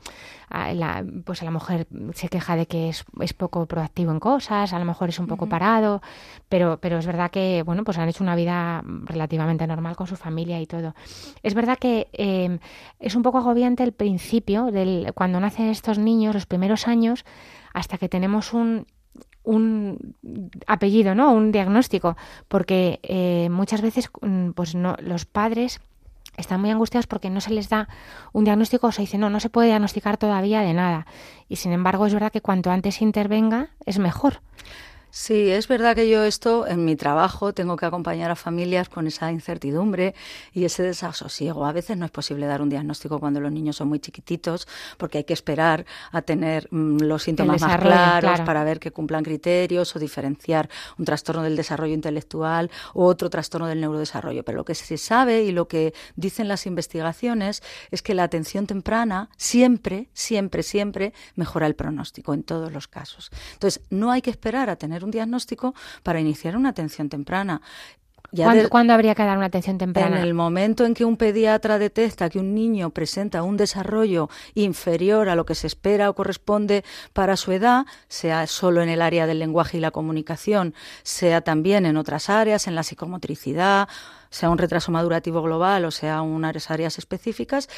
a 0.49 0.73
la, 0.75 1.05
pues 1.25 1.43
a 1.43 1.45
la 1.45 1.51
mujer 1.51 1.87
se 2.15 2.29
queja 2.29 2.57
de 2.57 2.67
que 2.67 2.89
es, 2.89 3.05
es 3.21 3.33
poco 3.33 3.67
proactivo 3.67 4.13
en 4.13 4.21
cosas, 4.21 4.66
a 4.73 4.79
lo 4.79 4.85
mejor 4.85 5.09
es 5.09 5.19
un 5.19 5.27
poco 5.27 5.49
parado, 5.49 6.03
pero, 6.49 6.79
pero 6.81 6.99
es 6.99 7.07
verdad 7.07 7.31
que, 7.31 7.63
bueno, 7.65 7.85
pues 7.85 7.99
han 7.99 8.09
hecho 8.09 8.25
una 8.25 8.37
vida 8.37 8.83
relativamente 9.05 9.67
normal 9.67 9.97
con 9.97 10.07
su 10.07 10.17
familia 10.17 10.61
y 10.61 10.67
todo. 10.67 10.95
Es 11.43 11.55
verdad 11.55 11.79
que 11.79 12.09
eh, 12.13 12.59
es 13.01 13.15
un 13.15 13.23
poco 13.23 13.39
agobiante 13.39 13.83
el 13.83 13.93
principio, 13.93 14.67
del, 14.67 15.13
cuando 15.15 15.41
nacen 15.41 15.67
estos 15.67 15.99
niños, 15.99 16.35
los 16.35 16.47
primeros 16.47 16.89
años, 16.89 17.25
hasta 17.73 17.99
que 17.99 18.09
tenemos 18.09 18.53
un, 18.53 18.87
un 19.43 20.17
apellido, 20.67 21.15
¿no? 21.15 21.33
Un 21.33 21.53
diagnóstico, 21.53 22.17
porque 22.49 23.01
eh, 23.03 23.49
muchas 23.51 23.81
veces, 23.81 24.11
mm, 24.21 24.51
pues 24.51 24.75
no, 24.75 24.97
los 25.01 25.25
padres 25.25 25.81
están 26.37 26.61
muy 26.61 26.71
angustiados 26.71 27.07
porque 27.07 27.31
no 27.31 27.41
se 27.41 27.51
les 27.51 27.69
da 27.69 27.89
un 28.33 28.45
diagnóstico 28.45 28.87
o 28.89 28.93
se 28.93 29.03
dice, 29.03 29.19
no, 29.19 29.31
no 29.31 29.41
se 29.41 29.51
puede 29.51 29.69
diagnosticar 29.69 30.17
todavía 30.17 30.61
de 30.61 30.75
nada. 30.75 31.07
Y 31.49 31.57
sin 31.57 31.73
embargo, 31.73 32.07
es 32.07 32.15
verdad 32.15 32.33
que 32.33 32.41
cuanto 32.41 32.71
antes 32.71 33.03
intervenga, 33.03 33.71
es 33.85 33.99
mejor. 33.99 34.41
Sí, 35.19 35.51
es 35.51 35.67
verdad 35.67 35.97
que 35.97 36.11
yo 36.11 36.25
esto 36.25 36.67
en 36.67 36.85
mi 36.85 36.95
trabajo 36.95 37.55
tengo 37.55 37.77
que 37.77 37.87
acompañar 37.87 38.31
a 38.31 38.37
familias 38.37 38.91
con 38.91 39.07
esa 39.07 39.33
incertidumbre 39.33 40.15
y 40.53 40.67
ese 40.67 40.83
desasosiego. 40.83 41.65
A 41.65 41.73
veces 41.73 41.97
no 41.97 42.05
es 42.05 42.11
posible 42.11 42.45
dar 42.45 42.61
un 42.61 42.69
diagnóstico 42.69 43.19
cuando 43.19 43.41
los 43.41 43.51
niños 43.51 43.77
son 43.77 43.89
muy 43.89 43.99
chiquititos 43.99 44.69
porque 44.99 45.17
hay 45.17 45.25
que 45.25 45.33
esperar 45.33 45.87
a 46.13 46.21
tener 46.21 46.69
mm, 46.71 46.99
los 47.01 47.23
síntomas 47.23 47.63
más 47.63 47.79
claros 47.79 48.43
para 48.43 48.63
ver 48.63 48.79
que 48.79 48.91
cumplan 48.91 49.25
criterios 49.25 49.97
o 49.97 49.99
diferenciar 49.99 50.69
un 50.99 51.07
trastorno 51.07 51.43
del 51.43 51.57
desarrollo 51.57 51.95
intelectual 51.95 52.71
u 52.93 53.05
otro 53.05 53.31
trastorno 53.31 53.69
del 53.69 53.81
neurodesarrollo. 53.81 54.45
Pero 54.45 54.59
lo 54.59 54.65
que 54.67 54.75
se 54.75 54.99
sabe 54.99 55.45
y 55.45 55.51
lo 55.51 55.67
que 55.67 55.95
dicen 56.17 56.47
las 56.47 56.67
investigaciones 56.67 57.63
es 57.91 58.03
que 58.03 58.13
la 58.13 58.25
atención 58.25 58.67
temprana 58.67 59.31
siempre, 59.39 60.11
siempre, 60.13 60.63
siempre 60.63 61.15
mejora 61.37 61.67
el 61.67 61.75
pronóstico 61.75 62.35
en 62.35 62.43
todos 62.43 62.71
los 62.71 62.87
casos. 62.87 63.31
Entonces, 63.55 63.83
no 63.89 64.11
hay 64.11 64.21
que 64.21 64.29
esperar 64.29 64.69
a 64.69 64.77
tener 64.77 65.06
un 65.07 65.11
diagnóstico 65.11 65.75
para 66.03 66.21
iniciar 66.21 66.57
una 66.57 66.69
atención 66.69 67.09
temprana. 67.09 67.63
¿Cuándo, 68.69 68.93
habría 68.93 69.15
que 69.15 69.23
dar 69.23 69.37
una 69.37 69.47
atención 69.47 69.79
temprana? 69.79 70.19
En 70.19 70.23
el 70.23 70.35
momento 70.35 70.85
en 70.85 70.95
que 70.95 71.05
un 71.05 71.17
pediatra 71.17 71.79
detecta 71.79 72.29
que 72.29 72.39
un 72.39 72.55
niño 72.55 72.91
presenta 72.91 73.43
un 73.43 73.57
desarrollo 73.57 74.29
inferior 74.55 75.29
a 75.29 75.37
lo 75.37 75.47
que 75.47 75.55
se 75.55 75.67
espera 75.67 76.11
o 76.11 76.15
corresponde 76.15 76.85
para 77.13 77.37
su 77.37 77.53
edad, 77.53 77.87
sea 78.09 78.47
solo 78.47 78.83
en 78.83 78.89
el 78.89 79.01
área 79.01 79.27
del 79.27 79.39
lenguaje 79.39 79.79
y 79.79 79.81
la 79.81 79.91
comunicación, 79.91 80.75
sea 81.03 81.41
también 81.41 81.87
en 81.87 81.97
otras 81.97 82.29
áreas, 82.29 82.67
en 82.67 82.75
la 82.75 82.83
psicomotricidad, 82.83 83.89
sea 84.31 84.51
un 84.51 84.59
retraso 84.59 84.93
madurativo 84.93 85.41
global 85.41 85.85
o 85.85 85.91
sea 85.91 86.21
unas 86.23 86.71
áreas 86.71 86.99
específicas, 86.99 87.69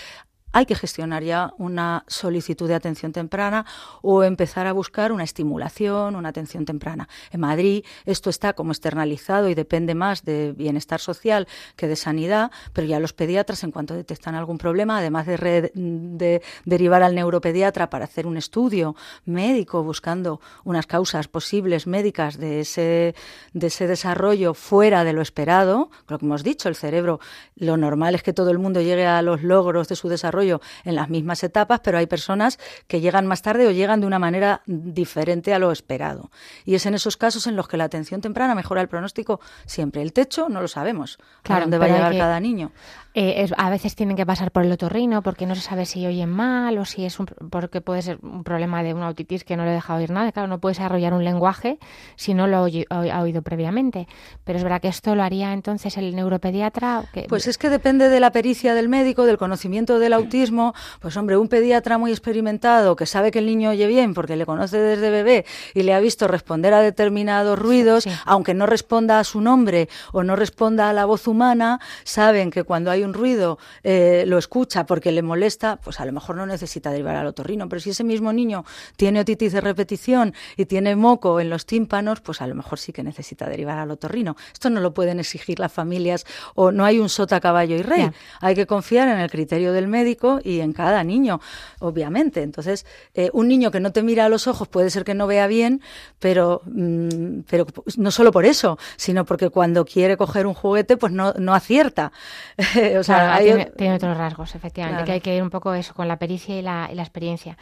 hay 0.52 0.66
que 0.66 0.74
gestionar 0.74 1.22
ya 1.22 1.52
una 1.58 2.04
solicitud 2.06 2.68
de 2.68 2.74
atención 2.74 3.12
temprana 3.12 3.66
o 4.02 4.22
empezar 4.22 4.66
a 4.66 4.72
buscar 4.72 5.12
una 5.12 5.24
estimulación, 5.24 6.16
una 6.16 6.30
atención 6.30 6.64
temprana. 6.64 7.08
En 7.30 7.40
Madrid 7.40 7.84
esto 8.06 8.30
está 8.30 8.54
como 8.54 8.72
externalizado 8.72 9.48
y 9.48 9.54
depende 9.54 9.94
más 9.94 10.24
de 10.24 10.52
bienestar 10.52 11.00
social 11.00 11.46
que 11.76 11.87
de 11.87 11.96
sanidad, 11.96 12.50
pero 12.72 12.87
ya 12.87 12.98
los 12.98 13.12
pediatras, 13.12 13.62
en 13.64 13.72
cuanto 13.72 13.94
detectan 13.94 14.34
algún 14.34 14.58
problema, 14.58 14.98
además 14.98 15.26
de, 15.26 16.42
derivar 16.64 17.02
al 17.02 17.14
neuropediatra 17.14 17.90
para 17.90 18.04
hacer 18.04 18.26
un 18.26 18.37
estudio 18.37 18.96
médico 19.24 19.82
buscando 19.82 20.40
unas 20.64 20.87
causas 20.87 21.28
posibles 21.28 21.87
médicas 21.87 22.38
de 22.38 22.61
ese, 22.61 23.14
de 23.52 23.66
ese 23.66 23.87
desarrollo 23.87 24.54
fuera 24.54 25.04
de 25.04 25.12
lo 25.12 25.20
esperado, 25.20 25.90
lo 26.08 26.18
que 26.18 26.24
hemos 26.24 26.42
dicho, 26.42 26.68
el 26.68 26.74
cerebro, 26.74 27.20
lo 27.56 27.76
normal 27.76 28.14
es 28.14 28.22
que 28.22 28.32
todo 28.32 28.50
el 28.50 28.58
mundo 28.58 28.80
llegue 28.80 29.06
a 29.06 29.20
los 29.22 29.42
logros 29.42 29.88
de 29.88 29.96
su 29.96 30.08
desarrollo 30.08 30.38
en 30.40 30.94
las 30.94 31.09
mismas 31.09 31.42
etapas, 31.42 31.81
pero 31.81 31.98
hay 31.98 32.07
personas 32.07 32.59
que 32.87 33.01
llegan 33.01 33.27
más 33.27 33.42
tarde 33.42 33.66
o 33.66 33.70
llegan 33.70 34.01
de 34.01 34.07
una 34.07 34.18
manera 34.18 34.62
diferente 34.66 35.55
a 35.55 35.59
lo 35.59 35.72
esperado. 35.72 36.31
Y 36.64 36.74
es 36.74 36.87
en 36.87 36.94
esos 36.94 37.16
casos 37.16 37.46
en 37.46 37.57
los 37.57 37.68
que 37.68 37.77
la 37.77 37.85
atención 37.85 38.20
temprana 38.20 38.55
mejora 38.55 38.81
el 38.81 38.88
pronóstico 38.88 39.40
siempre. 39.66 40.03
El 40.03 40.12
techo 40.12 40.48
no 40.48 40.61
lo 40.61 40.68
sabemos, 40.68 41.18
claro, 41.42 41.62
dónde 41.62 41.79
va 41.79 41.87
a 41.87 41.88
llegar 41.88 42.16
cada 42.16 42.40
niño. 42.40 42.72
Eh, 43.14 43.48
a 43.56 43.70
veces 43.70 43.96
tienen 43.96 44.16
que 44.16 44.26
pasar 44.26 44.52
por 44.52 44.64
el 44.64 44.70
otorrino 44.70 45.22
porque 45.22 45.46
no 45.46 45.54
se 45.54 45.62
sabe 45.62 45.86
si 45.86 46.06
oyen 46.06 46.28
mal 46.28 46.78
o 46.78 46.84
si 46.84 47.04
es 47.04 47.18
un, 47.18 47.26
porque 47.26 47.80
puede 47.80 48.02
ser 48.02 48.18
un 48.22 48.44
problema 48.44 48.82
de 48.82 48.94
una 48.94 49.08
autitis 49.08 49.44
que 49.44 49.56
no 49.56 49.64
le 49.64 49.72
deja 49.72 49.94
oír 49.94 50.10
nada. 50.10 50.30
Claro, 50.30 50.48
no 50.48 50.60
puede 50.60 50.74
desarrollar 50.74 51.14
un 51.14 51.24
lenguaje 51.24 51.78
si 52.16 52.34
no 52.34 52.46
lo 52.46 52.58
ha 52.58 53.20
oído 53.20 53.42
previamente. 53.42 54.06
Pero 54.44 54.58
es 54.58 54.62
verdad 54.62 54.80
que 54.80 54.88
esto 54.88 55.14
lo 55.14 55.22
haría 55.22 55.52
entonces 55.52 55.96
el 55.96 56.14
neuropediatra. 56.14 57.04
Pues 57.28 57.46
es 57.46 57.58
que 57.58 57.70
depende 57.70 58.08
de 58.08 58.20
la 58.20 58.30
pericia 58.30 58.74
del 58.74 58.88
médico, 58.88 59.24
del 59.24 59.38
conocimiento 59.38 59.98
del 59.98 60.12
autismo. 60.12 60.74
Pues 61.00 61.16
hombre, 61.16 61.36
un 61.36 61.48
pediatra 61.48 61.98
muy 61.98 62.10
experimentado 62.10 62.94
que 62.94 63.06
sabe 63.06 63.30
que 63.30 63.38
el 63.40 63.46
niño 63.46 63.70
oye 63.70 63.86
bien 63.86 64.14
porque 64.14 64.36
le 64.36 64.46
conoce 64.46 64.78
desde 64.78 65.10
bebé 65.10 65.44
y 65.74 65.82
le 65.82 65.94
ha 65.94 66.00
visto 66.00 66.28
responder 66.28 66.74
a 66.74 66.80
determinados 66.80 67.58
ruidos, 67.58 68.06
aunque 68.24 68.54
no 68.54 68.66
responda 68.66 69.18
a 69.18 69.24
su 69.24 69.40
nombre 69.40 69.88
o 70.12 70.22
no 70.22 70.36
responda 70.36 70.90
a 70.90 70.92
la 70.92 71.04
voz 71.04 71.26
humana, 71.26 71.80
saben 72.04 72.50
que 72.50 72.64
cuando 72.64 72.90
hay 72.90 72.97
un 73.02 73.14
ruido 73.14 73.58
eh, 73.82 74.24
lo 74.26 74.38
escucha 74.38 74.87
porque 74.87 75.12
le 75.12 75.22
molesta, 75.22 75.76
pues 75.76 76.00
a 76.00 76.04
lo 76.04 76.12
mejor 76.12 76.37
no 76.37 76.46
necesita 76.46 76.90
derivar 76.90 77.16
al 77.16 77.26
otorrino. 77.26 77.68
Pero 77.68 77.80
si 77.80 77.90
ese 77.90 78.04
mismo 78.04 78.32
niño 78.32 78.64
tiene 78.96 79.20
otitis 79.20 79.52
de 79.52 79.61
repetición 79.61 80.34
y 80.56 80.66
tiene 80.66 80.96
moco 80.96 81.40
en 81.40 81.50
los 81.50 81.66
tímpanos, 81.66 82.20
pues 82.20 82.40
a 82.40 82.46
lo 82.46 82.54
mejor 82.54 82.78
sí 82.78 82.92
que 82.92 83.02
necesita 83.02 83.48
derivar 83.48 83.78
al 83.78 83.90
otorrino. 83.90 84.37
Esto 84.52 84.70
no 84.70 84.80
lo 84.80 84.94
pueden 84.94 85.20
exigir 85.20 85.58
las 85.58 85.72
familias 85.72 86.26
o 86.54 86.72
no 86.72 86.84
hay 86.84 86.98
un 86.98 87.08
sota, 87.08 87.40
caballo 87.40 87.76
y 87.76 87.82
rey. 87.82 88.11
Hay 88.40 88.54
que 88.54 88.66
confiar 88.66 89.08
en 89.08 89.18
el 89.18 89.30
criterio 89.30 89.72
del 89.72 89.88
médico 89.88 90.40
y 90.42 90.61
en 90.61 90.72
cada 90.72 91.04
niño, 91.04 91.40
obviamente. 91.80 92.42
Entonces, 92.42 92.87
eh, 93.14 93.30
un 93.32 93.48
niño 93.48 93.70
que 93.70 93.80
no 93.80 93.92
te 93.92 94.02
mira 94.02 94.26
a 94.26 94.28
los 94.28 94.46
ojos 94.46 94.68
puede 94.68 94.90
ser 94.90 95.04
que 95.04 95.14
no 95.14 95.26
vea 95.26 95.46
bien, 95.46 95.80
pero, 96.18 96.62
mm, 96.64 97.40
pero 97.48 97.66
no 97.96 98.11
solo 98.11 98.32
por 98.32 98.44
eso, 98.44 98.78
sino 98.96 99.24
porque 99.24 99.50
cuando 99.50 99.84
quiere 99.84 100.16
coger 100.16 100.46
un 100.46 100.54
juguete, 100.54 100.96
pues 100.96 101.12
no, 101.12 101.32
no 101.34 101.54
acierta. 101.54 102.12
o 102.96 103.03
sea, 103.03 103.38
tiene, 103.38 103.94
otros 103.94 104.16
rasgos, 104.16 104.55
efectivamente, 104.55 105.05
que 105.05 105.12
hay 105.12 105.20
que 105.20 105.37
ir 105.37 105.42
un 105.42 105.51
poco 105.51 105.74
eso 105.74 105.94
con 105.94 106.09
la 106.09 106.18
pericia 106.18 106.59
y 106.59 106.62
la, 106.62 106.87
experiencia. 106.92 107.57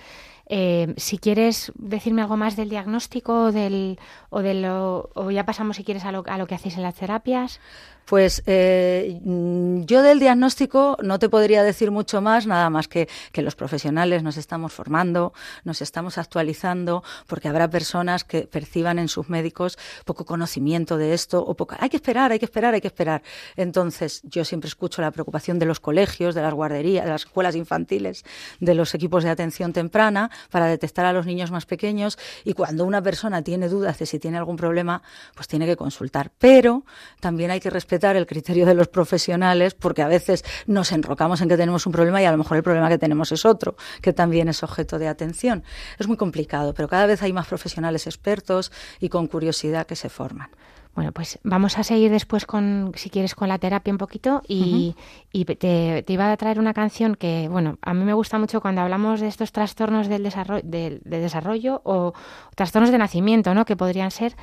Eh, 0.49 0.95
si 0.97 1.19
quieres 1.19 1.73
decirme 1.75 2.23
algo 2.23 2.37
más 2.37 2.55
del 2.55 2.69
diagnóstico 2.69 3.51
del, 3.51 3.99
o, 4.31 4.43
de 4.43 4.55
lo, 4.55 5.11
o 5.15 5.31
ya 5.31 5.45
pasamos 5.45 5.77
si 5.77 5.85
quieres 5.85 6.05
a 6.05 6.13
lo, 6.13 6.23
a 6.27 6.39
lo 6.39 6.47
que 6.47 6.55
hacéis 6.55 6.77
en 6.77 6.83
las 6.83 6.95
terapias. 6.95 7.61
Pues 8.07 8.45
eh, 8.47 9.21
yo 9.25 10.03
del 10.03 10.21
diagnóstico 10.21 10.97
no 11.03 11.19
te 11.19 11.29
podría 11.29 11.65
decir 11.65 11.91
mucho 11.91 12.21
más, 12.21 12.47
nada 12.47 12.71
más 12.71 12.87
que, 12.87 13.09
que 13.33 13.43
los 13.43 13.57
profesionales 13.57 14.23
nos 14.23 14.37
estamos 14.37 14.73
formando, 14.73 15.33
nos 15.65 15.83
estamos 15.83 16.17
actualizando, 16.17 17.03
porque 17.27 17.49
habrá 17.49 17.69
personas 17.69 18.23
que 18.23 18.43
perciban 18.43 19.01
en 19.01 19.09
sus 19.09 19.29
médicos 19.29 19.77
poco 20.05 20.25
conocimiento 20.25 20.99
de 20.99 21.15
esto 21.15 21.45
o 21.45 21.55
poco. 21.55 21.75
Hay 21.81 21.89
que 21.89 21.97
esperar, 21.97 22.31
hay 22.31 22.39
que 22.39 22.45
esperar, 22.45 22.75
hay 22.75 22.81
que 22.81 22.87
esperar. 22.87 23.25
Entonces, 23.57 24.23
yo 24.23 24.45
siempre 24.45 24.69
escucho 24.69 25.03
la 25.03 25.11
preocupación 25.11 25.59
de 25.59 25.67
los 25.67 25.81
colegios, 25.81 26.37
de 26.37 26.43
las 26.43 26.55
guarderías, 26.55 27.07
de 27.07 27.11
las 27.11 27.23
escuelas 27.23 27.57
infantiles, 27.57 28.25
de 28.61 28.75
los 28.77 28.95
equipos 28.95 29.25
de 29.25 29.31
atención 29.31 29.73
temprana 29.73 30.31
para 30.53 30.67
detectar 30.67 31.07
a 31.07 31.13
los 31.13 31.27
niños 31.27 31.51
más 31.51 31.67
pequeños 31.67 32.19
y 32.45 32.53
cuando 32.53 32.85
una 32.85 33.03
persona 33.03 33.43
tiene 33.43 33.69
dudas 33.69 33.99
de 33.99 34.07
si 34.07 34.21
tiene 34.21 34.39
algún 34.39 34.55
problema, 34.55 35.03
pues 35.35 35.49
tiene 35.49 35.67
que 35.67 35.75
consultar. 35.75 36.31
Pero 36.39 36.85
también 37.19 37.51
hay 37.51 37.59
que 37.59 37.69
respetar 37.69 37.96
el 38.05 38.27
criterio 38.27 38.67
de 38.67 38.75
los 38.75 38.89
profesionales 38.89 39.75
porque 39.75 40.03
a 40.03 40.09
veces 40.09 40.45
nos 40.67 40.93
enrocamos 40.93 41.41
en 41.41 41.49
que 41.49 41.57
tenemos 41.57 41.87
un 41.87 41.93
problema 41.93 42.21
y 42.21 42.27
a 42.27 42.31
lo 42.31 42.37
mejor 42.37 42.59
el 42.59 42.63
problema 42.63 42.89
que 42.89 42.99
tenemos 42.99 43.33
es 43.33 43.45
otro, 43.45 43.77
que 44.03 44.13
también 44.13 44.49
es 44.49 44.63
objeto 44.63 44.99
de 44.99 45.09
atención. 45.09 45.65
Es 45.99 46.07
muy 46.07 46.17
complicado, 46.17 46.75
pero 46.75 46.89
cada 46.89 47.07
vez 47.07 47.23
hay 47.23 47.33
más 47.33 47.47
profesionales 47.47 48.07
expertos 48.07 48.71
y 49.01 49.09
con 49.09 49.27
curiosidad 49.27 49.87
que 49.87 49.97
se 49.97 50.09
forman. 50.09 50.51
Bueno, 50.97 51.13
pues 51.13 51.39
vamos 51.43 51.77
a 51.77 51.85
seguir 51.85 52.11
después 52.11 52.47
con, 52.47 52.93
si 52.95 53.11
quieres, 53.11 53.35
con 53.35 53.49
la 53.49 53.59
terapia 53.59 53.93
un 53.93 53.99
poquito 53.99 54.41
y, 54.49 54.97
te, 55.31 56.05
iba 56.09 56.33
a 56.33 56.37
traer 56.39 56.59
una 56.59 56.73
canción 56.73 57.17
que, 57.17 57.49
bueno, 57.51 57.77
a 57.83 57.93
mí 57.93 58.03
me 58.03 58.15
gusta 58.15 58.39
mucho 58.39 58.63
cuando 58.63 58.81
hablamos 58.81 59.21
de 59.21 59.29
estos 59.29 59.53
trastornos 59.53 60.09
del 60.09 60.23
desarrollo, 60.23 60.63
de 60.65 61.01
desarrollo 61.05 61.83
o 61.85 62.15
trastornos 62.55 62.91
de 62.91 62.97
nacimiento, 62.97 63.53
¿no? 63.53 63.67
Que 63.67 63.77
podrían 63.77 64.11
ser, 64.11 64.37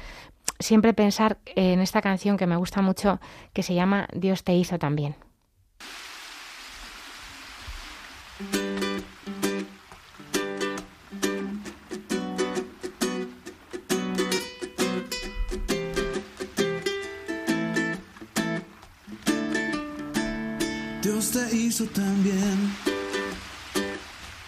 siempre 0.63 0.93
pensar 0.93 1.37
en 1.45 1.79
esta 1.79 2.01
canción 2.01 2.37
que 2.37 2.47
me 2.47 2.55
gusta 2.55 2.81
mucho, 2.81 3.19
que 3.53 3.61
se 3.63 3.75
llama 3.75 4.07
Dios 4.13 4.43
te 4.43 4.53
hizo 4.53 4.79
también. 4.79 5.15
Dios 21.01 21.31
te 21.31 21.55
hizo 21.55 21.85
también, 21.87 22.73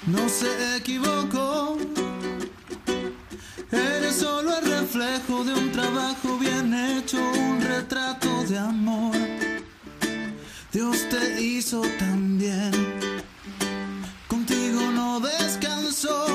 no 0.08 0.30
se 0.30 0.78
equivocó 0.78 1.65
de 5.44 5.54
un 5.54 5.72
trabajo 5.72 6.38
bien 6.38 6.74
hecho, 6.74 7.18
un 7.18 7.62
retrato 7.62 8.44
de 8.44 8.58
amor. 8.58 9.16
Dios 10.72 10.98
te 11.10 11.42
hizo 11.42 11.82
también, 12.00 12.72
contigo 14.28 14.82
no 14.92 15.20
descansó. 15.20 16.26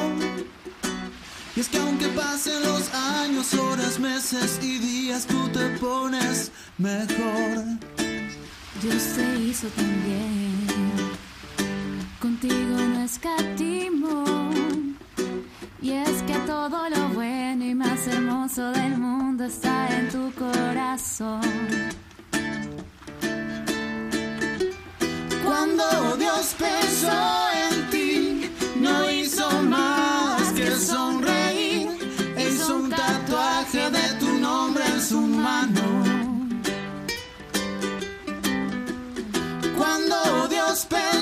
Y 1.56 1.60
es 1.60 1.68
que 1.68 1.78
aunque 1.78 2.08
pasen 2.08 2.62
los 2.62 2.92
años, 2.94 3.54
horas, 3.54 3.98
meses 3.98 4.58
y 4.62 4.78
días, 4.78 5.26
tú 5.26 5.48
te 5.48 5.70
pones 5.78 6.52
mejor. 6.78 7.64
Dios 8.82 9.02
te 9.14 9.40
hizo 9.40 9.66
también, 9.68 10.66
contigo 12.18 12.76
no 12.94 13.00
escatimó 13.02 13.99
más 18.00 18.14
hermoso 18.14 18.70
del 18.72 18.96
mundo 18.96 19.44
está 19.44 19.88
en 19.98 20.08
tu 20.08 20.32
corazón. 20.34 21.40
Cuando 25.44 26.16
Dios 26.16 26.54
pensó 26.58 27.10
en 27.68 27.90
ti, 27.90 28.50
no 28.76 29.10
hizo 29.10 29.50
más 29.62 30.52
que 30.52 30.70
sonreír. 30.70 31.88
Hizo 32.38 32.76
un 32.76 32.90
tatuaje 32.90 33.90
de 33.90 34.14
tu 34.18 34.32
nombre 34.38 34.84
en 34.86 35.02
su 35.02 35.20
mano. 35.20 35.82
Cuando 39.76 40.48
Dios 40.48 40.86
pensó 40.88 41.19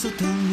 Dios 0.00 0.14
te 0.16 0.47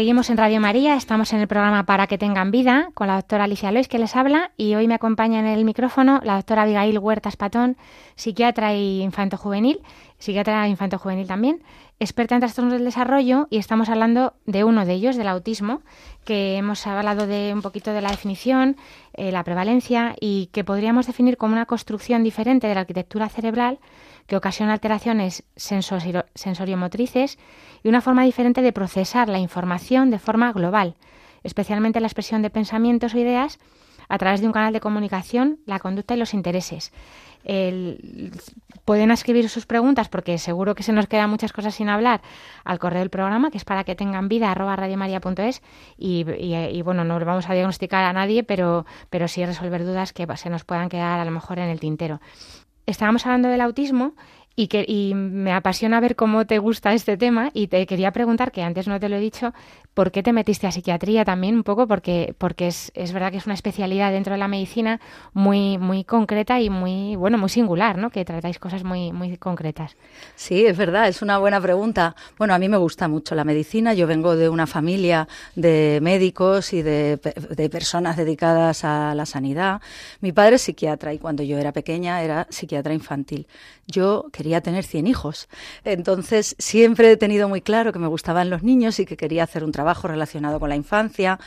Seguimos 0.00 0.30
en 0.30 0.38
Radio 0.38 0.62
María, 0.62 0.96
estamos 0.96 1.30
en 1.34 1.40
el 1.40 1.46
programa 1.46 1.84
Para 1.84 2.06
que 2.06 2.16
tengan 2.16 2.50
vida 2.50 2.88
con 2.94 3.08
la 3.08 3.16
doctora 3.16 3.44
Alicia 3.44 3.70
Lois 3.70 3.86
que 3.86 3.98
les 3.98 4.16
habla 4.16 4.50
y 4.56 4.74
hoy 4.74 4.88
me 4.88 4.94
acompaña 4.94 5.40
en 5.40 5.44
el 5.44 5.62
micrófono 5.66 6.22
la 6.24 6.36
doctora 6.36 6.62
Abigail 6.62 6.98
Huertas 6.98 7.36
Patón, 7.36 7.76
psiquiatra 8.16 8.74
y 8.74 9.02
infanto-juvenil, 9.02 9.82
psiquiatra 10.16 10.66
infanto-juvenil 10.68 11.26
también, 11.26 11.62
experta 11.98 12.34
en 12.34 12.40
trastornos 12.40 12.72
del 12.72 12.84
desarrollo 12.86 13.46
y 13.50 13.58
estamos 13.58 13.90
hablando 13.90 14.32
de 14.46 14.64
uno 14.64 14.86
de 14.86 14.94
ellos, 14.94 15.16
del 15.16 15.28
autismo, 15.28 15.82
que 16.24 16.56
hemos 16.56 16.86
hablado 16.86 17.26
de 17.26 17.52
un 17.52 17.60
poquito 17.60 17.92
de 17.92 18.00
la 18.00 18.10
definición, 18.10 18.78
eh, 19.12 19.30
la 19.32 19.44
prevalencia 19.44 20.16
y 20.18 20.46
que 20.46 20.64
podríamos 20.64 21.08
definir 21.08 21.36
como 21.36 21.52
una 21.52 21.66
construcción 21.66 22.24
diferente 22.24 22.66
de 22.66 22.74
la 22.74 22.80
arquitectura 22.80 23.28
cerebral 23.28 23.78
que 24.26 24.36
ocasiona 24.36 24.72
alteraciones 24.72 25.44
sensori- 25.56 26.24
sensoriomotrices 26.34 27.38
y 27.82 27.88
una 27.88 28.00
forma 28.00 28.24
diferente 28.24 28.62
de 28.62 28.72
procesar 28.72 29.28
la 29.28 29.38
información 29.38 30.10
de 30.10 30.18
forma 30.18 30.52
global, 30.52 30.96
especialmente 31.42 32.00
la 32.00 32.06
expresión 32.06 32.42
de 32.42 32.50
pensamientos 32.50 33.14
o 33.14 33.18
ideas 33.18 33.58
a 34.08 34.18
través 34.18 34.40
de 34.40 34.46
un 34.46 34.52
canal 34.52 34.72
de 34.72 34.80
comunicación, 34.80 35.60
la 35.66 35.78
conducta 35.78 36.14
y 36.14 36.18
los 36.18 36.34
intereses. 36.34 36.92
Pueden 38.84 39.10
escribir 39.10 39.48
sus 39.48 39.66
preguntas 39.66 40.08
porque 40.08 40.36
seguro 40.36 40.74
que 40.74 40.82
se 40.82 40.92
nos 40.92 41.06
quedan 41.06 41.30
muchas 41.30 41.52
cosas 41.52 41.74
sin 41.74 41.88
hablar 41.88 42.20
al 42.64 42.78
correo 42.78 42.98
del 43.00 43.08
programa 43.10 43.50
que 43.50 43.56
es 43.56 43.64
para 43.64 43.84
que 43.84 43.94
tengan 43.94 44.28
vida 44.28 44.50
arroba 44.50 44.76
radiomaria.es 44.76 45.62
y, 45.96 46.26
y, 46.32 46.54
y, 46.54 46.82
bueno 46.82 47.04
no 47.04 47.18
vamos 47.24 47.48
a 47.48 47.54
diagnosticar 47.54 48.04
a 48.04 48.12
nadie 48.12 48.42
pero 48.42 48.84
pero 49.10 49.28
sí 49.28 49.44
resolver 49.46 49.84
dudas 49.84 50.12
que 50.12 50.26
se 50.36 50.50
nos 50.50 50.64
puedan 50.64 50.88
quedar 50.88 51.20
a 51.20 51.24
lo 51.24 51.30
mejor 51.30 51.58
en 51.60 51.68
el 51.70 51.80
tintero 51.80 52.20
estábamos 52.90 53.26
hablando 53.26 53.48
del 53.48 53.60
autismo 53.60 54.14
y, 54.56 54.68
que, 54.68 54.84
y 54.86 55.14
me 55.14 55.52
apasiona 55.52 56.00
ver 56.00 56.16
cómo 56.16 56.46
te 56.46 56.58
gusta 56.58 56.92
este 56.92 57.16
tema 57.16 57.50
y 57.54 57.68
te 57.68 57.86
quería 57.86 58.12
preguntar, 58.12 58.52
que 58.52 58.62
antes 58.62 58.88
no 58.88 59.00
te 59.00 59.08
lo 59.08 59.16
he 59.16 59.20
dicho, 59.20 59.52
¿por 59.94 60.12
qué 60.12 60.22
te 60.22 60.32
metiste 60.32 60.66
a 60.66 60.72
psiquiatría 60.72 61.24
también 61.24 61.56
un 61.56 61.62
poco? 61.62 61.86
Porque, 61.86 62.34
porque 62.38 62.68
es, 62.68 62.92
es 62.94 63.12
verdad 63.12 63.30
que 63.30 63.38
es 63.38 63.46
una 63.46 63.54
especialidad 63.54 64.12
dentro 64.12 64.32
de 64.32 64.38
la 64.38 64.48
medicina 64.48 65.00
muy, 65.32 65.78
muy 65.78 66.04
concreta 66.04 66.60
y 66.60 66.70
muy, 66.70 67.16
bueno, 67.16 67.38
muy 67.38 67.48
singular, 67.48 67.98
¿no? 67.98 68.10
Que 68.10 68.24
tratáis 68.24 68.58
cosas 68.58 68.84
muy, 68.84 69.12
muy 69.12 69.36
concretas. 69.36 69.96
Sí, 70.36 70.64
es 70.64 70.76
verdad, 70.76 71.08
es 71.08 71.22
una 71.22 71.38
buena 71.38 71.60
pregunta. 71.60 72.14
Bueno, 72.38 72.54
a 72.54 72.58
mí 72.58 72.68
me 72.68 72.76
gusta 72.76 73.08
mucho 73.08 73.34
la 73.34 73.44
medicina. 73.44 73.94
Yo 73.94 74.06
vengo 74.06 74.36
de 74.36 74.48
una 74.48 74.66
familia 74.66 75.28
de 75.54 75.98
médicos 76.02 76.72
y 76.72 76.82
de, 76.82 77.16
de 77.16 77.70
personas 77.70 78.16
dedicadas 78.16 78.84
a 78.84 79.14
la 79.14 79.26
sanidad. 79.26 79.80
Mi 80.20 80.32
padre 80.32 80.56
es 80.56 80.62
psiquiatra 80.62 81.12
y 81.12 81.18
cuando 81.18 81.42
yo 81.42 81.58
era 81.58 81.72
pequeña 81.72 82.22
era 82.22 82.46
psiquiatra 82.50 82.94
infantil. 82.94 83.46
Yo 83.86 84.26
quería 84.32 84.60
tener 84.60 84.84
100 84.84 85.08
hijos. 85.08 85.48
Entonces, 85.84 86.54
siempre 86.58 87.10
he 87.10 87.16
tenido 87.16 87.48
muy 87.48 87.60
claro 87.60 87.92
que 87.92 87.98
me 87.98 88.06
gustaban 88.06 88.48
los 88.48 88.62
niños 88.62 89.00
y 89.00 89.04
que 89.06 89.16
quería 89.16 89.42
hacer 89.42 89.64
un 89.64 89.72
trabajo 89.72 89.79
relacionado 90.08 90.60
con 90.60 90.68
la 90.68 90.76
infancia. 90.76 91.38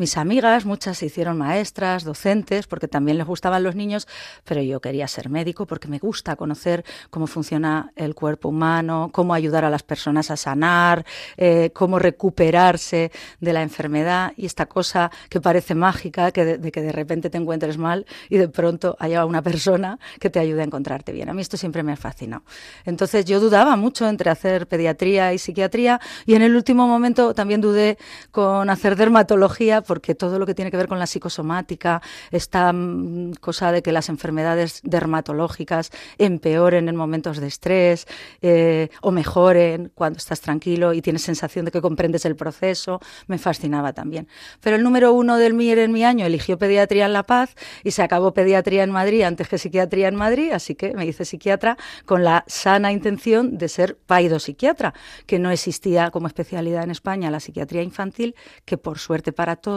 Mis 0.00 0.16
amigas, 0.16 0.64
muchas 0.64 0.96
se 0.96 1.04
hicieron 1.04 1.36
maestras, 1.36 2.04
docentes, 2.04 2.66
porque 2.66 2.88
también 2.88 3.18
les 3.18 3.26
gustaban 3.26 3.62
los 3.62 3.74
niños, 3.74 4.08
pero 4.46 4.62
yo 4.62 4.80
quería 4.80 5.06
ser 5.06 5.28
médico 5.28 5.66
porque 5.66 5.88
me 5.88 5.98
gusta 5.98 6.36
conocer 6.36 6.86
cómo 7.10 7.26
funciona 7.26 7.92
el 7.96 8.14
cuerpo 8.14 8.48
humano, 8.48 9.10
cómo 9.12 9.34
ayudar 9.34 9.66
a 9.66 9.68
las 9.68 9.82
personas 9.82 10.30
a 10.30 10.38
sanar, 10.38 11.04
eh, 11.36 11.68
cómo 11.74 11.98
recuperarse 11.98 13.12
de 13.40 13.52
la 13.52 13.60
enfermedad 13.60 14.32
y 14.38 14.46
esta 14.46 14.64
cosa 14.64 15.10
que 15.28 15.38
parece 15.38 15.74
mágica, 15.74 16.32
que 16.32 16.46
de, 16.46 16.56
de 16.56 16.72
que 16.72 16.80
de 16.80 16.92
repente 16.92 17.28
te 17.28 17.36
encuentres 17.36 17.76
mal 17.76 18.06
y 18.30 18.38
de 18.38 18.48
pronto 18.48 18.96
haya 19.00 19.26
una 19.26 19.42
persona 19.42 19.98
que 20.18 20.30
te 20.30 20.38
ayude 20.38 20.62
a 20.62 20.64
encontrarte 20.64 21.12
bien. 21.12 21.28
A 21.28 21.34
mí 21.34 21.42
esto 21.42 21.58
siempre 21.58 21.82
me 21.82 21.92
ha 21.92 21.96
fascinado. 21.96 22.42
Entonces 22.86 23.26
yo 23.26 23.38
dudaba 23.38 23.76
mucho 23.76 24.08
entre 24.08 24.30
hacer 24.30 24.66
pediatría 24.66 25.34
y 25.34 25.38
psiquiatría 25.38 26.00
y 26.24 26.36
en 26.36 26.40
el 26.40 26.56
último 26.56 26.88
momento 26.88 27.34
también 27.34 27.60
dudé 27.60 27.98
con 28.30 28.70
hacer 28.70 28.96
dermatología 28.96 29.82
porque 29.90 30.14
todo 30.14 30.38
lo 30.38 30.46
que 30.46 30.54
tiene 30.54 30.70
que 30.70 30.76
ver 30.76 30.86
con 30.86 31.00
la 31.00 31.06
psicosomática, 31.08 32.00
esta 32.30 32.72
mm, 32.72 33.32
cosa 33.40 33.72
de 33.72 33.82
que 33.82 33.90
las 33.90 34.08
enfermedades 34.08 34.80
dermatológicas 34.84 35.90
empeoren 36.16 36.88
en 36.88 36.94
momentos 36.94 37.38
de 37.38 37.48
estrés 37.48 38.06
eh, 38.40 38.88
o 39.02 39.10
mejoren 39.10 39.90
cuando 39.92 40.18
estás 40.18 40.40
tranquilo 40.42 40.92
y 40.92 41.02
tienes 41.02 41.22
sensación 41.22 41.64
de 41.64 41.72
que 41.72 41.80
comprendes 41.80 42.24
el 42.24 42.36
proceso, 42.36 43.00
me 43.26 43.36
fascinaba 43.36 43.92
también. 43.92 44.28
Pero 44.60 44.76
el 44.76 44.84
número 44.84 45.12
uno 45.12 45.38
del 45.38 45.54
MIR 45.54 45.80
en 45.80 45.90
mi 45.90 46.04
año 46.04 46.24
eligió 46.24 46.56
pediatría 46.56 47.06
en 47.06 47.12
La 47.12 47.24
Paz 47.24 47.56
y 47.82 47.90
se 47.90 48.04
acabó 48.04 48.32
pediatría 48.32 48.84
en 48.84 48.92
Madrid 48.92 49.22
antes 49.22 49.48
que 49.48 49.58
psiquiatría 49.58 50.06
en 50.06 50.14
Madrid, 50.14 50.52
así 50.52 50.76
que 50.76 50.94
me 50.94 51.04
hice 51.04 51.24
psiquiatra 51.24 51.76
con 52.04 52.22
la 52.22 52.44
sana 52.46 52.92
intención 52.92 53.58
de 53.58 53.68
ser 53.68 53.96
paidopsiquiatra, 53.96 54.94
que 55.26 55.40
no 55.40 55.50
existía 55.50 56.12
como 56.12 56.28
especialidad 56.28 56.84
en 56.84 56.92
España 56.92 57.28
la 57.28 57.40
psiquiatría 57.40 57.82
infantil, 57.82 58.36
que 58.64 58.78
por 58.78 59.00
suerte 59.00 59.32
para 59.32 59.56
todos 59.56 59.69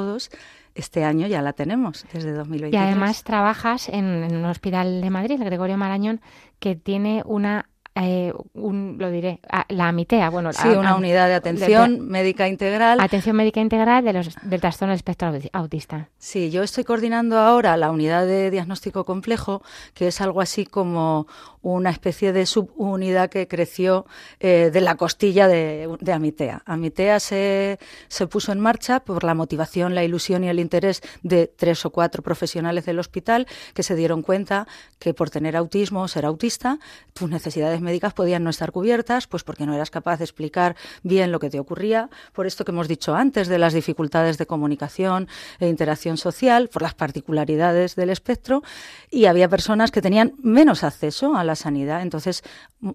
este 0.76 1.04
año 1.04 1.28
ya 1.28 1.42
la 1.42 1.54
tenemos 1.54 2.06
desde 2.14 2.32
2023. 2.34 2.74
Y 2.74 2.78
además 2.78 3.24
trabajas 3.24 3.90
en, 3.90 4.06
en 4.24 4.36
un 4.36 4.46
hospital 4.46 5.02
de 5.02 5.10
Madrid, 5.10 5.40
el 5.40 5.46
Gregorio 5.46 5.78
Marañón, 5.78 6.20
que 6.60 6.76
tiene 6.76 7.22
una, 7.26 7.70
eh, 7.96 8.34
un, 8.56 8.96
lo 8.98 9.12
diré, 9.12 9.40
a- 9.52 9.66
la 9.70 9.90
AMITEA, 9.90 10.30
bueno, 10.32 10.52
Sí, 10.52 10.68
a- 10.68 10.80
una 10.80 10.90
a- 10.92 10.96
unidad 10.96 11.28
de 11.28 11.36
atención 11.36 12.08
médica 12.08 12.48
integral. 12.48 13.00
atención 13.00 13.36
médica 13.36 13.60
integral 13.62 14.04
de 14.04 14.14
los, 14.14 14.36
del 14.42 14.62
trastorno 14.62 14.92
del 14.94 14.96
espectro 14.98 15.28
auti- 15.32 15.50
autista. 15.54 16.10
Sí, 16.18 16.50
yo 16.50 16.64
estoy 16.64 16.86
coordinando 16.86 17.38
ahora 17.38 17.78
la 17.78 17.92
unidad 17.92 18.26
de 18.26 18.50
diagnóstico 18.50 19.06
complejo, 19.06 19.62
que 19.94 20.08
es 20.08 20.22
algo 20.22 20.42
así 20.42 20.66
como 20.66 21.28
una 21.64 21.90
especie 21.90 22.34
de 22.34 22.46
subunidad 22.46 23.30
que 23.30 23.48
creció 23.48 24.06
eh, 24.40 24.70
de 24.72 24.82
la 24.82 24.96
costilla 24.96 25.48
de, 25.48 25.90
de 26.00 26.14
Amitea. 26.14 26.62
Amitea 26.66 27.20
se, 27.20 27.80
se 28.10 28.28
puso 28.28 28.52
en 28.52 28.60
marcha 28.60 29.00
por 29.00 29.24
la 29.24 29.34
motivación, 29.34 29.96
la 29.96 30.04
ilusión 30.04 30.44
y 30.44 30.50
el 30.50 30.60
interés 30.60 31.02
de 31.24 31.48
tres 31.48 31.86
o 31.86 31.90
cuatro 31.90 32.22
profesionales 32.22 32.86
del 32.86 33.00
hospital 33.00 33.48
que 33.74 33.82
se 33.82 33.96
dieron 33.96 34.22
cuenta 34.22 34.68
que 35.00 35.14
por 35.14 35.30
tener 35.30 35.56
autismo 35.56 36.02
o 36.04 36.08
ser 36.08 36.26
autista, 36.26 36.80
tus 37.14 37.30
necesidades 37.30 37.82
médicas 37.82 38.14
podían 38.14 38.44
no 38.44 38.50
estar 38.50 38.72
cubiertas, 38.72 39.28
pues 39.28 39.44
porque 39.44 39.66
no 39.66 39.74
eras 39.74 39.90
capaz 39.90 40.18
de 40.18 40.26
explicar 40.26 40.76
bien 41.02 41.32
lo 41.32 41.40
que 41.40 41.50
te 41.50 41.60
ocurría, 41.60 42.10
por 42.34 42.46
esto 42.46 42.66
que 42.66 42.72
hemos 42.72 42.88
dicho 42.88 43.16
antes 43.16 43.48
de 43.48 43.58
las 43.58 43.74
dificultades 43.74 44.38
de 44.38 44.46
comunicación 44.46 45.30
e 45.60 45.68
interacción 45.68 46.18
social, 46.18 46.68
por 46.68 46.82
las 46.82 46.94
particularidades 46.94 47.96
del 47.96 48.10
espectro, 48.10 48.64
y 49.10 49.26
había 49.26 49.48
personas 49.48 49.92
que 49.92 50.02
tenían 50.02 50.34
menos 50.42 50.84
acceso 50.84 51.36
a 51.36 51.44
la 51.44 51.53
sanidad. 51.56 52.02
Entonces, 52.02 52.44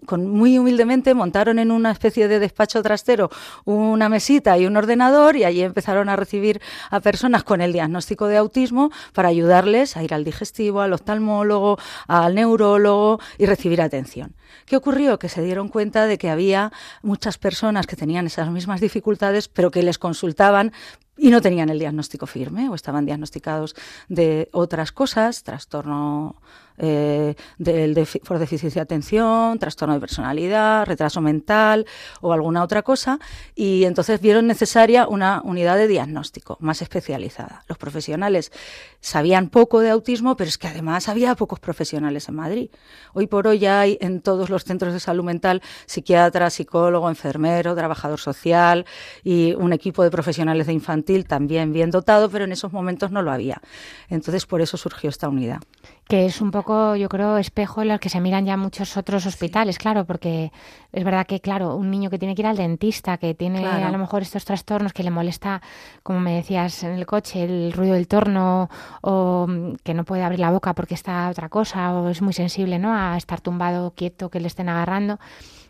con, 0.06 0.28
muy 0.28 0.58
humildemente 0.58 1.14
montaron 1.14 1.58
en 1.58 1.70
una 1.70 1.90
especie 1.90 2.28
de 2.28 2.38
despacho 2.38 2.82
trastero 2.82 3.30
una 3.64 4.08
mesita 4.08 4.58
y 4.58 4.66
un 4.66 4.76
ordenador 4.76 5.36
y 5.36 5.44
allí 5.44 5.62
empezaron 5.62 6.08
a 6.08 6.16
recibir 6.16 6.60
a 6.90 7.00
personas 7.00 7.44
con 7.44 7.60
el 7.60 7.72
diagnóstico 7.72 8.26
de 8.26 8.36
autismo 8.36 8.90
para 9.12 9.28
ayudarles 9.28 9.96
a 9.96 10.02
ir 10.02 10.14
al 10.14 10.24
digestivo, 10.24 10.80
al 10.80 10.92
oftalmólogo, 10.92 11.78
al 12.06 12.34
neurólogo 12.34 13.20
y 13.38 13.46
recibir 13.46 13.80
atención. 13.80 14.34
¿Qué 14.66 14.76
ocurrió? 14.76 15.18
Que 15.18 15.28
se 15.28 15.42
dieron 15.42 15.68
cuenta 15.68 16.06
de 16.06 16.18
que 16.18 16.30
había 16.30 16.72
muchas 17.02 17.38
personas 17.38 17.86
que 17.86 17.96
tenían 17.96 18.26
esas 18.26 18.50
mismas 18.50 18.80
dificultades, 18.80 19.48
pero 19.48 19.70
que 19.70 19.82
les 19.82 19.98
consultaban 19.98 20.72
y 21.16 21.30
no 21.30 21.42
tenían 21.42 21.68
el 21.68 21.78
diagnóstico 21.78 22.26
firme 22.26 22.68
o 22.68 22.74
estaban 22.74 23.04
diagnosticados 23.04 23.74
de 24.08 24.48
otras 24.52 24.92
cosas, 24.92 25.42
trastorno 25.42 26.36
eh, 26.78 27.34
del 27.58 27.94
defi- 27.94 28.20
por 28.20 28.38
deficiencia 28.38 28.80
de 28.80 28.84
atención, 28.84 29.58
trastorno 29.58 29.94
de 29.94 30.00
personalidad, 30.00 30.86
retraso 30.86 31.20
mental 31.20 31.86
o 32.20 32.32
alguna 32.32 32.62
otra 32.62 32.82
cosa, 32.82 33.18
y 33.54 33.84
entonces 33.84 34.20
vieron 34.20 34.46
necesaria 34.46 35.06
una 35.08 35.40
unidad 35.44 35.76
de 35.76 35.88
diagnóstico 35.88 36.56
más 36.60 36.82
especializada. 36.82 37.64
Los 37.68 37.78
profesionales 37.78 38.52
sabían 39.00 39.48
poco 39.48 39.80
de 39.80 39.90
autismo, 39.90 40.36
pero 40.36 40.48
es 40.48 40.58
que 40.58 40.66
además 40.68 41.08
había 41.08 41.34
pocos 41.34 41.60
profesionales 41.60 42.28
en 42.28 42.34
Madrid. 42.36 42.70
Hoy 43.12 43.26
por 43.26 43.46
hoy 43.46 43.58
ya 43.58 43.80
hay 43.80 43.98
en 44.00 44.20
todos 44.20 44.50
los 44.50 44.64
centros 44.64 44.92
de 44.92 45.00
salud 45.00 45.24
mental 45.24 45.62
psiquiatra, 45.86 46.50
psicólogo, 46.50 47.08
enfermero, 47.08 47.74
trabajador 47.74 48.18
social 48.18 48.86
y 49.22 49.54
un 49.54 49.72
equipo 49.72 50.02
de 50.02 50.10
profesionales 50.10 50.66
de 50.66 50.72
infantil 50.72 51.26
también 51.26 51.72
bien 51.72 51.90
dotado, 51.90 52.28
pero 52.30 52.44
en 52.44 52.52
esos 52.52 52.72
momentos 52.72 53.10
no 53.10 53.22
lo 53.22 53.30
había. 53.30 53.60
Entonces 54.08 54.46
por 54.46 54.60
eso 54.60 54.76
surgió 54.76 55.10
esta 55.10 55.28
unidad. 55.28 55.60
Que 56.08 56.24
es 56.24 56.40
un 56.40 56.50
poco, 56.50 56.96
yo 56.96 57.08
creo, 57.10 57.36
espejo 57.36 57.82
en 57.82 57.90
el 57.90 58.00
que 58.00 58.08
se 58.08 58.18
miran 58.20 58.46
ya 58.46 58.56
muchos 58.56 58.96
otros 58.96 59.26
hospitales, 59.26 59.76
claro, 59.78 60.06
porque 60.06 60.50
es 60.90 61.04
verdad 61.04 61.26
que, 61.26 61.40
claro, 61.40 61.76
un 61.76 61.90
niño 61.90 62.08
que 62.08 62.18
tiene 62.18 62.34
que 62.34 62.40
ir 62.42 62.46
al 62.46 62.56
dentista, 62.56 63.18
que 63.18 63.34
tiene 63.34 63.60
Claro. 63.60 63.86
a 63.86 63.90
lo 63.90 63.98
mejor 63.98 64.22
estos 64.22 64.46
trastornos 64.46 64.94
que 64.94 65.02
le 65.02 65.10
molesta, 65.10 65.60
como 66.02 66.18
me 66.20 66.34
decías 66.34 66.82
en 66.82 66.92
el 66.92 67.04
coche, 67.04 67.44
el 67.44 67.72
ruido 67.74 67.92
del 67.94 68.08
torno, 68.08 68.70
o 69.02 69.46
mm, 69.46 69.74
que 69.84 69.92
no 69.92 70.04
puede 70.04 70.22
abrir 70.22 70.40
la 70.40 70.50
boca 70.50 70.72
porque 70.72 70.94
está 70.94 71.28
otra 71.28 71.50
cosa, 71.50 71.92
o 71.92 72.08
es 72.08 72.22
muy 72.22 72.32
sensible, 72.32 72.78
¿no? 72.78 72.94
A 72.94 73.16
estar 73.18 73.42
tumbado, 73.42 73.92
quieto, 73.94 74.30
que 74.30 74.40
le 74.40 74.46
estén 74.46 74.70
agarrando. 74.70 75.18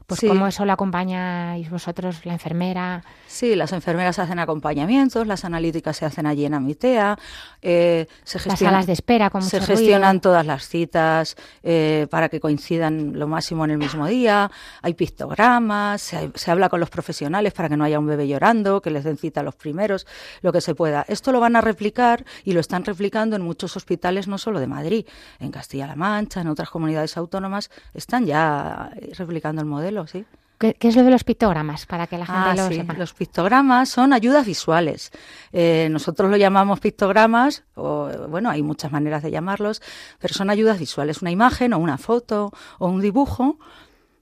Pues 0.09 0.21
Sí. 0.21 0.27
cómo 0.27 0.47
eso 0.47 0.65
lo 0.65 0.73
acompañáis 0.73 1.69
vosotros, 1.69 2.25
la 2.25 2.33
enfermera. 2.33 3.05
Sí, 3.27 3.55
las 3.55 3.73
enfermeras 3.75 4.19
hacen 4.19 4.39
acompañamientos, 4.39 5.27
las 5.27 5.45
analíticas 5.45 5.99
se 5.99 6.07
hacen 6.07 6.25
allí 6.25 6.47
en 6.47 6.55
Amitea, 6.55 7.19
eh, 7.61 8.07
se 8.25 8.39
Las 8.39 8.45
gestionan, 8.45 8.73
salas 8.75 8.87
de 8.87 8.95
espera 8.95 9.29
con 9.29 9.43
se 9.43 9.59
ruido. 9.59 9.77
gestionan 9.77 10.21
todas 10.23 10.47
las 10.47 10.67
citas 10.67 11.37
eh, 11.63 12.07
para 12.11 12.31
que 12.31 12.41
coincidan 12.41 13.19
lo 13.19 13.29
máximo 13.29 13.67
en 13.67 13.73
el 13.73 13.77
mismo 13.77 14.07
día, 14.07 14.51
hay 14.81 14.95
pictogramas, 14.95 16.01
se, 16.01 16.31
se 16.35 16.51
habla 16.51 16.71
con 16.71 16.81
los 16.81 16.89
profesionales 16.89 17.53
para 17.53 17.69
que 17.69 17.77
no 17.77 17.85
haya 17.85 17.99
un 17.99 18.07
bebé 18.07 18.27
llorando, 18.27 18.81
que 18.81 18.91
les 18.91 19.05
den 19.05 19.19
cita 19.19 19.41
a 19.41 19.43
los 19.43 19.57
primeros, 19.57 20.07
lo 20.41 20.53
que 20.53 20.63
se 20.63 20.75
pueda. 20.75 21.05
Esto 21.07 21.33
lo 21.33 21.41
van 21.41 21.55
a 21.55 21.61
replicar 21.61 22.25
y 22.45 22.53
lo 22.55 22.61
están 22.61 22.83
replicando 22.87 23.37
en 23.37 23.43
muchos 23.43 23.77
hospitales, 23.77 24.27
no 24.27 24.39
solo 24.39 24.59
de 24.59 24.69
Madrid, 24.69 25.05
en 25.39 25.51
Castilla-La 25.51 25.97
Mancha, 25.97 26.41
en 26.41 26.49
otras 26.49 26.71
comunidades 26.71 27.19
autónomas, 27.19 27.71
están 27.93 28.25
ya 28.25 28.91
eh, 28.97 29.13
replicando 29.19 29.61
el 29.61 29.67
modelo, 29.69 29.98
sí. 30.07 30.25
¿Qué, 30.59 30.75
qué 30.75 30.89
es 30.89 30.97
lo 30.97 31.05
de 31.05 31.11
los 31.11 31.23
pictogramas? 31.23 31.87
Para 31.87 32.09
que 32.09 32.19
la 32.19 32.27
gente 32.27 32.41
Ah, 32.51 32.55
lo 32.57 32.67
sí. 32.69 32.75
sepa. 32.75 32.93
Los 32.95 33.13
pictogramas 33.15 33.89
son 33.91 34.13
ayudas 34.13 34.45
visuales. 34.45 35.13
Eh, 35.53 35.89
nosotros 35.91 36.31
lo 36.31 36.37
llamamos 36.37 36.81
pictogramas, 36.81 37.63
o 37.77 38.09
bueno, 38.29 38.51
hay 38.51 38.63
muchas 38.63 38.91
maneras 38.91 39.23
de 39.23 39.31
llamarlos, 39.31 39.81
pero 40.19 40.35
son 40.35 40.51
ayudas 40.51 40.81
visuales, 40.81 41.23
una 41.23 41.31
imagen 41.31 41.73
o 41.75 41.79
una 41.79 41.97
foto 41.97 42.51
o 42.81 42.89
un 42.89 43.01
dibujo 43.01 43.59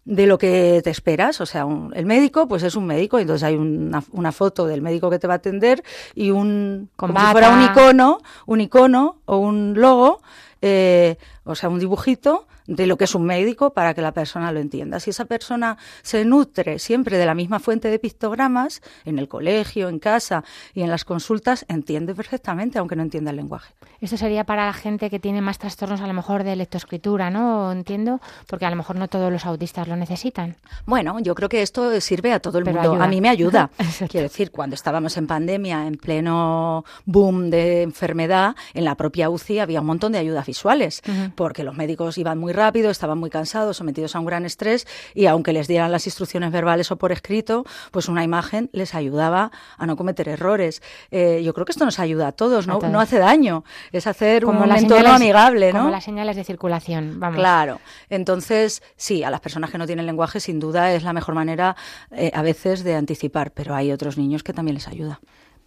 de 0.04 0.26
lo 0.26 0.36
que 0.38 0.82
te 0.84 0.90
esperas, 0.90 1.40
o 1.40 1.46
sea, 1.46 1.64
un- 1.64 1.92
el 1.96 2.06
médico 2.06 2.46
pues 2.46 2.62
es 2.62 2.76
un 2.76 2.86
médico, 2.86 3.18
entonces 3.18 3.42
hay 3.42 3.56
una, 3.56 4.04
una 4.12 4.30
foto 4.30 4.66
del 4.66 4.80
médico 4.80 5.10
que 5.10 5.18
te 5.18 5.26
va 5.26 5.32
a 5.34 5.38
atender 5.38 5.82
y 6.14 6.30
un 6.30 6.90
Con 6.94 7.12
como 7.12 7.26
si 7.26 7.32
fuera 7.32 7.50
un 7.50 7.62
icono, 7.62 8.18
un 8.46 8.60
icono 8.60 9.16
o 9.24 9.38
un 9.38 9.74
logo, 9.74 10.20
eh, 10.62 11.16
o 11.46 11.54
sea, 11.54 11.68
un 11.68 11.78
dibujito 11.78 12.46
de 12.66 12.86
lo 12.86 12.96
que 12.96 13.04
es 13.04 13.14
un 13.14 13.24
médico 13.24 13.72
para 13.72 13.94
que 13.94 14.02
la 14.02 14.12
persona 14.12 14.52
lo 14.52 14.60
entienda. 14.60 15.00
Si 15.00 15.10
esa 15.10 15.24
persona 15.24 15.78
se 16.02 16.24
nutre 16.24 16.78
siempre 16.78 17.16
de 17.16 17.24
la 17.24 17.34
misma 17.34 17.60
fuente 17.60 17.88
de 17.88 17.98
pictogramas, 17.98 18.82
en 19.04 19.18
el 19.18 19.28
colegio, 19.28 19.88
en 19.88 19.98
casa 19.98 20.44
y 20.74 20.82
en 20.82 20.90
las 20.90 21.04
consultas, 21.04 21.64
entiende 21.68 22.14
perfectamente, 22.14 22.78
aunque 22.78 22.96
no 22.96 23.02
entienda 23.02 23.30
el 23.30 23.36
lenguaje. 23.36 23.74
Esto 24.00 24.16
sería 24.16 24.44
para 24.44 24.66
la 24.66 24.72
gente 24.72 25.08
que 25.08 25.18
tiene 25.18 25.40
más 25.40 25.58
trastornos 25.58 26.00
a 26.00 26.06
lo 26.06 26.12
mejor 26.12 26.44
de 26.44 26.56
lectoescritura, 26.56 27.30
¿no? 27.30 27.72
Entiendo, 27.72 28.20
porque 28.46 28.66
a 28.66 28.70
lo 28.70 28.76
mejor 28.76 28.96
no 28.96 29.08
todos 29.08 29.32
los 29.32 29.46
autistas 29.46 29.88
lo 29.88 29.96
necesitan. 29.96 30.56
Bueno, 30.84 31.18
yo 31.20 31.34
creo 31.34 31.48
que 31.48 31.62
esto 31.62 31.98
sirve 32.00 32.32
a 32.32 32.40
todo 32.40 32.58
el 32.58 32.64
Pero 32.64 32.76
mundo. 32.76 32.92
ayuda. 32.92 33.04
A 33.04 33.08
mí 33.08 33.20
me 33.20 33.28
ayuda. 33.28 33.70
Quiero 34.10 34.24
decir, 34.24 34.50
cuando 34.50 34.74
estábamos 34.74 35.16
en 35.16 35.26
pandemia, 35.26 35.86
en 35.86 35.96
pleno 35.96 36.84
boom 37.04 37.50
de 37.50 37.82
enfermedad, 37.82 38.56
en 38.74 38.84
la 38.84 38.96
propia 38.96 39.30
UCI 39.30 39.60
había 39.60 39.80
un 39.80 39.86
montón 39.86 40.12
de 40.12 40.18
ayudas 40.18 40.46
visuales. 40.46 41.02
Porque 41.36 41.62
los 41.62 41.76
médicos 41.76 42.18
iban 42.18 42.38
muy 42.38 42.52
rápido, 42.52 42.90
estaban 42.90 43.18
muy 43.18 43.30
cansados, 43.30 43.76
sometidos 43.76 44.16
a 44.16 44.20
un 44.20 44.26
gran 44.26 44.44
estrés, 44.44 44.86
y 45.14 45.26
aunque 45.26 45.52
les 45.52 45.68
dieran 45.68 45.92
las 45.92 46.06
instrucciones 46.06 46.50
verbales 46.50 46.90
o 46.90 46.96
por 46.96 47.12
escrito, 47.12 47.64
pues 47.92 48.08
una 48.08 48.24
imagen 48.24 48.70
les 48.72 48.94
ayudaba 48.94 49.52
a 49.78 49.86
no 49.86 49.96
cometer 49.96 50.28
errores. 50.28 50.82
Eh, 51.10 51.42
yo 51.44 51.54
creo 51.54 51.64
que 51.66 51.72
esto 51.72 51.84
nos 51.84 51.98
ayuda 52.00 52.28
a 52.28 52.32
todos, 52.32 52.66
A 52.66 52.72
no, 52.72 52.78
todos. 52.78 52.90
no 52.92 52.98
hace 53.00 53.18
daño, 53.18 53.62
es 53.92 54.06
hacer 54.06 54.44
un 54.46 54.58
las 54.68 54.82
entorno 54.82 55.04
señales- 55.04 55.14
amigable, 55.16 55.72
¿no? 55.72 55.78
Como 55.80 55.90
las 55.90 56.04
señales 56.04 56.34
de 56.36 56.44
circulación, 56.44 57.20
vamos. 57.20 57.36
Claro. 57.38 57.78
Entonces, 58.08 58.82
sí, 58.96 59.22
a 59.22 59.30
las 59.30 59.40
personas 59.40 59.70
que 59.70 59.78
no 59.78 59.86
tienen 59.86 60.06
lenguaje, 60.06 60.40
sin 60.40 60.58
duda 60.58 60.92
es 60.92 61.02
la 61.02 61.12
mejor 61.12 61.34
manera 61.34 61.76
eh, 62.10 62.30
a 62.34 62.42
veces 62.42 62.82
de 62.82 62.94
anticipar, 62.94 63.52
pero 63.52 63.74
hay 63.74 63.92
otros 63.92 64.16
niños 64.16 64.42
que 64.42 64.52
también 64.54 64.74
les 64.74 64.88
ayuda. 64.88 65.20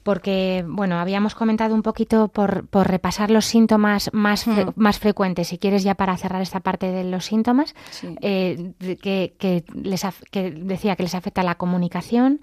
Porque, 0.10 0.66
bueno, 0.68 0.98
habíamos 0.98 1.36
comentado 1.36 1.76
un 1.76 1.84
poquito 1.84 2.30
por, 2.30 2.66
por 2.68 2.88
repasar 2.88 3.30
los 3.30 3.46
síntomas 3.46 4.10
más, 4.12 4.48
fre- 4.48 4.66
Mm. 4.66 4.72
más 4.76 4.98
frecuentes, 4.98 5.50
si 5.50 5.60
quieres 5.60 5.84
ya 5.84 5.94
para 5.94 6.18
cerrar 6.18 6.42
esta 6.42 6.62
parte 6.62 6.90
de 6.92 7.04
los 7.04 7.26
síntomas, 7.26 7.76
Sí. 7.92 8.16
eh, 8.22 8.72
que, 9.04 9.36
que 9.38 9.64
les 9.76 10.02
que 10.32 10.50
decía 10.50 10.96
que 10.96 11.04
les 11.04 11.14
afecta 11.14 11.44
la 11.44 11.54
comunicación, 11.56 12.42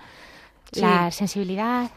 Sí. 0.70 0.80
la 0.80 1.10
sensibilidad. 1.10 1.90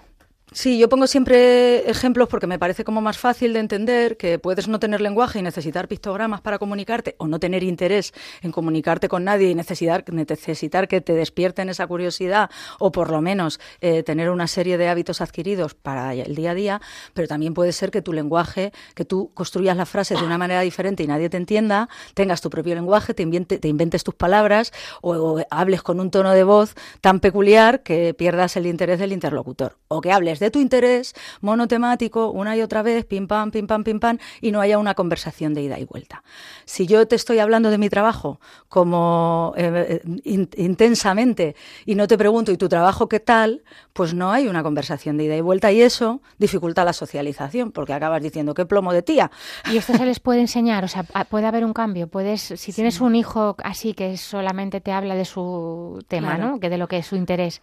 Sí, 0.52 0.80
yo 0.80 0.90
pongo 0.90 1.06
siempre 1.06 1.88
ejemplos 1.92 2.28
porque 2.28 2.48
me 2.48 2.58
parece 2.58 2.84
como 2.84 3.02
más 3.02 3.20
fácil 3.20 3.54
de 3.54 3.60
entender 3.60 4.18
que 4.18 4.40
puedes 4.40 4.68
no 4.68 4.80
tener 4.80 5.00
lenguaje 5.00 5.38
y 5.38 5.42
necesitar 5.44 5.88
pictogramas 5.88 6.42
para 6.42 6.58
comunicarte 6.58 7.14
o 7.20 7.28
no 7.28 7.40
tener 7.40 7.62
interés 7.62 8.14
en 8.42 8.52
comunicarte 8.52 9.10
con 9.10 9.24
nadie 9.24 9.52
y 9.52 9.54
necesitar, 9.56 10.04
necesitar 10.12 10.88
que 10.88 11.02
te 11.02 11.14
despierten 11.14 11.70
esa 11.70 11.86
curiosidad 11.86 12.50
o 12.80 12.92
por 12.92 13.12
lo 13.12 13.22
menos 13.22 13.60
eh, 13.82 14.02
tener 14.02 14.32
una 14.32 14.48
serie 14.48 14.80
de 14.80 14.90
hábitos 14.90 15.22
adquiridos 15.22 15.76
para 15.76 16.16
el 16.16 16.34
día 16.34 16.52
a 16.52 16.56
día, 16.56 16.82
pero 17.14 17.28
también 17.28 17.54
puede 17.54 17.72
ser 17.72 17.92
que 17.92 18.02
tu 18.02 18.12
lenguaje, 18.12 18.72
que 18.96 19.06
tú 19.06 19.32
construyas 19.36 19.78
las 19.78 19.88
frases 19.88 20.20
de 20.20 20.26
una 20.26 20.40
manera 20.40 20.62
diferente 20.62 21.04
y 21.04 21.08
nadie 21.08 21.30
te 21.30 21.38
entienda, 21.38 21.90
tengas 22.16 22.42
tu 22.42 22.50
propio 22.50 22.74
lenguaje, 22.74 23.14
te, 23.14 23.22
invente- 23.24 23.60
te 23.60 23.68
inventes 23.68 24.04
tus 24.04 24.16
palabras 24.16 24.74
o, 25.04 25.12
o 25.16 25.46
hables 25.52 25.84
con 25.84 26.00
un 26.00 26.10
tono 26.10 26.32
de 26.32 26.44
voz 26.44 26.74
tan 27.02 27.20
peculiar 27.20 27.84
que 27.84 28.16
pierdas 28.16 28.58
el 28.58 28.66
interés 28.66 28.98
del 28.98 29.14
interlocutor 29.14 29.78
o 29.88 30.02
que 30.02 30.12
hables 30.12 30.39
de 30.40 30.52
tu 30.52 30.60
interés 30.60 31.14
monotemático 31.42 32.32
una 32.32 32.56
y 32.56 32.62
otra 32.62 32.82
vez, 32.82 33.06
pim 33.06 33.28
pam, 33.28 33.52
pim 33.52 33.68
pam, 33.68 33.84
pim 33.84 34.00
pam, 34.00 34.18
y 34.42 34.52
no 34.52 34.62
haya 34.62 34.78
una 34.78 34.94
conversación 34.96 35.54
de 35.54 35.62
ida 35.64 35.80
y 35.80 35.86
vuelta. 35.86 36.24
Si 36.66 36.88
yo 36.88 37.08
te 37.08 37.16
estoy 37.16 37.40
hablando 37.40 37.70
de 37.70 37.78
mi 37.78 37.90
trabajo 37.90 38.40
como 38.68 39.54
eh, 39.58 40.02
in- 40.24 40.50
intensamente 40.58 41.56
y 41.86 41.96
no 41.96 42.08
te 42.08 42.18
pregunto, 42.18 42.52
¿y 42.52 42.58
tu 42.58 42.70
trabajo 42.70 43.10
qué 43.10 43.20
tal? 43.20 43.64
Pues 43.94 44.14
no 44.14 44.32
hay 44.32 44.48
una 44.48 44.64
conversación 44.64 45.18
de 45.18 45.26
ida 45.26 45.36
y 45.36 45.42
vuelta 45.42 45.72
y 45.72 45.82
eso 45.82 46.22
dificulta 46.38 46.84
la 46.86 46.94
socialización 46.94 47.72
porque 47.72 47.94
acabas 47.94 48.22
diciendo, 48.22 48.54
¿qué 48.54 48.66
plomo 48.66 48.94
de 48.94 49.02
tía? 49.02 49.32
Y 49.72 49.78
esto 49.78 49.94
se 49.98 50.06
les 50.06 50.20
puede 50.20 50.42
enseñar, 50.42 50.84
o 50.84 50.88
sea, 50.88 51.04
puede 51.30 51.46
haber 51.48 51.66
un 51.66 51.74
cambio. 51.74 52.08
Puedes, 52.08 52.42
si 52.42 52.72
tienes 52.74 53.02
un 53.02 53.16
hijo 53.16 53.56
así 53.64 53.94
que 53.94 54.18
solamente 54.18 54.80
te 54.82 54.92
habla 54.92 55.16
de 55.16 55.26
su 55.26 56.04
tema, 56.08 56.36
Claro. 56.36 56.52
¿no? 56.52 56.60
Que 56.60 56.70
de 56.70 56.78
lo 56.78 56.88
que 56.88 56.98
es 56.98 57.06
su 57.08 57.16
interés. 57.16 57.62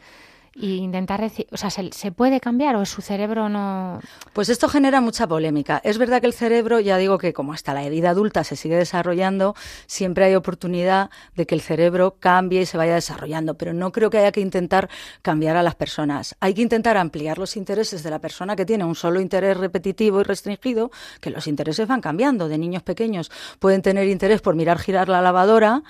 Y 0.59 0.76
intentar 0.76 1.20
decir, 1.20 1.46
o 1.52 1.57
sea, 1.57 1.70
¿se, 1.70 1.92
se 1.92 2.12
puede 2.12 2.40
cambiar 2.40 2.76
o 2.76 2.84
su 2.86 3.02
cerebro 3.02 3.48
no? 3.48 4.00
Pues 4.32 4.48
esto 4.48 4.68
genera 4.68 5.00
mucha 5.00 5.26
polémica. 5.26 5.80
Es 5.84 5.98
verdad 5.98 6.20
que 6.20 6.26
el 6.26 6.32
cerebro, 6.32 6.80
ya 6.80 6.96
digo 6.96 7.18
que 7.18 7.32
como 7.32 7.52
hasta 7.52 7.74
la 7.74 7.86
vida 7.88 8.11
adulta 8.11 8.42
se 8.44 8.57
sigue 8.57 8.76
desarrollando, 8.76 9.54
siempre 9.86 10.24
hay 10.24 10.34
oportunidad 10.34 11.11
de 11.34 11.46
que 11.46 11.54
el 11.54 11.61
cerebro 11.61 12.16
cambie 12.18 12.62
y 12.62 12.66
se 12.66 12.78
vaya 12.78 12.94
desarrollando, 12.94 13.54
pero 13.54 13.72
no 13.74 13.92
creo 13.92 14.09
que 14.11 14.18
haya 14.18 14.32
que 14.32 14.40
intentar 14.40 14.88
cambiar 15.22 15.57
a 15.57 15.62
las 15.62 15.74
personas. 15.74 16.34
Hay 16.40 16.54
que 16.54 16.62
intentar 16.62 16.96
ampliar 16.96 17.38
los 17.38 17.57
intereses 17.57 18.02
de 18.02 18.11
la 18.11 18.18
persona 18.18 18.57
que 18.57 18.64
tiene 18.64 18.84
un 18.84 18.94
solo 18.94 19.20
interés 19.20 19.57
repetitivo 19.57 20.20
y 20.20 20.24
restringido, 20.24 20.90
que 21.20 21.30
los 21.30 21.46
intereses 21.46 21.86
van 21.86 22.00
cambiando. 22.00 22.48
De 22.48 22.57
niños 22.59 22.82
pequeños 22.82 23.30
pueden 23.59 23.82
tener 23.82 24.09
interés 24.09 24.40
por 24.40 24.54
mirar 24.54 24.78
girar 24.78 25.09
la 25.09 25.20
lavadora, 25.20 25.82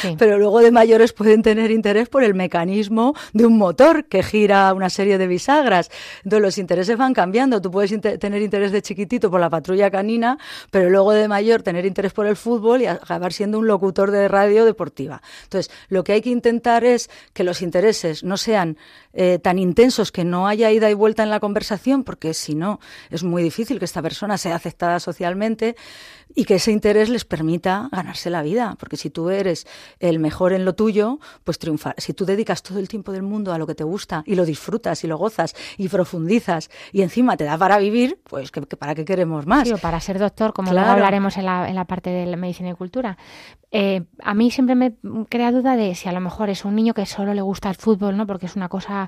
Sí. 0.00 0.14
pero 0.18 0.38
luego 0.38 0.60
de 0.60 0.70
mayores 0.70 1.12
pueden 1.12 1.42
tener 1.42 1.70
interés 1.70 2.08
por 2.08 2.24
el 2.24 2.34
mecanismo 2.34 3.14
de 3.32 3.46
un 3.46 3.58
motor 3.66 4.04
que 4.04 4.22
gira 4.22 4.72
una 4.72 4.90
serie 4.90 5.18
de 5.18 5.26
bisagras. 5.26 5.90
Entonces 6.22 6.42
los 6.42 6.58
intereses 6.58 6.96
van 6.96 7.14
cambiando. 7.14 7.60
Tú 7.60 7.70
puedes 7.70 7.90
tener 8.00 8.40
interés 8.42 8.70
de 8.70 8.80
chiquitito 8.80 9.30
por 9.30 9.40
la 9.40 9.50
patrulla 9.50 9.90
canina, 9.90 10.38
pero 10.70 10.88
luego 10.88 11.12
de 11.12 11.26
mayor 11.26 11.62
tener 11.62 11.84
interés 11.84 12.12
por 12.12 12.26
el 12.26 12.36
fútbol 12.36 12.82
y 12.82 12.86
acabar 12.86 13.32
siendo 13.32 13.58
un 13.58 13.66
locutor 13.66 14.10
de 14.10 14.28
radio 14.28 14.64
deportiva. 14.64 15.20
Entonces, 15.44 15.72
lo 15.88 16.04
que 16.04 16.12
hay 16.12 16.22
que 16.22 16.30
intentar 16.30 16.84
es 16.84 17.10
que 17.32 17.42
los 17.42 17.60
intereses 17.60 18.22
no 18.22 18.36
sean 18.36 18.76
eh, 19.18 19.38
tan 19.42 19.58
intensos 19.58 20.12
que 20.12 20.24
no 20.24 20.46
haya 20.46 20.70
ida 20.70 20.90
y 20.90 20.94
vuelta 20.94 21.22
en 21.22 21.30
la 21.30 21.40
conversación, 21.40 22.04
porque 22.04 22.34
si 22.34 22.54
no, 22.54 22.78
es 23.10 23.24
muy 23.24 23.42
difícil 23.42 23.78
que 23.78 23.84
esta 23.86 24.02
persona 24.02 24.36
sea 24.38 24.54
aceptada 24.54 25.00
socialmente 25.00 25.74
y 26.34 26.44
que 26.44 26.56
ese 26.56 26.70
interés 26.70 27.08
les 27.08 27.24
permita 27.24 27.88
ganarse 27.90 28.28
la 28.30 28.42
vida. 28.42 28.76
Porque 28.78 28.96
si 28.96 29.08
tú 29.10 29.30
eres 29.30 29.66
el 30.00 30.18
mejor 30.18 30.52
en 30.52 30.64
lo 30.66 30.74
tuyo, 30.74 31.18
pues 31.44 31.58
triunfar. 31.58 31.94
Si 31.98 32.12
tú 32.12 32.26
dedicas 32.26 32.62
todo 32.62 32.78
el 32.78 32.88
tiempo 32.88 33.10
del 33.12 33.22
mundo 33.22 33.52
a 33.54 33.58
lo 33.58 33.66
que 33.66 33.74
te 33.74 33.84
gusta 33.84 34.22
y 34.26 34.34
lo 34.34 34.44
disfrutas 34.44 35.02
y 35.02 35.06
lo 35.06 35.16
gozas 35.16 35.54
y 35.78 35.88
profundizas 35.88 36.68
y 36.92 37.02
encima 37.02 37.36
te 37.36 37.44
da 37.44 37.56
para 37.56 37.78
vivir, 37.78 38.20
pues 38.28 38.50
¿qué- 38.50 38.60
qué- 38.62 38.76
¿para 38.76 38.94
qué 38.94 39.04
queremos 39.06 39.46
más? 39.46 39.66
Sí, 39.66 39.72
o 39.74 39.78
para 39.78 39.98
ser 40.00 40.18
doctor, 40.18 40.52
como 40.52 40.70
Claro. 40.72 40.86
luego 40.88 40.94
hablaremos 40.96 41.36
en 41.38 41.46
la, 41.46 41.68
en 41.68 41.74
la 41.74 41.86
parte 41.86 42.10
de 42.10 42.26
la 42.26 42.36
medicina 42.36 42.68
y 42.70 42.74
cultura. 42.74 43.16
Eh, 43.72 44.04
a 44.22 44.34
mí 44.34 44.50
siempre 44.50 44.74
me 44.74 44.94
crea 45.28 45.50
duda 45.52 45.76
de 45.76 45.94
si 45.94 46.08
a 46.08 46.12
lo 46.12 46.20
mejor 46.20 46.50
es 46.50 46.64
un 46.64 46.74
niño 46.74 46.94
que 46.94 47.04
solo 47.06 47.34
le 47.34 47.42
gusta 47.42 47.68
el 47.68 47.74
fútbol, 47.76 48.16
¿no? 48.16 48.26
Porque 48.26 48.46
es 48.46 48.56
una 48.56 48.68
cosa 48.68 49.05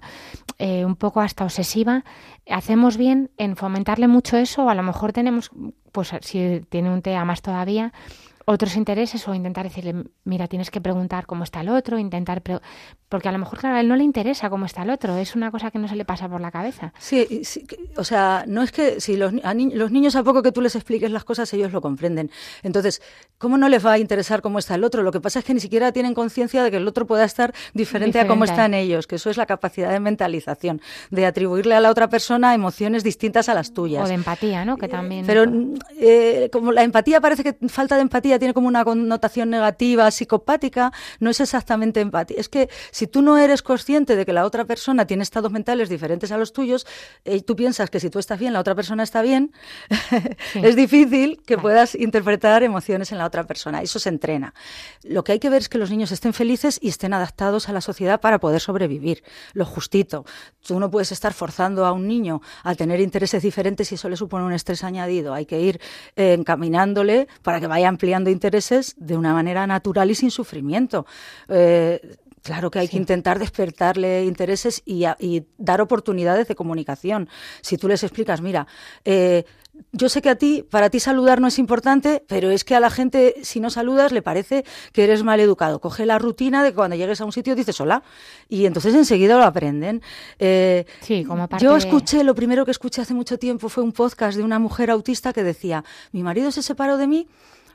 eh, 0.58 0.84
un 0.84 0.96
poco 0.96 1.20
hasta 1.20 1.44
obsesiva. 1.44 2.04
¿Hacemos 2.48 2.96
bien 2.96 3.30
en 3.36 3.56
fomentarle 3.56 4.08
mucho 4.08 4.36
eso 4.36 4.64
o 4.64 4.68
a 4.68 4.74
lo 4.74 4.82
mejor 4.82 5.12
tenemos, 5.12 5.50
pues 5.92 6.12
si 6.20 6.62
tiene 6.68 6.90
un 6.90 7.02
TEA 7.02 7.24
más 7.24 7.42
todavía, 7.42 7.92
otros 8.50 8.76
intereses 8.76 9.28
o 9.28 9.34
intentar 9.34 9.64
decirle, 9.64 9.94
mira, 10.24 10.46
tienes 10.48 10.70
que 10.70 10.80
preguntar 10.80 11.26
cómo 11.26 11.44
está 11.44 11.60
el 11.60 11.68
otro, 11.68 11.98
intentar... 11.98 12.40
pre- 12.40 12.60
Porque 13.10 13.28
a 13.28 13.32
lo 13.32 13.38
mejor, 13.38 13.58
claro, 13.58 13.76
a 13.76 13.80
él 13.80 13.88
no 13.88 13.96
le 13.96 14.04
interesa 14.04 14.48
cómo 14.48 14.64
está 14.64 14.82
el 14.84 14.90
otro, 14.90 15.16
es 15.18 15.34
una 15.36 15.50
cosa 15.50 15.70
que 15.70 15.78
no 15.78 15.86
se 15.88 15.96
le 15.96 16.04
pasa 16.06 16.28
por 16.28 16.40
la 16.40 16.50
cabeza. 16.50 16.92
Sí, 16.98 17.42
sí, 17.44 17.66
o 17.96 18.04
sea, 18.04 18.44
no 18.46 18.62
es 18.62 18.72
que 18.72 19.00
si 19.00 19.16
los, 19.16 19.32
a 19.42 19.52
ni- 19.52 19.70
los 19.74 19.90
niños 19.90 20.16
a 20.16 20.22
poco 20.22 20.42
que 20.42 20.50
tú 20.52 20.60
les 20.62 20.74
expliques 20.76 21.10
las 21.10 21.24
cosas, 21.24 21.52
ellos 21.52 21.72
lo 21.72 21.80
comprenden. 21.82 22.30
Entonces, 22.62 23.02
¿cómo 23.36 23.58
no 23.58 23.68
les 23.68 23.84
va 23.84 23.92
a 23.92 23.98
interesar 23.98 24.40
cómo 24.40 24.58
está 24.58 24.74
el 24.76 24.84
otro? 24.84 25.02
Lo 25.02 25.12
que 25.12 25.20
pasa 25.20 25.40
es 25.40 25.44
que 25.44 25.52
ni 25.52 25.60
siquiera 25.60 25.92
tienen 25.92 26.14
conciencia 26.14 26.62
de 26.62 26.70
que 26.70 26.78
el 26.78 26.88
otro 26.88 27.06
pueda 27.06 27.24
estar 27.24 27.54
diferente, 27.74 28.18
a 28.18 28.26
cómo 28.26 28.44
Diferente. 28.44 28.52
están 28.62 28.74
ellos, 28.74 29.06
que 29.06 29.16
eso 29.16 29.28
es 29.30 29.36
la 29.36 29.46
capacidad 29.46 29.90
de 29.90 30.00
mentalización, 30.00 30.80
de 31.10 31.26
atribuirle 31.26 31.74
a 31.74 31.80
la 31.80 31.90
otra 31.90 32.08
persona 32.08 32.54
emociones 32.54 33.04
distintas 33.04 33.48
a 33.50 33.54
las 33.54 33.72
tuyas. 33.74 34.04
O 34.04 34.08
de 34.08 34.14
empatía, 34.14 34.64
¿no? 34.64 34.76
Que 34.78 34.88
también... 34.88 35.26
Pero 35.26 35.44
eh, 35.98 36.48
como 36.52 36.72
la 36.72 36.82
empatía 36.82 37.20
parece 37.20 37.42
que 37.44 37.56
falta 37.68 37.96
de 37.96 38.02
empatía 38.02 38.37
tiene 38.38 38.54
como 38.54 38.68
una 38.68 38.84
connotación 38.84 39.50
negativa, 39.50 40.10
psicopática, 40.10 40.92
no 41.20 41.30
es 41.30 41.40
exactamente 41.40 42.00
empatía. 42.00 42.36
Es 42.38 42.48
que 42.48 42.68
si 42.90 43.06
tú 43.06 43.22
no 43.22 43.38
eres 43.38 43.62
consciente 43.62 44.16
de 44.16 44.24
que 44.24 44.32
la 44.32 44.44
otra 44.44 44.64
persona 44.64 45.06
tiene 45.06 45.22
estados 45.22 45.50
mentales 45.50 45.88
diferentes 45.88 46.32
a 46.32 46.38
los 46.38 46.52
tuyos, 46.52 46.86
eh, 47.24 47.36
y 47.36 47.40
tú 47.42 47.56
piensas 47.56 47.90
que 47.90 48.00
si 48.00 48.10
tú 48.10 48.18
estás 48.18 48.38
bien, 48.38 48.52
la 48.52 48.60
otra 48.60 48.74
persona 48.74 49.02
está 49.02 49.22
bien, 49.22 49.52
es 50.54 50.76
difícil 50.76 51.42
que 51.46 51.58
puedas 51.58 51.94
interpretar 51.94 52.62
emociones 52.62 53.12
en 53.12 53.18
la 53.18 53.26
otra 53.26 53.44
persona. 53.44 53.82
Eso 53.82 53.98
se 53.98 54.08
entrena. 54.08 54.54
Lo 55.02 55.24
que 55.24 55.32
hay 55.32 55.38
que 55.38 55.50
ver 55.50 55.62
es 55.62 55.68
que 55.68 55.78
los 55.78 55.90
niños 55.90 56.12
estén 56.12 56.32
felices 56.32 56.78
y 56.80 56.88
estén 56.88 57.12
adaptados 57.14 57.68
a 57.68 57.72
la 57.72 57.80
sociedad 57.80 58.20
para 58.20 58.38
poder 58.38 58.60
sobrevivir. 58.60 59.22
Lo 59.52 59.64
justito. 59.64 60.24
Tú 60.66 60.78
no 60.80 60.90
puedes 60.90 61.12
estar 61.12 61.32
forzando 61.32 61.86
a 61.86 61.92
un 61.92 62.06
niño 62.06 62.40
a 62.62 62.74
tener 62.74 63.00
intereses 63.00 63.42
diferentes 63.42 63.90
y 63.92 63.94
eso 63.94 64.08
le 64.08 64.16
supone 64.16 64.44
un 64.44 64.52
estrés 64.52 64.84
añadido. 64.84 65.34
Hay 65.34 65.46
que 65.46 65.60
ir 65.60 65.80
eh, 66.16 66.34
encaminándole 66.34 67.28
para 67.42 67.60
que 67.60 67.66
vaya 67.66 67.88
ampliando 67.88 68.27
intereses 68.32 68.94
de 68.98 69.16
una 69.16 69.32
manera 69.32 69.66
natural 69.66 70.10
y 70.10 70.14
sin 70.14 70.30
sufrimiento. 70.30 71.06
Eh, 71.48 72.16
Claro 72.40 72.70
que 72.70 72.78
hay 72.78 72.88
que 72.88 72.96
intentar 72.96 73.38
despertarle 73.40 74.24
intereses 74.24 74.80
y, 74.86 75.04
a- 75.04 75.16
y 75.18 75.42
dar 75.58 75.80
oportunidades 75.82 76.46
de 76.48 76.54
comunicación. 76.54 77.28
Si 77.60 77.76
tú 77.76 77.88
les 77.88 78.02
explicas, 78.04 78.40
mira, 78.40 78.66
eh, 79.04 79.44
yo 79.92 80.08
sé 80.08 80.22
que 80.22 80.30
a 80.30 80.36
ti, 80.36 80.64
para 80.70 80.88
ti 80.88 80.98
saludar 81.00 81.40
no 81.40 81.48
es 81.48 81.58
importante, 81.58 82.24
pero 82.26 82.50
es 82.50 82.64
que 82.64 82.74
a 82.76 82.80
la 82.80 82.90
gente, 82.90 83.34
si 83.42 83.58
no 83.60 83.68
saludas, 83.70 84.12
le 84.12 84.22
parece 84.22 84.64
que 84.92 85.04
eres 85.04 85.24
mal 85.24 85.40
educado. 85.40 85.80
Coge 85.80 86.06
la 86.06 86.18
rutina 86.18 86.62
de 86.62 86.70
que 86.70 86.76
cuando 86.76 86.96
llegues 86.96 87.20
a 87.20 87.24
un 87.26 87.32
sitio 87.32 87.54
dices 87.54 87.78
hola 87.80 88.02
y 88.48 88.64
entonces 88.66 88.94
enseguida 88.94 89.36
lo 89.36 89.44
aprenden. 89.44 90.00
Eh, 90.38 90.86
Sí, 91.00 91.24
como 91.24 91.48
parte 91.48 91.64
yo 91.64 91.76
escuché, 91.76 92.24
lo 92.24 92.34
primero 92.36 92.64
que 92.64 92.70
escuché 92.70 93.02
hace 93.02 93.14
mucho 93.14 93.38
tiempo 93.38 93.68
fue 93.68 93.82
un 93.82 93.92
podcast 93.92 94.38
de 94.38 94.44
una 94.44 94.60
mujer 94.60 94.90
autista 94.90 95.32
que 95.34 95.42
decía, 95.42 95.84
mi 96.12 96.22
marido 96.22 96.50
se 96.50 96.62
separó 96.62 96.96
de 96.96 97.08
mí 97.08 97.28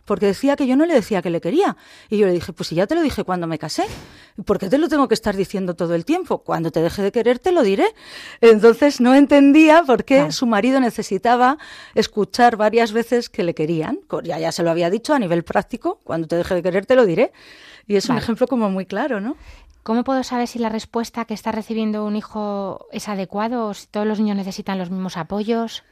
porque 0.05 0.25
decía 0.25 0.55
que 0.55 0.67
yo 0.67 0.75
no 0.75 0.85
le 0.85 0.93
decía 0.93 1.21
que 1.21 1.29
le 1.29 1.41
quería. 1.41 1.77
Y 2.09 2.17
yo 2.17 2.27
le 2.27 2.33
dije, 2.33 2.53
pues 2.53 2.67
si 2.69 2.75
ya 2.75 2.87
te 2.87 2.95
lo 2.95 3.01
dije 3.01 3.23
cuando 3.23 3.47
me 3.47 3.57
casé, 3.57 3.85
¿por 4.45 4.59
qué 4.59 4.69
te 4.69 4.77
lo 4.77 4.89
tengo 4.89 5.07
que 5.07 5.13
estar 5.13 5.35
diciendo 5.35 5.75
todo 5.75 5.95
el 5.95 6.05
tiempo? 6.05 6.39
Cuando 6.39 6.71
te 6.71 6.81
deje 6.81 7.01
de 7.01 7.11
querer 7.11 7.39
te 7.39 7.51
lo 7.51 7.63
diré. 7.63 7.93
Entonces 8.41 8.99
no 9.01 9.13
entendía 9.15 9.83
por 9.83 10.03
qué 10.03 10.31
su 10.31 10.45
marido 10.45 10.79
necesitaba 10.79 11.57
escuchar 11.95 12.57
varias 12.57 12.91
veces 12.91 13.29
que 13.29 13.43
le 13.43 13.53
querían. 13.53 13.99
Ya, 14.23 14.39
ya 14.39 14.51
se 14.51 14.63
lo 14.63 14.71
había 14.71 14.89
dicho 14.89 15.13
a 15.13 15.19
nivel 15.19 15.43
práctico, 15.43 15.99
cuando 16.03 16.27
te 16.27 16.35
deje 16.35 16.55
de 16.55 16.63
querer 16.63 16.85
te 16.85 16.95
lo 16.95 17.05
diré. 17.05 17.31
Y 17.87 17.95
es 17.95 18.09
un 18.09 18.17
ejemplo 18.17 18.47
como 18.47 18.69
muy 18.69 18.85
claro, 18.85 19.19
¿no? 19.19 19.35
¿Cómo 19.83 20.05
puedo 20.05 20.23
saber 20.23 20.47
si 20.47 20.59
la 20.59 20.69
respuesta 20.69 21.25
que 21.25 21.33
está 21.33 21.51
recibiendo 21.51 22.05
un 22.05 22.15
hijo 22.15 22.87
es 22.93 23.09
adecuado 23.09 23.67
o 23.67 23.73
si 23.73 23.87
todos 23.87 24.07
los 24.07 24.17
niños 24.17 24.37
necesitan 24.37 24.77
los 24.77 24.89
mismos 24.89 25.17
apoyos? 25.17 25.83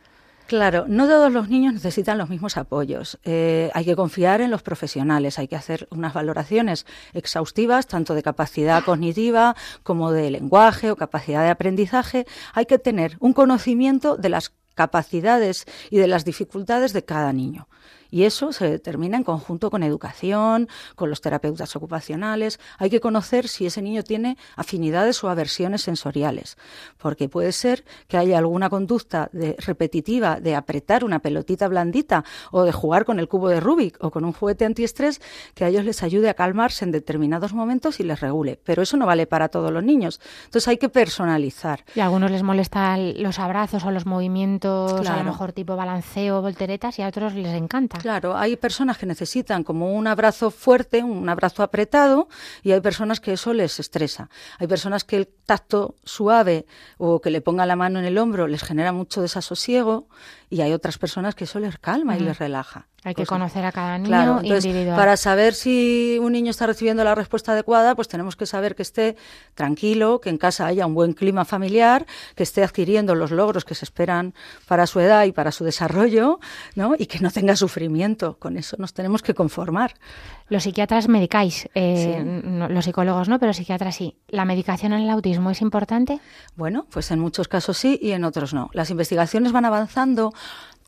Claro, 0.51 0.83
no 0.85 1.07
todos 1.07 1.31
los 1.31 1.47
niños 1.47 1.73
necesitan 1.73 2.17
los 2.17 2.27
mismos 2.29 2.57
apoyos. 2.57 3.17
Eh, 3.23 3.71
hay 3.73 3.85
que 3.85 3.95
confiar 3.95 4.41
en 4.41 4.51
los 4.51 4.61
profesionales, 4.63 5.39
hay 5.39 5.47
que 5.47 5.55
hacer 5.55 5.87
unas 5.91 6.13
valoraciones 6.13 6.85
exhaustivas, 7.13 7.87
tanto 7.87 8.15
de 8.15 8.21
capacidad 8.21 8.83
cognitiva 8.83 9.55
como 9.83 10.11
de 10.11 10.29
lenguaje 10.29 10.91
o 10.91 10.97
capacidad 10.97 11.41
de 11.43 11.51
aprendizaje. 11.51 12.25
Hay 12.53 12.65
que 12.65 12.77
tener 12.77 13.15
un 13.21 13.31
conocimiento 13.31 14.17
de 14.17 14.27
las 14.27 14.51
capacidades 14.75 15.65
y 15.89 15.99
de 15.99 16.07
las 16.07 16.25
dificultades 16.25 16.91
de 16.91 17.05
cada 17.05 17.31
niño. 17.31 17.69
Y 18.11 18.23
eso 18.25 18.51
se 18.53 18.69
determina 18.69 19.17
en 19.17 19.23
conjunto 19.23 19.71
con 19.71 19.81
educación, 19.83 20.67
con 20.95 21.09
los 21.09 21.21
terapeutas 21.21 21.75
ocupacionales. 21.75 22.59
Hay 22.77 22.89
que 22.89 22.99
conocer 22.99 23.47
si 23.47 23.65
ese 23.65 23.81
niño 23.81 24.03
tiene 24.03 24.37
afinidades 24.55 25.23
o 25.23 25.29
aversiones 25.29 25.81
sensoriales, 25.81 26.57
porque 26.97 27.29
puede 27.29 27.51
ser 27.53 27.85
que 28.07 28.17
haya 28.17 28.37
alguna 28.37 28.69
conducta 28.69 29.29
de- 29.31 29.55
repetitiva 29.59 30.39
de 30.39 30.55
apretar 30.55 31.03
una 31.05 31.19
pelotita 31.19 31.67
blandita 31.67 32.23
o 32.51 32.63
de 32.63 32.71
jugar 32.71 33.05
con 33.05 33.17
el 33.19 33.27
cubo 33.27 33.47
de 33.49 33.59
Rubik 33.61 33.97
o 34.03 34.11
con 34.11 34.25
un 34.25 34.33
juguete 34.33 34.65
antiestrés 34.65 35.21
que 35.55 35.63
a 35.65 35.69
ellos 35.69 35.85
les 35.85 36.03
ayude 36.03 36.29
a 36.29 36.33
calmarse 36.33 36.83
en 36.85 36.91
determinados 36.91 37.53
momentos 37.53 37.99
y 37.99 38.03
les 38.03 38.19
regule. 38.19 38.59
Pero 38.63 38.81
eso 38.81 38.97
no 38.97 39.05
vale 39.05 39.25
para 39.25 39.47
todos 39.47 39.71
los 39.71 39.83
niños. 39.83 40.19
Entonces 40.45 40.67
hay 40.67 40.77
que 40.77 40.89
personalizar. 40.89 41.85
Y 41.95 42.01
a 42.01 42.05
algunos 42.05 42.29
les 42.29 42.43
molestan 42.43 43.21
los 43.23 43.39
abrazos 43.39 43.85
o 43.85 43.91
los 43.91 44.05
movimientos, 44.05 45.07
a 45.07 45.17
lo 45.17 45.23
mejor 45.23 45.53
tipo 45.53 45.75
balanceo, 45.75 46.41
volteretas, 46.41 46.99
y 46.99 47.03
a 47.03 47.07
otros 47.07 47.33
les 47.35 47.53
encanta. 47.55 48.00
Claro, 48.01 48.35
hay 48.35 48.55
personas 48.55 48.97
que 48.97 49.05
necesitan 49.05 49.63
como 49.63 49.93
un 49.93 50.07
abrazo 50.07 50.49
fuerte, 50.49 51.03
un 51.03 51.29
abrazo 51.29 51.61
apretado, 51.61 52.29
y 52.63 52.71
hay 52.71 52.81
personas 52.81 53.19
que 53.19 53.33
eso 53.33 53.53
les 53.53 53.79
estresa. 53.79 54.27
Hay 54.57 54.65
personas 54.65 55.03
que 55.03 55.17
el 55.17 55.27
tacto 55.27 55.93
suave 56.03 56.65
o 56.97 57.21
que 57.21 57.29
le 57.29 57.41
ponga 57.41 57.67
la 57.67 57.75
mano 57.75 57.99
en 57.99 58.05
el 58.05 58.17
hombro 58.17 58.47
les 58.47 58.63
genera 58.63 58.91
mucho 58.91 59.21
desasosiego, 59.21 60.07
y 60.51 60.61
hay 60.61 60.73
otras 60.73 60.97
personas 60.99 61.33
que 61.33 61.45
eso 61.45 61.59
les 61.59 61.77
calma 61.79 62.17
y 62.17 62.19
les 62.19 62.37
relaja. 62.37 62.87
Hay 63.03 63.15
que 63.15 63.25
conocer 63.25 63.65
a 63.65 63.71
cada 63.71 63.97
niño 63.97 64.09
Claro, 64.09 64.39
entonces, 64.43 64.65
individual. 64.65 64.95
para 64.95 65.17
saber 65.17 65.55
si 65.55 66.19
un 66.21 66.33
niño 66.33 66.51
está 66.51 66.67
recibiendo 66.67 67.03
la 67.03 67.15
respuesta 67.15 67.53
adecuada, 67.53 67.95
pues 67.95 68.07
tenemos 68.07 68.35
que 68.35 68.45
saber 68.45 68.75
que 68.75 68.83
esté 68.83 69.15
tranquilo, 69.55 70.21
que 70.21 70.29
en 70.29 70.37
casa 70.37 70.67
haya 70.67 70.85
un 70.85 70.93
buen 70.93 71.13
clima 71.13 71.43
familiar, 71.45 72.05
que 72.35 72.43
esté 72.43 72.63
adquiriendo 72.63 73.15
los 73.15 73.31
logros 73.31 73.65
que 73.65 73.73
se 73.73 73.85
esperan 73.85 74.35
para 74.67 74.85
su 74.85 74.99
edad 74.99 75.23
y 75.25 75.31
para 75.31 75.51
su 75.51 75.63
desarrollo, 75.63 76.39
¿no? 76.75 76.93
Y 76.95 77.07
que 77.07 77.19
no 77.21 77.31
tenga 77.31 77.55
sufrimiento. 77.55 78.37
Con 78.37 78.55
eso 78.57 78.75
nos 78.77 78.93
tenemos 78.93 79.23
que 79.23 79.33
conformar. 79.33 79.95
Los 80.51 80.63
psiquiatras 80.63 81.07
medicáis, 81.07 81.69
eh, 81.75 82.17
Sí. 82.19 82.23
no- 82.43 82.67
los 82.67 82.83
psicólogos 82.83 83.29
no, 83.29 83.39
pero 83.39 83.53
psiquiatras 83.53 83.95
sí. 83.95 84.17
¿La 84.27 84.43
medicación 84.43 84.91
en 84.91 84.99
el 85.03 85.09
autismo 85.09 85.49
es 85.49 85.61
importante? 85.61 86.19
Bueno, 86.57 86.87
pues 86.91 87.09
en 87.11 87.19
muchos 87.19 87.47
casos 87.47 87.77
sí 87.77 87.97
y 88.01 88.11
en 88.11 88.25
otros 88.25 88.53
no. 88.53 88.69
Las 88.73 88.89
investigaciones 88.89 89.53
van 89.53 89.63
avanzando 89.63 90.33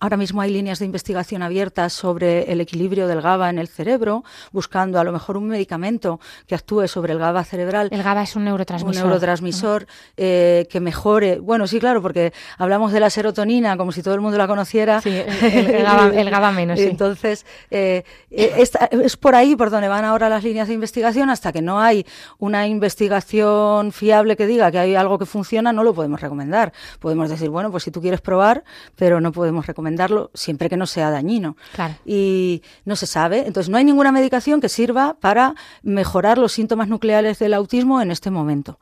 ahora 0.04 0.18
mismo 0.18 0.42
hay 0.42 0.52
líneas 0.52 0.80
de 0.80 0.86
investigación 0.86 1.44
abiertas 1.44 1.94
sobre 1.94 2.52
el 2.52 2.60
equilibrio 2.60 3.08
del 3.08 3.22
GABA 3.22 3.50
en 3.50 3.58
el 3.58 3.70
cerebro, 3.70 4.26
buscando 4.52 5.00
a 5.00 5.04
lo 5.06 5.14
mejor 5.14 5.38
un 5.38 5.48
medicamento 5.48 6.20
que 6.46 6.56
actúe 6.56 6.90
sobre 6.90 7.14
el 7.14 7.20
GABA 7.20 7.46
cerebral. 7.46 7.88
El 7.90 8.04
GABA 8.04 8.24
es 8.24 8.36
un 8.36 8.44
neurotransmisor. 8.44 9.02
Un 9.02 9.10
neurotransmisor 9.10 9.88
eh, 10.18 10.68
que 10.70 10.82
mejore. 10.82 11.40
Bueno, 11.40 11.68
sí, 11.68 11.80
claro, 11.80 12.02
porque 12.02 12.34
hablamos 12.58 12.92
de 12.92 13.00
la 13.00 13.10
serotonina 13.10 13.78
como 13.78 13.94
si 13.94 14.04
todo 14.04 14.14
el 14.14 14.20
mundo 14.20 14.38
la 14.38 14.46
conociera. 14.46 15.00
Sí, 15.00 15.10
el, 15.16 15.84
GABA, 15.84 16.08
el 16.20 16.30
GABA 16.30 16.52
menos, 16.52 16.80
sí. 16.80 16.86
Entonces, 16.86 17.46
eh, 17.72 18.04
eh, 18.30 18.56
esta- 18.58 18.88
es 18.92 19.16
por 19.16 19.36
ahí 19.36 19.56
por 19.56 19.70
donde 19.70 19.88
van 19.88 20.04
ahora 20.04 20.28
las 20.28 20.44
líneas 20.44 20.68
de 20.68 20.74
investigación. 20.74 21.30
Hasta 21.30 21.54
que 21.54 21.62
no 21.62 21.80
hay 21.80 22.06
una 22.40 22.68
investigación 22.68 23.94
fiable 23.94 24.36
que 24.36 24.48
diga 24.48 24.70
que 24.70 24.80
hay 24.80 24.96
algo 24.96 25.18
que 25.18 25.26
funciona, 25.26 25.72
no 25.72 25.86
lo 25.86 25.94
podemos 25.94 26.20
recomendar. 26.20 26.74
Podemos 27.00 27.30
decir, 27.30 27.50
bueno, 27.50 27.72
pues 27.72 27.84
si 27.84 27.92
tú 27.92 28.02
quieres 28.02 28.20
probar, 28.20 28.66
pero 28.98 29.22
no 29.22 29.32
podemos 29.32 29.66
recomendarlo 29.94 30.32
siempre 30.34 30.70
que 30.70 30.78
no 30.78 30.86
sea 30.86 31.10
dañino. 31.10 31.56
Claro. 31.74 31.96
Y 32.06 32.62
no 32.86 32.96
se 32.96 33.06
sabe. 33.06 33.46
Entonces, 33.46 33.70
no 33.70 33.78
hay 33.78 33.86
ninguna 33.86 34.12
medicación 34.12 34.62
que 34.62 34.70
sirva 34.70 35.16
para 35.20 35.56
mejorar 35.84 36.38
los 36.38 36.52
síntomas 36.52 36.88
nucleares 36.88 37.40
del 37.40 37.54
autismo 37.54 38.02
en 38.02 38.12
este 38.12 38.32
momento. 38.32 38.80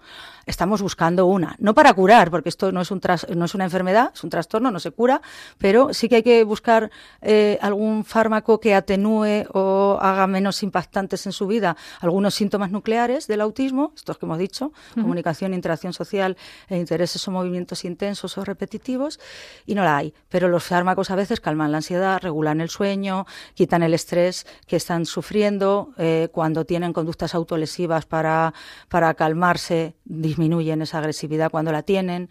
Estamos 0.51 0.81
buscando 0.81 1.27
una, 1.27 1.55
no 1.59 1.73
para 1.73 1.93
curar, 1.93 2.29
porque 2.29 2.49
esto 2.49 2.73
no 2.73 2.81
es, 2.81 2.91
un 2.91 2.99
tras- 2.99 3.25
no 3.33 3.45
es 3.45 3.55
una 3.55 3.63
enfermedad, 3.63 4.11
es 4.13 4.21
un 4.21 4.29
trastorno, 4.29 4.69
no 4.69 4.81
se 4.81 4.91
cura, 4.91 5.21
pero 5.57 5.93
sí 5.93 6.09
que 6.09 6.17
hay 6.17 6.23
que 6.23 6.43
buscar 6.43 6.91
eh, 7.21 7.57
algún 7.61 8.03
fármaco 8.03 8.59
que 8.59 8.75
atenúe 8.75 9.45
o 9.53 9.97
haga 10.01 10.27
menos 10.27 10.61
impactantes 10.61 11.25
en 11.25 11.31
su 11.31 11.47
vida 11.47 11.77
algunos 12.01 12.35
síntomas 12.35 12.69
nucleares 12.69 13.27
del 13.27 13.39
autismo, 13.39 13.93
estos 13.95 14.17
que 14.17 14.25
hemos 14.25 14.37
dicho, 14.39 14.73
comunicación, 14.93 15.53
interacción 15.53 15.93
social, 15.93 16.35
e 16.67 16.77
intereses 16.77 17.25
o 17.29 17.31
movimientos 17.31 17.85
intensos 17.85 18.37
o 18.37 18.43
repetitivos, 18.43 19.21
y 19.65 19.73
no 19.73 19.83
la 19.85 19.95
hay. 19.95 20.13
Pero 20.27 20.49
los 20.49 20.65
fármacos 20.65 21.11
a 21.11 21.15
veces 21.15 21.39
calman 21.39 21.71
la 21.71 21.77
ansiedad, 21.77 22.19
regulan 22.21 22.59
el 22.59 22.67
sueño, 22.69 23.25
quitan 23.55 23.83
el 23.83 23.93
estrés 23.93 24.45
que 24.67 24.75
están 24.75 25.05
sufriendo, 25.05 25.93
eh, 25.97 26.27
cuando 26.33 26.65
tienen 26.65 26.91
conductas 26.91 27.35
autolesivas 27.35 28.05
para, 28.05 28.53
para 28.89 29.13
calmarse, 29.13 29.95
disminuyen 30.03 30.40
esa 30.81 30.97
agresividad 30.99 31.51
cuando 31.51 31.71
la 31.71 31.83
tienen. 31.83 32.29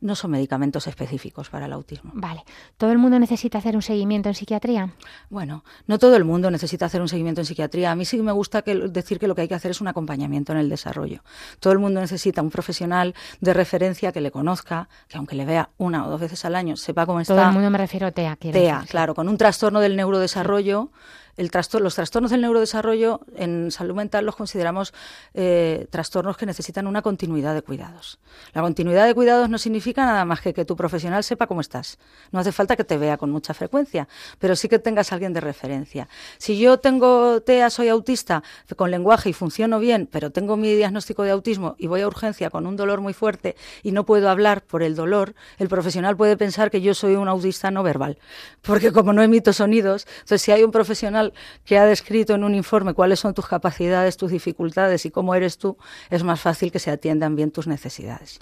No 0.00 0.14
son 0.14 0.30
medicamentos 0.30 0.86
específicos 0.86 1.50
para 1.50 1.66
el 1.66 1.74
autismo. 1.74 2.12
Vale. 2.14 2.42
¿Todo 2.78 2.90
el 2.90 2.96
mundo 2.96 3.18
necesita 3.18 3.58
hacer 3.58 3.76
un 3.76 3.82
seguimiento 3.82 4.30
en 4.30 4.34
psiquiatría? 4.34 4.94
Bueno, 5.28 5.62
no 5.86 5.98
todo 5.98 6.16
el 6.16 6.24
mundo 6.24 6.50
necesita 6.50 6.86
hacer 6.86 7.02
un 7.02 7.08
seguimiento 7.08 7.42
en 7.42 7.44
psiquiatría. 7.44 7.90
A 7.90 7.94
mí 7.94 8.06
sí 8.06 8.16
me 8.22 8.32
gusta 8.32 8.62
que, 8.62 8.74
decir 8.74 9.18
que 9.18 9.28
lo 9.28 9.34
que 9.34 9.42
hay 9.42 9.48
que 9.48 9.54
hacer 9.54 9.72
es 9.72 9.82
un 9.82 9.88
acompañamiento 9.88 10.52
en 10.52 10.58
el 10.58 10.70
desarrollo. 10.70 11.22
Todo 11.58 11.74
el 11.74 11.80
mundo 11.80 12.00
necesita 12.00 12.40
un 12.40 12.48
profesional 12.48 13.14
de 13.42 13.52
referencia 13.52 14.10
que 14.10 14.22
le 14.22 14.30
conozca, 14.30 14.88
que 15.06 15.18
aunque 15.18 15.36
le 15.36 15.44
vea 15.44 15.68
una 15.76 16.06
o 16.06 16.10
dos 16.10 16.20
veces 16.20 16.46
al 16.46 16.54
año, 16.54 16.76
sepa 16.76 17.04
cómo 17.04 17.20
está. 17.20 17.34
Todo 17.34 17.44
el 17.48 17.52
mundo 17.52 17.68
me 17.68 17.76
refiero 17.76 18.06
a 18.06 18.10
TEA. 18.10 18.36
TEA, 18.36 18.52
decir, 18.52 18.74
sí. 18.84 18.88
claro, 18.88 19.14
con 19.14 19.28
un 19.28 19.36
trastorno 19.36 19.80
del 19.80 19.96
neurodesarrollo. 19.96 20.90
Los 21.36 21.94
trastornos 21.94 22.30
del 22.30 22.40
neurodesarrollo 22.42 23.20
en 23.36 23.70
salud 23.70 23.94
mental 23.94 24.26
los 24.26 24.36
consideramos 24.36 24.92
eh, 25.34 25.86
trastornos 25.90 26.36
que 26.36 26.46
necesitan 26.46 26.86
una 26.86 27.02
continuidad 27.02 27.54
de 27.54 27.62
cuidados. 27.62 28.18
La 28.52 28.62
continuidad 28.62 29.06
de 29.06 29.14
cuidados 29.14 29.48
no 29.48 29.58
significa 29.58 30.04
nada 30.04 30.24
más 30.24 30.40
que 30.40 30.52
que 30.52 30.64
tu 30.64 30.76
profesional 30.76 31.24
sepa 31.24 31.46
cómo 31.46 31.60
estás. 31.60 31.98
No 32.30 32.38
hace 32.40 32.52
falta 32.52 32.76
que 32.76 32.84
te 32.84 32.98
vea 32.98 33.16
con 33.16 33.30
mucha 33.30 33.54
frecuencia, 33.54 34.08
pero 34.38 34.56
sí 34.56 34.68
que 34.68 34.78
tengas 34.78 35.12
alguien 35.12 35.32
de 35.32 35.40
referencia. 35.40 36.08
Si 36.38 36.58
yo 36.58 36.78
tengo 36.78 37.40
TEA, 37.40 37.70
soy 37.70 37.88
autista, 37.88 38.42
con 38.76 38.90
lenguaje 38.90 39.30
y 39.30 39.32
funciono 39.32 39.78
bien, 39.78 40.08
pero 40.10 40.30
tengo 40.30 40.56
mi 40.56 40.74
diagnóstico 40.74 41.22
de 41.22 41.30
autismo 41.30 41.74
y 41.78 41.86
voy 41.86 42.02
a 42.02 42.06
urgencia 42.06 42.50
con 42.50 42.66
un 42.66 42.76
dolor 42.76 43.00
muy 43.00 43.12
fuerte 43.12 43.56
y 43.82 43.92
no 43.92 44.04
puedo 44.04 44.28
hablar 44.28 44.62
por 44.62 44.82
el 44.82 44.94
dolor, 44.94 45.34
el 45.58 45.68
profesional 45.68 46.16
puede 46.16 46.36
pensar 46.36 46.70
que 46.70 46.80
yo 46.80 46.94
soy 46.94 47.14
un 47.14 47.28
autista 47.28 47.70
no 47.70 47.82
verbal, 47.82 48.18
porque 48.62 48.92
como 48.92 49.12
no 49.12 49.22
emito 49.22 49.52
sonidos, 49.52 50.06
entonces 50.20 50.42
si 50.42 50.52
hay 50.52 50.62
un 50.62 50.70
profesional 50.70 51.29
que 51.64 51.78
ha 51.78 51.84
descrito 51.84 52.34
en 52.34 52.44
un 52.44 52.54
informe 52.54 52.94
cuáles 52.94 53.20
son 53.20 53.34
tus 53.34 53.46
capacidades, 53.46 54.16
tus 54.16 54.30
dificultades 54.30 55.06
y 55.06 55.10
cómo 55.10 55.34
eres 55.34 55.58
tú, 55.58 55.76
es 56.10 56.22
más 56.24 56.40
fácil 56.40 56.70
que 56.72 56.78
se 56.78 56.90
atiendan 56.90 57.36
bien 57.36 57.50
tus 57.50 57.66
necesidades. 57.66 58.38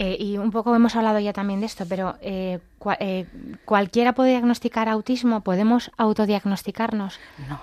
Eh, 0.00 0.16
y 0.20 0.38
un 0.38 0.52
poco 0.52 0.76
hemos 0.76 0.94
hablado 0.94 1.18
ya 1.18 1.32
también 1.32 1.58
de 1.58 1.66
esto, 1.66 1.84
pero 1.88 2.14
eh, 2.20 2.60
eh, 3.00 3.26
¿cualquiera 3.64 4.14
puede 4.14 4.30
diagnosticar 4.30 4.88
autismo? 4.88 5.42
¿Podemos 5.42 5.90
autodiagnosticarnos? 5.96 7.18
No, 7.48 7.60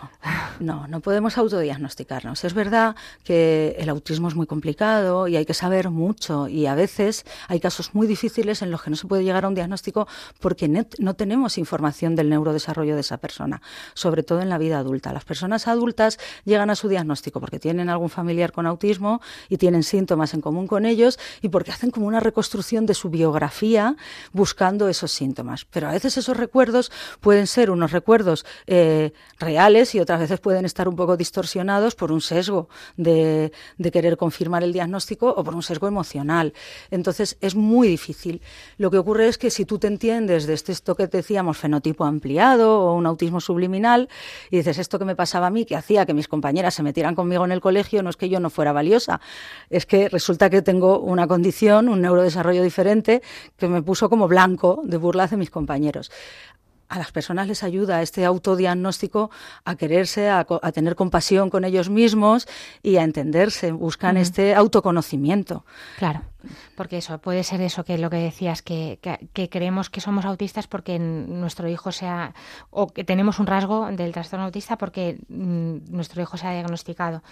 no, 0.59 0.87
no 0.87 0.99
podemos 0.99 1.37
autodiagnosticarnos. 1.37 2.43
Es 2.43 2.53
verdad 2.53 2.95
que 3.23 3.75
el 3.79 3.89
autismo 3.89 4.27
es 4.27 4.35
muy 4.35 4.47
complicado 4.47 5.27
y 5.27 5.35
hay 5.35 5.45
que 5.45 5.53
saber 5.53 5.89
mucho 5.89 6.47
y 6.47 6.65
a 6.65 6.75
veces 6.75 7.25
hay 7.47 7.59
casos 7.59 7.93
muy 7.93 8.07
difíciles 8.07 8.61
en 8.61 8.71
los 8.71 8.81
que 8.81 8.89
no 8.89 8.95
se 8.95 9.07
puede 9.07 9.23
llegar 9.23 9.45
a 9.45 9.47
un 9.47 9.55
diagnóstico 9.55 10.07
porque 10.39 10.67
no 10.67 11.13
tenemos 11.15 11.57
información 11.57 12.15
del 12.15 12.29
neurodesarrollo 12.29 12.95
de 12.95 13.01
esa 13.01 13.17
persona, 13.17 13.61
sobre 13.93 14.23
todo 14.23 14.41
en 14.41 14.49
la 14.49 14.57
vida 14.57 14.79
adulta. 14.79 15.13
Las 15.13 15.25
personas 15.25 15.67
adultas 15.67 16.19
llegan 16.43 16.69
a 16.69 16.75
su 16.75 16.87
diagnóstico 16.87 17.39
porque 17.39 17.59
tienen 17.59 17.89
algún 17.89 18.09
familiar 18.09 18.51
con 18.51 18.65
autismo 18.65 19.21
y 19.49 19.57
tienen 19.57 19.83
síntomas 19.83 20.33
en 20.33 20.41
común 20.41 20.67
con 20.67 20.85
ellos 20.85 21.19
y 21.41 21.49
porque 21.49 21.71
hacen 21.71 21.91
como 21.91 22.07
una 22.07 22.19
reconstrucción 22.19 22.85
de 22.85 22.93
su 22.93 23.09
biografía 23.09 23.95
buscando 24.33 24.87
esos 24.87 25.04
síntomas. 25.11 25.65
Pero 25.65 25.87
a 25.87 25.91
veces 25.91 26.17
esos 26.17 26.37
recuerdos 26.37 26.91
pueden 27.21 27.47
ser 27.47 27.71
unos 27.71 27.91
recuerdos 27.91 28.45
eh, 28.67 29.11
reales 29.39 29.95
y 29.95 29.99
otras 29.99 30.19
veces 30.19 30.39
pueden 30.39 30.65
estar 30.65 30.87
un 30.87 30.95
poco 30.95 31.17
distorsionados 31.17 31.95
por 31.95 32.11
un 32.11 32.21
sesgo 32.21 32.69
de, 32.97 33.51
de 33.77 33.91
querer 33.91 34.17
confirmar 34.17 34.63
el 34.63 34.73
diagnóstico 34.73 35.29
o 35.29 35.43
por 35.43 35.55
un 35.55 35.63
sesgo 35.63 35.87
emocional. 35.87 36.53
Entonces 36.91 37.37
es 37.41 37.55
muy 37.55 37.87
difícil. 37.87 38.41
Lo 38.77 38.91
que 38.91 38.97
ocurre 38.97 39.27
es 39.27 39.37
que 39.37 39.49
si 39.49 39.65
tú 39.65 39.79
te 39.79 39.87
entiendes 39.87 40.47
desde 40.47 40.73
esto 40.73 40.95
que 40.95 41.07
decíamos 41.07 41.57
fenotipo 41.57 42.05
ampliado 42.05 42.79
o 42.79 42.93
un 42.93 43.05
autismo 43.05 43.41
subliminal 43.41 44.09
y 44.49 44.57
dices 44.57 44.77
esto 44.77 44.99
que 44.99 45.05
me 45.05 45.15
pasaba 45.15 45.47
a 45.47 45.49
mí, 45.49 45.65
que 45.65 45.75
hacía 45.75 46.05
que 46.05 46.13
mis 46.13 46.27
compañeras 46.27 46.73
se 46.73 46.83
metieran 46.83 47.15
conmigo 47.15 47.45
en 47.45 47.51
el 47.51 47.61
colegio, 47.61 48.03
no 48.03 48.09
es 48.09 48.17
que 48.17 48.29
yo 48.29 48.39
no 48.39 48.49
fuera 48.49 48.71
valiosa, 48.71 49.21
es 49.69 49.85
que 49.85 50.09
resulta 50.09 50.49
que 50.49 50.61
tengo 50.61 50.99
una 50.99 51.27
condición, 51.27 51.89
un 51.89 52.01
neurodesarrollo 52.01 52.63
diferente 52.63 53.21
que 53.57 53.67
me 53.67 53.81
puso 53.81 54.09
como 54.09 54.27
blanco 54.27 54.81
de 54.83 54.94
burlas 54.97 55.31
de 55.31 55.37
mis 55.37 55.49
compañeros 55.49 56.11
a 56.87 56.99
las 56.99 57.11
personas 57.11 57.47
les 57.47 57.63
ayuda 57.63 58.01
este 58.01 58.25
autodiagnóstico 58.25 59.31
a 59.63 59.75
quererse, 59.75 60.29
a, 60.29 60.45
a 60.61 60.71
tener 60.71 60.95
compasión 60.95 61.49
con 61.49 61.65
ellos 61.65 61.89
mismos 61.89 62.47
y 62.83 62.97
a 62.97 63.03
entenderse. 63.03 63.71
Buscan 63.71 64.17
este 64.17 64.53
autoconocimiento. 64.53 65.65
Claro, 65.97 66.21
porque 66.75 66.97
eso 66.97 67.17
puede 67.19 67.43
ser 67.43 67.61
eso 67.61 67.83
que 67.83 67.97
lo 67.97 68.09
que 68.09 68.17
decías, 68.17 68.61
que, 68.61 68.99
que, 69.01 69.27
que 69.33 69.49
creemos 69.49 69.89
que 69.89 70.01
somos 70.01 70.25
autistas 70.25 70.67
porque 70.67 70.99
nuestro 70.99 71.67
hijo 71.69 71.91
sea, 71.91 72.33
o 72.69 72.87
que 72.87 73.03
tenemos 73.03 73.39
un 73.39 73.47
rasgo 73.47 73.87
del 73.91 74.11
trastorno 74.11 74.45
autista 74.45 74.77
porque 74.77 75.17
mm, 75.29 75.91
nuestro 75.95 76.21
hijo 76.21 76.37
se 76.37 76.47
ha 76.47 76.51
diagnosticado. 76.53 77.23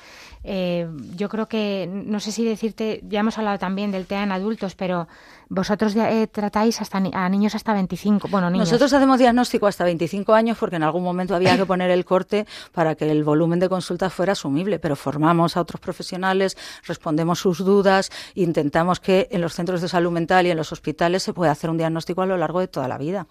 Eh, 0.43 0.88
yo 1.16 1.30
creo 1.30 1.47
que, 1.47 1.89
no 1.91 2.20
sé 2.20 2.32
si 2.32 2.43
decirte, 2.45 3.01
ya 3.07 3.20
hemos 3.22 3.38
hablado 3.38 3.57
también 3.59 3.91
del 3.91 4.05
TEA 4.05 4.24
en 4.24 4.32
adultos, 4.32 4.76
pero 4.76 5.07
vosotros 5.49 5.95
eh, 5.95 6.28
tratáis 6.28 6.82
hasta 6.82 6.99
ni- 6.99 7.11
a 7.14 7.30
niños 7.30 7.53
hasta 7.55 7.74
25, 7.74 8.28
bueno, 8.30 8.49
niños. 8.49 8.68
Nosotros 8.68 8.91
hacemos 8.93 9.20
diagnóstico 9.20 9.68
hasta 9.68 9.84
25 9.84 10.34
años 10.34 10.57
porque 10.57 10.78
en 10.78 10.84
algún 10.84 11.03
momento 11.03 11.36
había 11.36 11.55
que 11.57 11.66
poner 11.66 11.91
el 11.91 12.05
corte 12.05 12.45
para 12.72 12.95
que 12.95 13.09
el 13.11 13.24
volumen 13.24 13.59
de 13.59 13.70
consultas 13.70 14.11
fuera 14.14 14.32
asumible, 14.32 14.80
pero 14.80 14.95
formamos 14.95 15.55
a 15.55 15.61
otros 15.61 15.80
profesionales, 15.80 16.57
respondemos 16.86 17.39
sus 17.39 17.59
dudas, 17.59 18.09
intentamos 18.36 18.99
que 19.04 19.28
en 19.30 19.41
los 19.41 19.54
centros 19.54 19.82
de 19.82 19.88
salud 19.88 20.12
mental 20.12 20.47
y 20.47 20.51
en 20.51 20.58
los 20.58 20.72
hospitales 20.72 21.22
se 21.22 21.34
pueda 21.34 21.51
hacer 21.51 21.70
un 21.70 21.78
diagnóstico 21.78 22.24
a 22.24 22.26
lo 22.26 22.38
largo 22.38 22.60
de 22.60 22.68
toda 22.68 22.88
la 22.88 22.97
vida. 22.97 23.28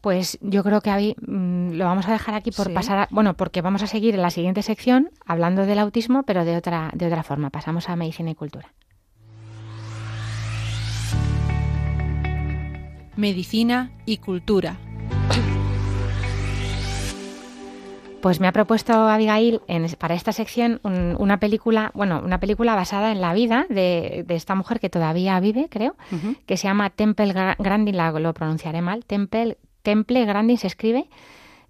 Pues 0.00 0.38
yo 0.40 0.62
creo 0.62 0.80
que 0.80 0.90
ahí 0.90 1.14
mm, 1.26 1.72
lo 1.72 1.84
vamos 1.86 2.06
a 2.08 2.12
dejar 2.12 2.34
aquí 2.34 2.52
por 2.52 2.68
Sí. 2.68 2.72
pasar, 2.72 2.98
a- 3.00 3.08
bueno, 3.10 3.34
porque 3.34 3.60
vamos 3.60 3.82
a 3.82 3.86
seguir 3.86 4.14
en 4.14 4.22
la 4.22 4.30
siguiente 4.30 4.62
sección 4.62 5.10
hablando 5.26 5.66
del 5.66 5.78
autismo, 5.78 6.22
pero 6.22 6.44
de 6.44 6.56
otra 6.56 6.90
de 6.94 7.06
otra 7.06 7.22
forma. 7.22 7.50
Pasamos 7.50 7.88
a 7.88 7.96
medicina 7.96 8.30
y 8.30 8.34
cultura. 8.34 8.72
Medicina 13.16 13.90
y 14.06 14.16
cultura. 14.18 14.78
Pues 18.20 18.38
me 18.38 18.46
ha 18.48 18.52
propuesto 18.52 18.92
Abigail 18.92 19.62
en 19.66 19.86
para 19.98 20.14
esta 20.14 20.32
sección 20.32 20.78
un- 20.82 21.16
una 21.18 21.40
película, 21.40 21.90
bueno, 21.94 22.20
una 22.22 22.38
película 22.38 22.74
basada 22.74 23.12
en 23.12 23.20
la 23.22 23.32
vida 23.32 23.64
de, 23.70 24.24
de 24.26 24.34
esta 24.36 24.54
mujer 24.54 24.78
que 24.78 24.90
todavía 24.90 25.40
vive, 25.40 25.68
creo, 25.70 25.96
que 26.44 26.56
se 26.58 26.64
llama 26.68 26.90
Temple 26.90 27.32
Gra- 27.34 27.56
Grandin, 27.58 27.96
la- 27.96 28.10
lo 28.12 28.34
pronunciaré 28.34 28.82
mal, 28.82 29.06
Temple, 29.06 29.56
Temple 29.82 30.26
Grandin 30.26 30.58
se 30.58 30.66
escribe, 30.66 31.08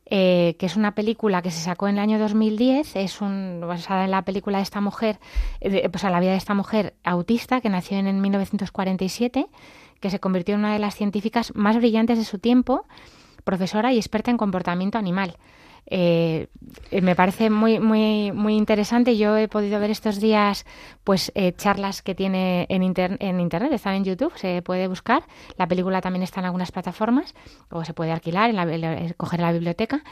eh, 0.07 0.57
que 0.59 0.67
es 0.67 0.75
una 0.75 0.97
película 0.97 1.41
que 1.41 1.53
se 1.53 1.61
sacó 1.61 1.87
en 1.87 1.95
el 1.95 2.01
año 2.01 2.19
2010, 2.19 2.97
es 2.97 3.21
un, 3.21 3.61
basada 3.65 4.05
en 4.05 4.11
la 4.11 4.23
película 4.23 4.59
de 4.59 4.65
esta 4.65 4.81
mujer, 4.81 5.21
eh, 5.61 5.89
pues 5.89 6.03
en 6.03 6.11
la 6.11 6.19
vida 6.19 6.33
de 6.33 6.37
esta 6.39 6.55
mujer 6.55 6.95
autista 7.05 7.61
que 7.61 7.69
nació 7.69 7.97
en, 7.99 8.09
en 8.09 8.21
1947, 8.21 9.47
que 10.01 10.11
se 10.11 10.19
convirtió 10.19 10.55
en 10.57 10.61
una 10.63 10.73
de 10.73 10.81
las 10.81 10.97
científicas 10.97 11.53
más 11.55 11.77
brillantes 11.77 12.19
de 12.19 12.25
su 12.25 12.41
tiempo, 12.41 12.87
profesora 13.45 13.93
y 13.93 13.99
experta 13.99 14.33
en 14.33 14.37
comportamiento 14.37 14.99
animal. 14.99 15.37
Eh, 15.87 16.47
eh, 16.91 17.01
me 17.01 17.17
parece 17.17 17.51
muy, 17.51 17.79
muy, 17.81 18.33
muy 18.33 18.55
interesante. 18.57 19.17
Yo 19.17 19.37
he 19.37 19.49
podido 19.49 19.81
ver 19.81 19.91
estos 19.91 20.21
días 20.21 20.65
pues 21.05 21.33
eh, 21.35 21.53
charlas 21.57 22.03
que 22.03 22.15
tiene 22.15 22.67
en, 22.69 22.83
inter- 22.83 23.17
en 23.21 23.41
internet, 23.41 23.73
están 23.73 23.95
en 23.95 24.05
YouTube, 24.05 24.33
se 24.37 24.63
puede 24.63 24.87
buscar. 24.89 25.25
La 25.57 25.67
película 25.67 26.01
también 26.01 26.23
está 26.23 26.41
en 26.41 26.47
algunas 26.47 26.71
plataformas, 26.73 27.35
o 27.71 27.85
se 27.85 27.95
puede 27.95 28.13
alquilar, 28.13 28.51
en 28.51 28.57
la, 28.57 28.65
la- 28.65 29.15
coger 29.17 29.41
en 29.41 29.47
la 29.47 29.53
biblioteca. 29.53 30.03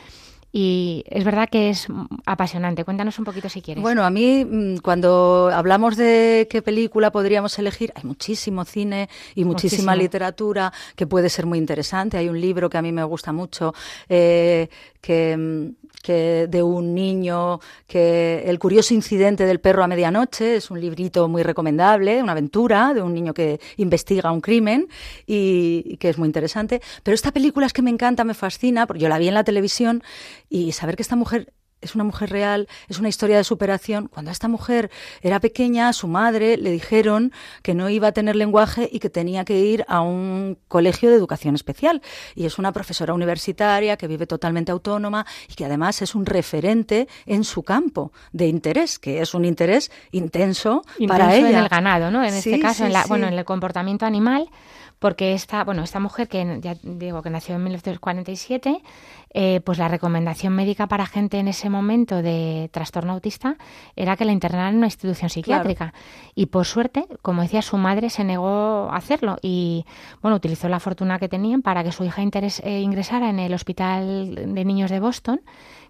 Y 0.50 1.04
es 1.08 1.24
verdad 1.24 1.48
que 1.50 1.68
es 1.68 1.88
apasionante. 2.24 2.84
Cuéntanos 2.84 3.18
un 3.18 3.24
poquito 3.26 3.48
si 3.48 3.60
quieres. 3.60 3.82
Bueno, 3.82 4.02
a 4.04 4.10
mí 4.10 4.44
mm, 4.44 4.78
cuando 4.78 5.50
hablamos 5.52 5.96
de 5.96 6.46
qué 6.50 6.62
película 6.62 7.12
podríamos 7.12 7.58
elegir, 7.58 7.92
hay 7.94 8.04
muchísimo 8.04 8.64
cine 8.64 9.08
y 9.34 9.44
muchísima 9.44 9.92
Muchísimo. 9.92 9.94
literatura 9.96 10.72
que 10.96 11.06
puede 11.06 11.28
ser 11.28 11.44
muy 11.44 11.58
interesante. 11.58 12.16
Hay 12.16 12.28
un 12.28 12.40
libro 12.40 12.70
que 12.70 12.78
a 12.78 12.82
mí 12.82 12.92
me 12.92 13.04
gusta 13.04 13.32
mucho 13.32 13.74
eh, 14.08 14.68
que, 15.02 15.36
mm, 15.36 15.68
que 16.02 16.46
de 16.48 16.62
un 16.62 16.94
niño 16.94 17.60
que 17.86 18.42
el 18.46 18.58
curioso 18.58 18.94
incidente 18.94 19.44
del 19.44 19.60
perro 19.60 19.82
a 19.84 19.88
medianoche 19.88 20.56
es 20.56 20.70
un 20.70 20.80
librito 20.80 21.28
muy 21.28 21.42
recomendable, 21.42 22.22
una 22.22 22.32
aventura 22.32 22.94
de 22.94 23.02
un 23.02 23.12
niño 23.12 23.34
que 23.34 23.60
investiga 23.76 24.32
un 24.32 24.40
crimen 24.40 24.88
y, 25.26 25.82
y 25.84 25.96
que 25.98 26.08
es 26.08 26.16
muy 26.16 26.26
interesante. 26.26 26.80
Pero 27.02 27.14
esta 27.14 27.32
película 27.32 27.66
es 27.66 27.72
que 27.72 27.82
me 27.82 27.90
encanta, 27.90 28.24
me 28.24 28.34
fascina, 28.34 28.86
porque 28.86 29.02
yo 29.02 29.08
la 29.08 29.18
vi 29.18 29.28
en 29.28 29.34
la 29.34 29.44
televisión 29.44 30.02
y 30.48 30.72
saber 30.72 30.96
que 30.96 31.02
esta 31.02 31.16
mujer 31.16 31.52
es 31.80 31.94
una 31.94 32.02
mujer 32.02 32.30
real, 32.30 32.66
es 32.88 32.98
una 32.98 33.08
historia 33.08 33.36
de 33.36 33.44
superación. 33.44 34.08
Cuando 34.08 34.32
esta 34.32 34.48
mujer 34.48 34.90
era 35.22 35.38
pequeña, 35.38 35.88
a 35.88 35.92
su 35.92 36.08
madre 36.08 36.56
le 36.56 36.72
dijeron 36.72 37.32
que 37.62 37.72
no 37.72 37.88
iba 37.88 38.08
a 38.08 38.12
tener 38.12 38.34
lenguaje 38.34 38.88
y 38.90 38.98
que 38.98 39.10
tenía 39.10 39.44
que 39.44 39.60
ir 39.60 39.84
a 39.86 40.00
un 40.00 40.58
colegio 40.66 41.08
de 41.08 41.14
educación 41.14 41.54
especial. 41.54 42.02
Y 42.34 42.46
es 42.46 42.58
una 42.58 42.72
profesora 42.72 43.14
universitaria 43.14 43.96
que 43.96 44.08
vive 44.08 44.26
totalmente 44.26 44.72
autónoma 44.72 45.24
y 45.48 45.54
que 45.54 45.66
además 45.66 46.02
es 46.02 46.16
un 46.16 46.26
referente 46.26 47.06
en 47.26 47.44
su 47.44 47.62
campo 47.62 48.10
de 48.32 48.48
interés, 48.48 48.98
que 48.98 49.20
es 49.20 49.32
un 49.34 49.44
interés 49.44 49.92
intenso, 50.10 50.82
para 51.06 51.26
Intenso 51.26 51.46
ella. 51.46 51.58
en 51.58 51.62
el 51.64 51.68
ganado, 51.68 52.10
¿no? 52.10 52.24
En 52.24 52.32
Sí, 52.32 52.50
este 52.54 52.58
caso, 52.60 52.78
sí, 52.78 52.84
en 52.86 52.92
la, 52.92 53.02
sí. 53.04 53.08
bueno, 53.08 53.28
en 53.28 53.34
el 53.34 53.44
comportamiento 53.44 54.04
animal, 54.04 54.50
porque 54.98 55.32
esta, 55.32 55.62
bueno, 55.62 55.84
esta 55.84 56.00
mujer 56.00 56.26
que 56.26 56.58
ya 56.60 56.74
digo 56.82 57.22
que 57.22 57.30
nació 57.30 57.54
en 57.54 57.62
1947, 57.62 58.82
eh, 59.34 59.60
pues 59.60 59.78
la 59.78 59.88
recomendación 59.88 60.54
médica 60.54 60.86
para 60.86 61.06
gente 61.06 61.38
en 61.38 61.48
ese 61.48 61.68
momento 61.70 62.22
de 62.22 62.70
trastorno 62.72 63.12
autista 63.12 63.56
era 63.94 64.16
que 64.16 64.24
la 64.24 64.32
internaran 64.32 64.70
en 64.72 64.78
una 64.78 64.86
institución 64.86 65.28
psiquiátrica. 65.30 65.92
Y 66.34 66.46
por 66.46 66.64
suerte, 66.64 67.06
como 67.22 67.42
decía, 67.42 67.60
su 67.62 67.76
madre 67.76 68.08
se 68.10 68.24
negó 68.24 68.88
a 68.90 68.96
hacerlo 68.96 69.36
y, 69.42 69.84
bueno, 70.22 70.36
utilizó 70.36 70.68
la 70.68 70.80
fortuna 70.80 71.18
que 71.18 71.28
tenían 71.28 71.62
para 71.62 71.84
que 71.84 71.92
su 71.92 72.04
hija 72.04 72.22
interes- 72.22 72.60
eh, 72.64 72.80
ingresara 72.80 73.28
en 73.28 73.38
el 73.38 73.52
Hospital 73.52 74.34
de 74.54 74.64
Niños 74.64 74.90
de 74.90 75.00
Boston, 75.00 75.40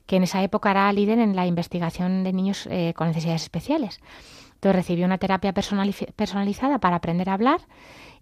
que 0.06 0.16
en 0.16 0.22
esa 0.24 0.42
época 0.42 0.70
era 0.70 0.92
líder 0.92 1.18
en 1.18 1.36
la 1.36 1.46
investigación 1.46 2.24
de 2.24 2.32
niños 2.32 2.66
eh, 2.70 2.92
con 2.96 3.08
necesidades 3.08 3.42
especiales. 3.42 4.00
Entonces 4.54 4.74
recibió 4.74 5.06
una 5.06 5.18
terapia 5.18 5.54
personaliz- 5.54 6.12
personalizada 6.14 6.78
para 6.78 6.96
aprender 6.96 7.30
a 7.30 7.34
hablar 7.34 7.60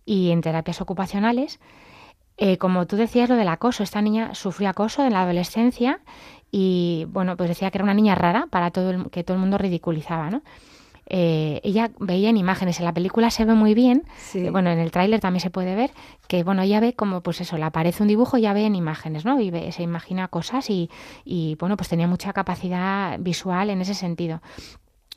y 0.05 0.31
en 0.31 0.43
terapias 0.43 0.81
ocupacionales. 0.81 1.59
Eh, 2.39 2.59
como 2.59 2.87
tú 2.87 2.97
decías, 2.97 3.29
lo 3.29 3.37
del 3.37 3.49
acoso. 3.49 3.83
Esta 3.83 4.03
niña 4.03 4.35
sufrió 4.35 4.69
acoso 4.69 5.05
en 5.05 5.13
la 5.15 5.23
adolescencia 5.23 6.01
y, 6.51 7.07
bueno, 7.09 7.37
pues 7.37 7.49
decía 7.49 7.71
que 7.71 7.79
era 7.79 7.85
una 7.85 7.95
niña 7.95 8.15
rara 8.15 8.47
para 8.51 8.71
todo 8.71 8.91
el, 8.91 9.11
que 9.11 9.25
todo 9.25 9.35
el 9.37 9.41
mundo 9.41 9.59
ridiculizaba, 9.59 10.31
¿no? 10.31 10.43
Eh, 11.09 11.61
ella 11.63 11.91
veía 12.01 12.31
en 12.31 12.37
imágenes, 12.37 12.81
en 12.81 12.85
la 12.85 12.93
película 12.93 13.31
se 13.31 13.45
ve 13.45 13.55
muy 13.55 13.75
bien, 13.75 14.03
Sí. 14.19 14.45
eh, 14.47 14.51
bueno, 14.51 14.71
en 14.71 14.81
el 14.81 14.91
tráiler 14.91 15.21
también 15.21 15.41
se 15.41 15.51
puede 15.51 15.77
ver 15.77 15.93
que, 16.27 16.43
bueno, 16.43 16.63
ella 16.63 16.81
ve 16.81 16.95
como, 16.95 17.21
pues 17.21 17.41
eso, 17.41 17.57
le 17.57 17.63
aparece 17.65 18.03
un 18.03 18.09
dibujo 18.09 18.39
y 18.39 18.41
ya 18.43 18.53
ve 18.53 18.65
en 18.67 18.75
imágenes, 18.75 19.25
¿no? 19.25 19.41
Y 19.41 19.51
ve- 19.53 19.71
se 19.71 19.85
imagina 19.85 20.27
cosas 20.27 20.69
y, 20.69 20.91
y, 21.25 21.55
bueno, 21.61 21.77
pues 21.77 21.89
tenía 21.89 22.09
mucha 22.09 22.33
capacidad 22.33 23.19
visual 23.21 23.71
en 23.71 23.81
ese 23.83 23.95
sentido. 23.95 24.43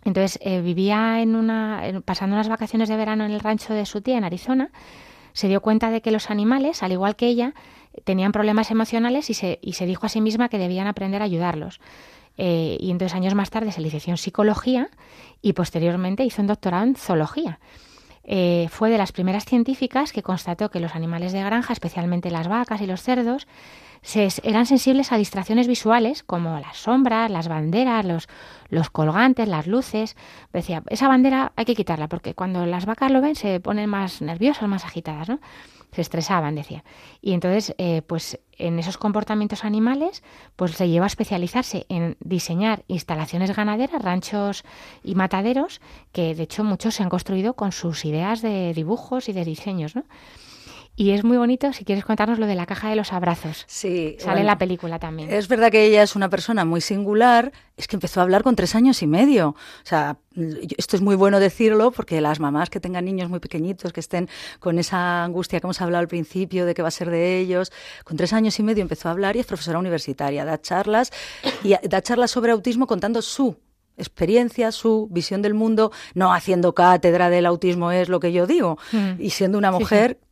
Entonces 0.06 0.38
eh, 0.44 0.62
vivía 0.62 1.22
en 1.22 1.36
una, 1.36 1.82
pasando 2.06 2.36
unas 2.36 2.50
vacaciones 2.50 2.88
de 2.88 2.96
verano 2.96 3.26
en 3.26 3.32
el 3.32 3.40
rancho 3.40 3.74
de 3.74 3.86
su 3.88 4.02
tía 4.02 4.18
en 4.18 4.24
Arizona. 4.24 4.70
Se 5.40 5.48
dio 5.48 5.62
cuenta 5.62 5.90
de 5.90 6.02
que 6.02 6.12
los 6.12 6.30
animales, 6.32 6.84
al 6.84 6.92
igual 6.92 7.16
que 7.16 7.28
ella, 7.28 7.54
tenían 8.04 8.34
problemas 8.34 8.72
emocionales 8.72 9.30
y 9.30 9.34
se, 9.34 9.58
y 9.62 9.72
se 9.72 9.86
dijo 9.86 10.06
a 10.06 10.10
sí 10.10 10.20
misma 10.20 10.50
que 10.50 10.58
debían 10.58 10.86
aprender 10.86 11.22
a 11.22 11.26
ayudarlos. 11.26 11.80
Eh, 12.38 12.76
y 12.78 12.92
entonces 12.92 13.16
años 13.16 13.36
más 13.36 13.50
tarde 13.50 13.72
se 13.72 13.80
licenció 13.80 14.12
en 14.12 14.18
psicología 14.18 14.90
y 15.42 15.54
posteriormente 15.54 16.26
hizo 16.26 16.42
un 16.42 16.50
doctorado 16.50 16.84
en 16.84 16.96
zoología. 16.96 17.62
Eh, 18.26 18.68
fue 18.70 18.90
de 18.90 18.98
las 18.98 19.14
primeras 19.14 19.46
científicas 19.46 20.12
que 20.12 20.24
constató 20.24 20.70
que 20.72 20.82
los 20.82 20.94
animales 20.94 21.32
de 21.32 21.42
granja, 21.42 21.72
especialmente 21.72 22.32
las 22.32 22.50
vacas 22.50 22.82
y 22.82 22.86
los 22.86 23.02
cerdos, 23.02 23.48
se- 24.02 24.30
eran 24.44 24.66
sensibles 24.66 25.12
a 25.12 25.18
distracciones 25.18 25.68
visuales 25.68 26.24
como 26.24 26.60
las 26.60 26.78
sombras, 26.78 27.30
las 27.32 27.48
banderas, 27.48 28.06
los, 28.06 28.28
los 28.70 28.90
colgantes, 28.90 29.48
las 29.48 29.68
luces. 29.68 30.16
Decía, 30.54 30.84
esa 30.90 31.08
bandera 31.08 31.52
hay 31.56 31.66
que 31.66 31.76
quitarla 31.76 32.08
porque 32.08 32.34
cuando 32.34 32.66
las 32.66 32.86
vacas 32.86 33.12
lo 33.12 33.22
ven 33.22 33.36
se 33.36 33.60
ponen 33.60 33.90
más 33.90 34.22
nerviosas, 34.22 34.68
más 34.70 34.86
agitadas, 34.86 35.30
¿no? 35.30 35.40
Se 35.92 36.02
estresaban, 36.02 36.54
decía. 36.54 36.84
Y 37.20 37.34
entonces, 37.34 37.74
eh, 37.80 38.04
pues 38.06 38.40
en 38.60 38.78
esos 38.78 39.00
comportamientos 39.00 39.66
animales, 39.66 40.22
pues 40.56 40.74
se 40.74 40.88
llevó 40.88 41.06
a 41.06 41.08
especializarse 41.08 41.88
en 41.90 42.16
diseñar 42.20 42.84
instalaciones 42.88 43.56
ganaderas, 43.56 44.00
ranchos 44.00 44.64
y 45.04 45.16
mataderos, 45.16 45.82
que 46.12 46.36
de 46.36 46.44
hecho 46.44 46.64
muchos 46.64 46.94
se 46.94 47.02
han 47.02 47.10
construido 47.10 47.56
con 47.56 47.72
sus 47.72 48.06
ideas 48.06 48.44
de 48.44 48.72
dibujos 48.76 49.30
y 49.30 49.34
de 49.34 49.44
diseños, 49.46 49.96
¿no? 49.96 50.04
Y 51.00 51.12
es 51.12 51.24
muy 51.24 51.38
bonito 51.38 51.72
si 51.72 51.86
quieres 51.86 52.04
contarnos 52.04 52.40
lo 52.40 52.46
de 52.46 52.56
la 52.56 52.66
caja 52.66 52.90
de 52.90 52.98
los 52.98 53.14
abrazos. 53.14 53.64
Sí, 53.68 54.18
Sale 54.20 54.32
bueno, 54.32 54.40
en 54.42 54.46
la 54.48 54.58
película 54.58 55.00
también. 55.00 55.32
Es 55.32 55.48
verdad 55.48 55.72
que 55.72 55.86
ella 55.86 56.04
es 56.04 56.14
una 56.18 56.28
persona 56.28 56.66
muy 56.66 56.82
singular, 56.82 57.54
es 57.78 57.88
que 57.88 57.96
empezó 57.96 58.20
a 58.20 58.24
hablar 58.24 58.44
con 58.44 58.58
tres 58.58 58.76
años 58.76 59.02
y 59.02 59.08
medio. 59.08 59.52
O 59.52 59.86
sea, 59.86 60.18
esto 60.78 60.98
es 60.98 61.02
muy 61.02 61.16
bueno 61.16 61.40
decirlo 61.40 61.92
porque 61.92 62.20
las 62.20 62.42
mamás 62.42 62.70
que 62.70 62.82
tengan 62.82 63.06
niños 63.06 63.30
muy 63.30 63.40
pequeñitos, 63.40 63.94
que 63.94 64.02
estén 64.02 64.28
con 64.60 64.78
esa 64.78 65.24
angustia 65.24 65.62
que 65.62 65.68
hemos 65.68 65.80
hablado 65.80 66.02
al 66.02 66.10
principio 66.10 66.66
de 66.66 66.74
qué 66.74 66.82
va 66.82 66.90
a 66.90 66.92
ser 66.92 67.10
de 67.10 67.40
ellos, 67.40 67.72
con 68.04 68.18
tres 68.18 68.34
años 68.34 68.60
y 68.60 68.64
medio 68.64 68.82
empezó 68.82 69.08
a 69.08 69.12
hablar 69.12 69.38
y 69.38 69.40
es 69.40 69.46
profesora 69.46 69.80
universitaria, 69.80 70.44
da 70.44 70.60
charlas 70.60 71.12
y 71.64 71.76
da 71.88 72.02
charlas 72.02 72.30
sobre 72.32 72.52
autismo 72.52 72.88
contando 72.88 73.22
su 73.22 73.56
experiencia, 73.96 74.72
su 74.72 75.08
visión 75.12 75.42
del 75.42 75.54
mundo, 75.54 75.92
no 76.14 76.34
haciendo 76.34 76.74
cátedra 76.74 77.30
del 77.30 77.46
autismo 77.46 77.92
es 77.92 78.10
lo 78.10 78.20
que 78.20 78.32
yo 78.32 78.48
digo, 78.48 78.78
Mm. 78.92 79.22
y 79.22 79.30
siendo 79.30 79.58
una 79.58 79.72
Sí, 79.72 79.78
sí. 79.78 79.86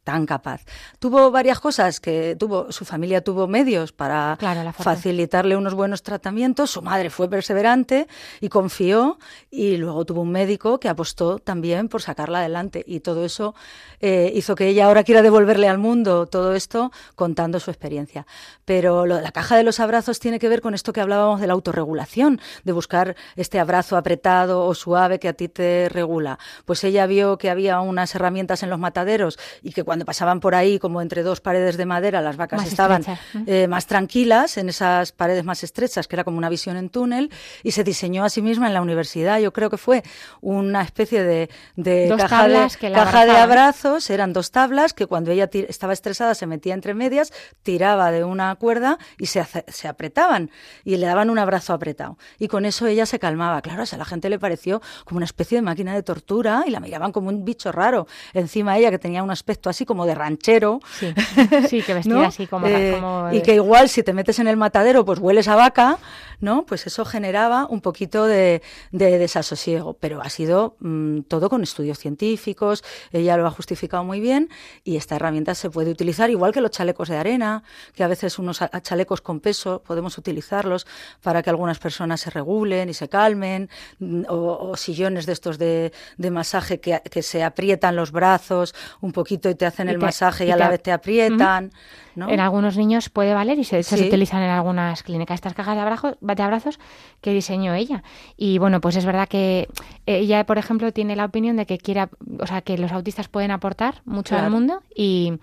Tan 0.08 0.26
capaz. 0.26 0.62
Tuvo 0.99 1.32
varias 1.32 1.60
cosas 1.60 1.99
que 1.99 2.38
tuvo, 2.39 2.72
su 2.72 2.86
familia 2.86 3.20
tuvo 3.20 3.45
medios 3.45 3.91
para 3.91 4.38
Claro, 4.39 4.72
facilitarle 4.72 5.58
unos 5.58 5.74
buenos 5.74 6.01
tratamientos. 6.01 6.72
Su 6.72 6.82
madre 6.82 7.10
fue 7.10 7.30
perseverante 7.30 8.08
y 8.39 8.47
confió 8.47 9.20
y 9.51 9.76
luego 9.76 10.05
tuvo 10.05 10.22
un 10.22 10.32
médico 10.32 10.80
que 10.80 10.88
apostó 10.88 11.39
también 11.39 11.89
por 11.89 12.01
sacarla 12.01 12.39
adelante 12.39 12.86
y 12.88 13.01
todo 13.01 13.26
eso 13.26 13.53
eh, 13.99 14.32
hizo 14.34 14.55
que 14.55 14.70
ella 14.70 14.86
ahora 14.86 15.03
quiera 15.03 15.22
devolverle 15.22 15.68
al 15.68 15.78
mundo 15.78 16.26
todo 16.26 16.55
esto 16.55 16.89
contando 17.16 17.60
su 17.60 17.70
experiencia. 17.70 18.26
Pero 18.64 19.05
lo 19.05 19.18
de 19.18 19.24
la 19.24 19.34
caja 19.34 19.58
de 19.58 19.64
los 19.64 19.82
abrazos 19.82 20.22
tiene 20.22 20.39
que 20.39 20.47
ver 20.47 20.62
con 20.62 20.74
esto 20.74 20.93
que 20.93 21.01
hablábamos 21.01 21.41
de 21.41 21.47
la 21.47 21.53
autorregulación, 21.53 22.39
de 22.64 22.72
buscar 22.72 23.18
este 23.36 23.60
abrazo 23.60 23.97
apretado 23.97 24.64
o 24.64 24.74
suave 24.74 25.20
que 25.20 25.28
a 25.28 25.34
ti 25.34 25.49
te 25.49 25.89
regula. 25.89 26.39
Pues 26.64 26.86
ella 26.86 27.05
vio 27.08 27.38
que 27.38 27.49
había 27.49 27.82
unas 27.82 28.16
herramientas 28.16 28.64
en 28.64 28.70
los 28.70 28.80
mataderos 28.80 29.38
y 29.62 29.74
que 29.74 29.84
cuando 29.84 29.97
pasaban 30.06 30.39
por 30.39 30.56
ahí 30.56 30.80
como 30.80 31.02
entre 31.02 31.24
dos 31.24 31.41
paredes 31.41 31.78
de 31.78 31.86
madera 31.86 32.22
las 32.22 32.38
vacas 32.38 32.60
Más 32.60 32.68
estaban 32.68 33.04
eh, 33.45 33.68
más 33.68 33.86
tranquilas 33.86 34.58
en 34.58 34.70
esas 34.70 35.12
paredes 35.12 35.43
más 35.43 35.64
estrechas, 35.64 36.08
que 36.08 36.16
era 36.16 36.24
como 36.24 36.38
una 36.38 36.50
visión 36.50 36.78
en 36.78 36.89
túnel, 36.89 37.32
y 37.64 37.72
se 37.72 37.84
diseñó 37.84 38.24
a 38.24 38.30
sí 38.30 38.41
misma 38.41 38.68
en 38.68 38.74
la 38.74 38.82
universidad. 38.82 39.39
Yo 39.39 39.54
creo 39.54 39.70
que 39.70 39.78
fue 39.78 40.04
una 40.41 40.82
especie 40.82 41.24
de, 41.24 41.50
de 41.76 42.14
caja, 42.18 42.48
de, 42.48 42.68
que 42.80 42.91
caja 42.91 43.26
de 43.26 43.38
abrazos, 43.38 44.10
eran 44.10 44.34
dos 44.34 44.52
tablas 44.52 44.93
que 44.93 45.06
cuando 45.06 45.32
ella 45.32 45.50
estaba 45.52 45.93
estresada 45.93 46.36
se 46.36 46.45
metía 46.45 46.74
entre 46.74 46.93
medias, 46.93 47.34
tiraba 47.64 48.12
de 48.12 48.24
una 48.24 48.56
cuerda 48.56 48.98
y 49.18 49.28
se, 49.28 49.45
se 49.68 49.88
apretaban 49.88 50.52
y 50.84 50.98
le 50.98 51.06
daban 51.06 51.30
un 51.30 51.39
abrazo 51.39 51.74
apretado. 51.74 52.18
Y 52.39 52.48
con 52.48 52.66
eso 52.66 52.88
ella 52.88 53.06
se 53.06 53.20
calmaba. 53.20 53.62
Claro, 53.62 53.84
a 53.91 53.98
la 53.98 54.06
gente 54.06 54.30
le 54.30 54.39
pareció 54.39 54.82
como 55.06 55.18
una 55.18 55.26
especie 55.26 55.58
de 55.58 55.62
máquina 55.62 55.93
de 55.93 56.04
tortura 56.04 56.64
y 56.66 56.72
la 56.72 56.80
miraban 56.80 57.12
como 57.12 57.30
un 57.30 57.45
bicho 57.45 57.72
raro. 57.72 58.08
Encima 58.34 58.78
ella 58.78 58.91
que 58.91 59.00
tenía 59.00 59.24
un 59.24 59.32
aspecto 59.32 59.70
así 59.70 59.86
como 59.88 60.06
de 60.06 60.14
ranchero, 60.14 60.80
Sí, 61.00 61.14
sí, 61.68 61.82
que 61.82 61.96
vestida 61.96 62.16
¿no? 62.16 62.24
así 62.26 62.46
como... 62.46 62.68
Eh, 62.68 62.92
como 62.94 63.30
y 63.32 63.42
que 63.42 63.56
igual 63.56 63.90
si 63.90 64.04
te 64.04 64.14
metes 64.14 64.38
en 64.38 64.48
el 64.48 64.58
matadero 64.58 65.04
pues 65.06 65.18
hueles 65.20 65.48
a 65.48 65.56
vaca, 65.56 65.98
¿no? 66.40 66.66
Pues 66.66 66.86
eso 66.86 67.06
generaba 67.06 67.66
un 67.66 67.82
poquito 67.82 68.26
de, 68.26 68.62
de 68.92 69.18
desasosiego, 69.18 69.94
pero 69.94 70.22
ha 70.22 70.30
sido 70.30 70.76
mm, 70.80 71.22
todo 71.22 71.50
con 71.50 71.64
estudios 71.64 71.98
científicos, 71.98 72.84
ella 73.12 73.38
lo 73.38 73.48
ha 73.48 73.52
justificado 73.52 74.04
muy 74.04 74.20
bien 74.20 74.50
y 74.84 74.98
esta 74.98 75.16
herramienta 75.16 75.56
se 75.56 75.70
puede 75.70 75.90
utilizar 75.92 76.30
igual 76.30 76.52
que 76.52 76.62
los 76.62 76.72
chalecos 76.72 77.10
de 77.10 77.18
arena, 77.18 77.64
que 77.96 78.04
a 78.04 78.08
veces 78.08 78.38
unos 78.38 78.60
chalecos 78.84 79.22
con 79.22 79.40
peso 79.40 79.82
podemos 79.86 80.18
utilizarlos 80.18 80.86
para 81.22 81.42
que 81.42 81.50
algunas 81.50 81.80
personas 81.80 82.22
se 82.22 82.30
regulen 82.30 82.90
y 82.90 82.94
se 82.94 83.10
calmen, 83.10 83.70
mm, 84.00 84.24
o, 84.30 84.70
o 84.72 84.78
sillones 84.78 85.26
de 85.26 85.34
estos 85.34 85.58
de, 85.58 85.92
de 86.18 86.32
masaje 86.32 86.80
que, 86.80 87.02
que 87.10 87.22
se 87.22 87.44
aprietan 87.44 87.96
los 87.96 88.12
brazos 88.12 88.76
un 89.02 89.12
poquito 89.12 89.50
y 89.50 89.56
te 89.56 89.66
hacen 89.68 89.88
Y 89.88 89.91
el 89.91 89.99
te- 89.99 90.05
masaje 90.05 90.45
y, 90.45 90.47
y 90.47 90.51
a 90.51 90.57
la 90.57 90.70
vez 90.70 90.82
te 90.82 90.91
aprietan, 90.91 91.72
¿no? 92.15 92.30
En 92.30 92.39
algunos 92.39 92.76
niños 92.78 93.09
puede 93.09 93.34
valer 93.34 93.59
y 93.59 93.63
se, 93.63 93.84
utilizan 94.07 94.41
en 94.41 94.49
algunas 94.49 95.03
clínicas 95.03 95.36
estas 95.36 95.53
cajas 95.53 95.76
de, 95.76 95.82
abrazo- 95.82 96.18
de 96.20 96.43
abrazos 96.43 96.80
que 97.22 97.32
diseñó 97.34 97.74
ella. 97.76 98.03
Y 98.36 98.57
bueno, 98.57 98.82
pues 98.82 98.95
es 98.95 99.05
verdad 99.05 99.28
que 99.28 99.68
ella, 100.05 100.45
por 100.45 100.57
ejemplo, 100.57 100.91
tiene 100.91 101.15
la 101.15 101.26
opinión 101.26 101.55
de 101.57 101.65
que 101.65 101.78
quiera, 101.78 102.09
o 102.39 102.47
sea, 102.47 102.61
que 102.61 102.78
los 102.78 102.91
autistas 102.91 103.28
pueden 103.28 103.51
aportar 103.51 104.01
mucho 104.05 104.36
al 104.36 104.49
mundo 104.51 104.82
y 104.95 105.34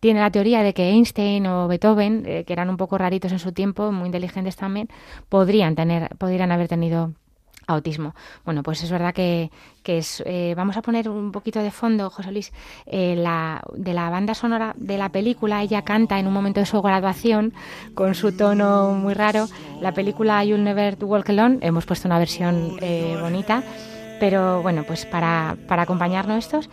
tiene 0.00 0.18
la 0.20 0.30
teoría 0.30 0.62
de 0.64 0.74
que 0.74 0.90
Einstein 0.90 1.46
o 1.46 1.68
Beethoven, 1.68 2.24
eh, 2.26 2.44
que 2.44 2.52
eran 2.52 2.70
un 2.70 2.76
poco 2.76 2.98
raritos 2.98 3.30
en 3.32 3.38
su 3.38 3.52
tiempo, 3.52 3.92
muy 3.92 4.06
inteligentes 4.06 4.56
también, 4.56 4.88
podrían 5.28 5.74
tener, 5.76 6.08
podrían 6.18 6.50
haber 6.50 6.66
tenido 6.68 7.12
autismo. 7.66 8.14
Bueno, 8.44 8.62
pues 8.62 8.82
es 8.82 8.90
verdad 8.90 9.14
que, 9.14 9.50
que 9.82 9.98
es, 9.98 10.22
eh, 10.26 10.54
vamos 10.56 10.76
a 10.76 10.82
poner 10.82 11.08
un 11.08 11.32
poquito 11.32 11.60
de 11.60 11.70
fondo, 11.70 12.10
José 12.10 12.32
Luis, 12.32 12.52
eh, 12.86 13.14
la, 13.16 13.62
de 13.74 13.94
la 13.94 14.10
banda 14.10 14.34
sonora 14.34 14.74
de 14.76 14.98
la 14.98 15.08
película. 15.10 15.62
Ella 15.62 15.82
canta 15.82 16.18
en 16.18 16.26
un 16.26 16.32
momento 16.32 16.60
de 16.60 16.66
su 16.66 16.80
graduación 16.82 17.52
con 17.94 18.14
su 18.14 18.36
tono 18.36 18.92
muy 18.92 19.14
raro. 19.14 19.46
La 19.80 19.92
película 19.92 20.44
You'll 20.44 20.64
Never 20.64 20.96
Walk 21.02 21.30
Alone, 21.30 21.58
hemos 21.60 21.86
puesto 21.86 22.08
una 22.08 22.18
versión 22.18 22.76
eh, 22.80 23.16
bonita, 23.20 23.62
pero 24.20 24.62
bueno, 24.62 24.84
pues 24.86 25.04
para, 25.06 25.56
para 25.66 25.82
acompañarnos 25.82 26.38
estos 26.38 26.70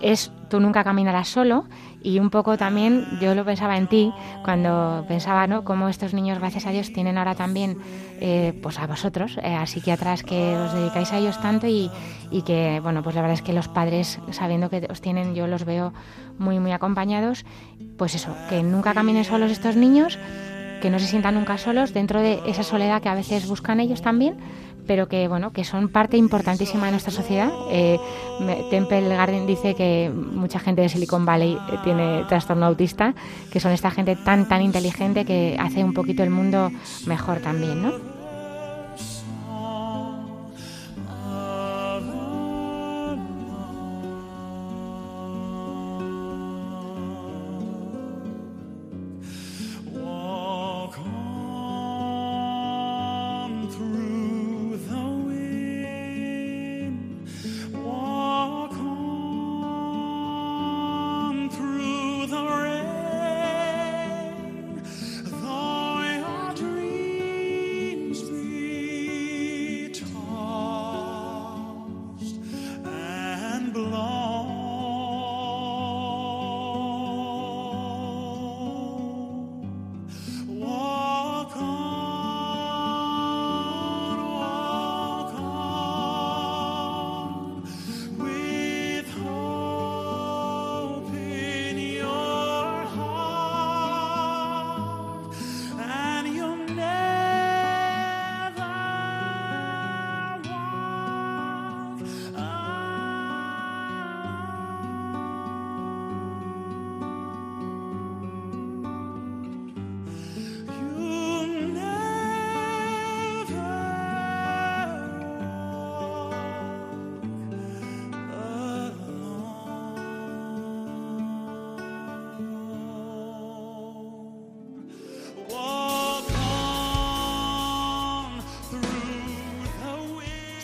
es 0.00 0.30
Tú 0.48 0.60
nunca 0.60 0.82
caminarás 0.82 1.28
solo 1.28 1.66
y 2.02 2.18
un 2.20 2.30
poco 2.30 2.56
también 2.56 3.06
yo 3.20 3.34
lo 3.34 3.44
pensaba 3.44 3.76
en 3.76 3.86
ti 3.86 4.12
cuando 4.44 5.04
pensaba, 5.06 5.46
¿no? 5.46 5.62
Cómo 5.62 5.88
estos 5.88 6.14
niños, 6.14 6.38
gracias 6.38 6.64
a 6.66 6.70
Dios, 6.70 6.92
tienen 6.92 7.18
ahora 7.18 7.34
también, 7.34 7.78
eh, 8.20 8.58
pues 8.62 8.78
a 8.78 8.86
vosotros, 8.86 9.38
eh, 9.42 9.54
a 9.54 9.66
psiquiatras 9.66 10.22
que 10.22 10.56
os 10.56 10.72
dedicáis 10.72 11.12
a 11.12 11.18
ellos 11.18 11.38
tanto 11.40 11.66
y, 11.66 11.90
y 12.30 12.42
que, 12.42 12.80
bueno, 12.82 13.02
pues 13.02 13.14
la 13.14 13.22
verdad 13.22 13.34
es 13.34 13.42
que 13.42 13.52
los 13.52 13.68
padres, 13.68 14.20
sabiendo 14.30 14.70
que 14.70 14.86
os 14.90 15.02
tienen, 15.02 15.34
yo 15.34 15.46
los 15.46 15.64
veo 15.64 15.92
muy, 16.38 16.58
muy 16.60 16.72
acompañados, 16.72 17.44
pues 17.98 18.14
eso, 18.14 18.34
que 18.48 18.62
nunca 18.62 18.94
caminen 18.94 19.24
solos 19.24 19.50
estos 19.50 19.76
niños, 19.76 20.18
que 20.80 20.90
no 20.90 20.98
se 20.98 21.06
sientan 21.06 21.34
nunca 21.34 21.58
solos 21.58 21.92
dentro 21.92 22.20
de 22.20 22.40
esa 22.46 22.62
soledad 22.62 23.02
que 23.02 23.08
a 23.08 23.14
veces 23.14 23.46
buscan 23.48 23.80
ellos 23.80 24.00
también, 24.00 24.36
pero 24.88 25.06
que 25.06 25.28
bueno 25.28 25.52
que 25.52 25.62
son 25.62 25.88
parte 25.88 26.16
importantísima 26.16 26.86
de 26.86 26.92
nuestra 26.92 27.12
sociedad. 27.12 27.52
Eh, 27.70 28.00
Temple 28.70 29.08
Garden 29.08 29.46
dice 29.46 29.74
que 29.76 30.10
mucha 30.12 30.58
gente 30.58 30.82
de 30.82 30.88
Silicon 30.88 31.24
Valley 31.24 31.52
eh, 31.54 31.76
tiene 31.84 32.24
trastorno 32.28 32.66
autista, 32.66 33.14
que 33.52 33.60
son 33.60 33.70
esta 33.70 33.92
gente 33.92 34.16
tan 34.16 34.48
tan 34.48 34.62
inteligente 34.62 35.24
que 35.24 35.56
hace 35.60 35.84
un 35.84 35.94
poquito 35.94 36.24
el 36.24 36.30
mundo 36.30 36.72
mejor 37.06 37.38
también, 37.38 37.82
¿no? 37.82 38.17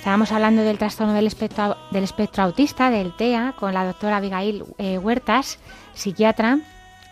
Estábamos 0.04 0.32
hablando 0.32 0.60
del 0.60 0.76
trastorno 0.76 1.14
del 1.14 1.26
espectro, 1.26 1.78
del 1.90 2.04
espectro 2.04 2.42
autista, 2.42 2.90
del 2.90 3.16
TEA, 3.16 3.54
con 3.58 3.72
la 3.72 3.86
doctora 3.86 4.18
Abigail 4.18 4.62
eh, 4.76 4.98
Huertas, 4.98 5.58
psiquiatra. 5.94 6.58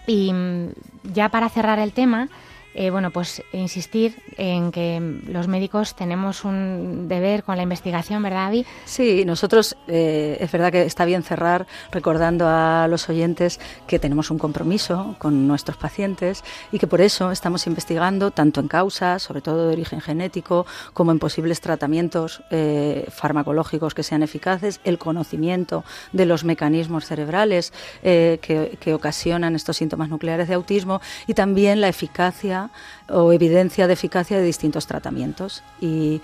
Y 0.07 0.31
mm, 0.31 0.73
ya 1.15 1.31
para 1.31 1.49
cerrar 1.49 1.79
el 1.79 1.95
tema, 1.95 2.29
eh, 2.75 2.91
bueno, 2.91 3.11
pues 3.11 3.43
insistir 3.53 4.17
en 4.37 4.73
que 4.73 5.21
los 5.27 5.47
médicos 5.49 5.95
tenemos 5.95 6.45
un 6.45 7.07
deber 7.09 7.45
con 7.45 7.57
la 7.57 7.63
investigación, 7.63 8.23
¿verdad, 8.23 8.47
Avi? 8.47 8.65
Sí, 8.85 9.25
nosotros 9.25 9.77
eh, 9.89 10.39
es 10.41 10.51
verdad 10.51 10.73
que 10.73 10.83
está 10.83 11.05
bien 11.05 11.23
cerrar 11.23 11.67
recordando 11.91 12.47
a 12.49 12.87
los 12.89 13.09
oyentes 13.09 13.61
que 13.87 13.99
tenemos 13.99 14.31
un 14.31 14.39
compromiso 14.39 15.17
con 15.19 15.47
nuestros 15.47 15.77
pacientes 15.77 16.45
y 16.71 16.79
que 16.79 16.87
por 16.87 17.01
eso 17.01 17.31
estamos 17.31 17.67
investigando 17.67 18.31
tanto 18.31 18.61
en 18.61 18.69
causas, 18.69 19.23
sobre 19.23 19.43
todo 19.43 19.69
de 19.69 19.75
origen 19.75 20.01
genético, 20.01 20.65
como 20.95 21.13
en 21.13 21.19
posibles 21.19 21.61
tratamientos 21.61 22.43
eh, 22.51 23.07
farmacológicos 23.11 23.95
que 23.95 24.03
sean 24.03 24.23
eficaces, 24.23 24.81
el 24.85 24.99
conocimiento 24.99 25.85
de 26.13 26.27
los 26.27 26.45
mecanismos 26.45 27.05
cerebrales 27.05 27.73
que 28.03 28.95
ocasionan 28.95 29.55
estos 29.55 29.77
síntomas 29.77 30.09
nucleares 30.09 30.49
de 30.49 30.55
autismo 30.55 31.01
y 31.27 31.35
también 31.35 31.81
la 31.81 31.89
eficacia 31.89 32.62
o 33.09 33.33
evidencia 33.33 33.87
de 33.87 33.93
eficacia 33.95 34.39
de 34.39 34.45
distintos 34.45 34.87
tratamientos. 34.87 35.63
Y, 35.81 36.21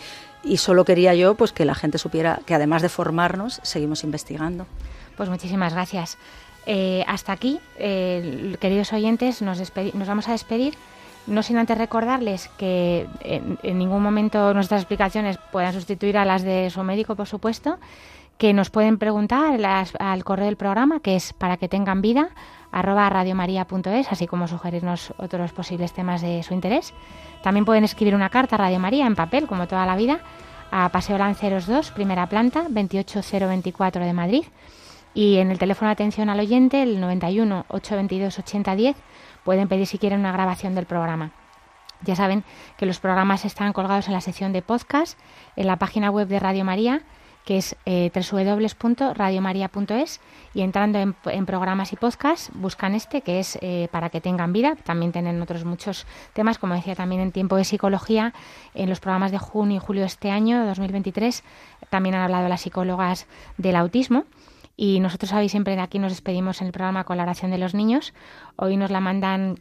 solo 0.57 0.85
quería 0.85 1.15
yo 1.15 1.35
pues 1.35 1.53
que 1.53 1.65
la 1.65 1.75
gente 1.75 1.99
supiera 1.99 2.41
que 2.47 2.55
además 2.55 2.83
de 2.83 2.89
formarnos, 2.89 3.61
seguimos 3.63 4.05
investigando. 4.05 4.67
Pues 5.17 5.29
muchísimas 5.29 5.75
gracias. 5.75 6.17
Eh, 6.65 7.05
hasta 7.07 7.33
aquí, 7.33 7.61
eh, 7.79 8.57
queridos 8.61 8.93
oyentes, 8.93 9.43
nos, 9.43 9.61
vamos 9.95 10.29
a 10.29 10.33
despedir. 10.33 10.75
No 11.27 11.43
sin 11.43 11.59
antes 11.59 11.77
recordarles 11.77 12.49
que 12.57 13.07
en, 13.21 13.79
ningún 13.79 14.03
momento 14.03 14.55
nuestras 14.55 14.81
explicaciones 14.81 15.39
puedan 15.53 15.75
sustituir 15.75 16.17
a 16.17 16.25
las 16.25 16.43
de 16.43 16.71
su 16.71 16.83
médico, 16.83 17.17
por 17.17 17.27
supuesto, 17.27 17.79
que 18.39 18.55
nos 18.55 18.71
pueden 18.71 18.97
preguntar 18.99 19.61
al 19.99 20.25
correo 20.25 20.47
del 20.47 20.57
programa, 20.57 21.01
que 21.01 21.17
es 21.17 21.33
para 21.35 21.57
que 21.59 21.69
tengan 21.69 22.01
vida, 22.01 22.31
arroba 22.73 23.09
radiomaria.es, 23.09 24.13
así 24.13 24.27
como 24.27 24.49
sugerirnos 24.49 25.15
otros 25.19 25.53
posibles 25.53 25.93
temas 25.93 26.21
de 26.21 26.43
su 26.43 26.55
interés. 26.55 26.95
También 27.43 27.65
pueden 27.65 27.85
escribir 27.85 28.15
una 28.15 28.31
carta 28.31 28.57
a 28.57 28.59
Radio 28.59 28.79
María 28.79 29.07
en 29.07 29.17
papel, 29.17 29.47
como 29.47 29.67
toda 29.67 29.87
la 29.87 29.97
vida, 29.97 30.21
a 30.71 30.89
Paseo 30.91 31.19
Lanceros 31.19 31.67
2, 31.67 31.93
primera 31.93 32.27
planta, 32.29 32.67
28024 32.69 34.05
de 34.05 34.13
Madrid. 34.13 34.45
Y 35.15 35.39
en 35.39 35.51
el 35.51 35.59
teléfono 35.59 35.89
de 35.89 35.95
atención 35.95 36.29
al 36.29 36.41
oyente, 36.41 36.83
el 36.83 37.01
91 37.01 37.67
822 37.69 38.39
8010, 38.39 38.97
pueden 39.45 39.69
pedir 39.69 39.87
si 39.87 39.99
quieren 39.99 40.21
una 40.21 40.33
grabación 40.33 40.75
del 40.75 40.87
programa. 40.87 41.33
Ya 42.03 42.15
saben 42.15 42.45
que 42.77 42.87
los 42.87 43.01
programas 43.01 43.45
están 43.45 43.73
colgados 43.73 44.07
en 44.07 44.13
la 44.13 44.21
sección 44.21 44.53
de 44.53 44.63
podcast, 44.63 45.19
en 45.57 45.67
la 45.67 45.77
página 45.77 46.11
web 46.11 46.29
de 46.29 46.39
Radio 46.39 46.65
María, 46.65 47.03
que 47.49 47.57
es 47.57 47.75
eh, 47.87 48.13
www.radiomaria.es, 48.15 50.21
y 50.53 50.61
entrando 50.61 50.99
en, 50.99 51.17
en 51.25 51.47
programas 51.47 51.95
y 51.95 51.97
podcasts, 51.97 52.51
buscan 52.53 52.95
este, 52.95 53.23
que 53.23 53.41
es 53.41 53.59
eh, 53.63 53.89
para 53.91 54.11
que 54.11 54.21
tengan 54.21 54.53
vida. 54.53 54.77
También 54.85 55.13
tienen 55.13 55.41
otros 55.41 55.65
muchos 55.65 56.07
temas, 56.35 56.59
como 56.59 56.75
decía 56.75 56.95
también 56.95 57.23
en 57.23 57.33
tiempo 57.33 57.57
de 57.57 57.65
psicología, 57.65 58.35
en 58.75 58.91
los 58.91 59.01
programas 59.01 59.33
de 59.33 59.39
junio 59.39 59.79
y 59.79 59.81
julio 59.81 60.03
de 60.03 60.09
este 60.09 60.31
año, 60.31 60.67
2023, 60.67 61.43
también 61.89 62.17
han 62.17 62.21
hablado 62.21 62.51
las 62.51 62.61
psicólogas 62.61 63.27
del 63.57 63.77
autismo. 63.77 64.25
Y 64.77 65.01
nosotros 65.01 65.31
sabéis 65.31 65.51
siempre 65.51 65.75
de 65.75 65.81
aquí 65.81 65.99
nos 65.99 66.13
despedimos 66.13 66.61
en 66.61 66.67
el 66.67 66.75
programa 66.75 67.05
con 67.05 67.17
la 67.17 67.23
oración 67.23 67.51
de 67.51 67.57
los 67.57 67.73
niños. 67.73 68.13
Hoy 68.57 68.77
nos 68.77 68.91
la 68.91 69.01
mandan 69.01 69.59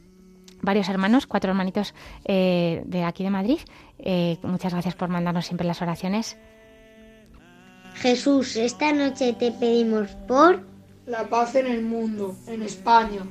varios 0.62 0.90
hermanos, 0.90 1.26
cuatro 1.26 1.52
hermanitos 1.52 1.94
eh, 2.26 2.84
de 2.86 3.06
aquí 3.06 3.24
de 3.24 3.30
Madrid. 3.30 3.60
Eh, 3.98 4.40
muchas 4.44 4.74
gracias 4.74 4.96
por 4.96 5.08
mandarnos 5.08 5.46
siempre 5.46 5.66
las 5.66 5.82
oraciones. 5.82 6.38
Jesús, 8.02 8.56
esta 8.56 8.94
noche 8.94 9.34
te 9.34 9.52
pedimos 9.52 10.10
por 10.28 10.62
la 11.08 11.28
paz 11.30 11.56
en 11.56 11.66
el 11.66 11.82
mundo, 11.82 12.36
en 12.46 12.62
España, 12.62 13.26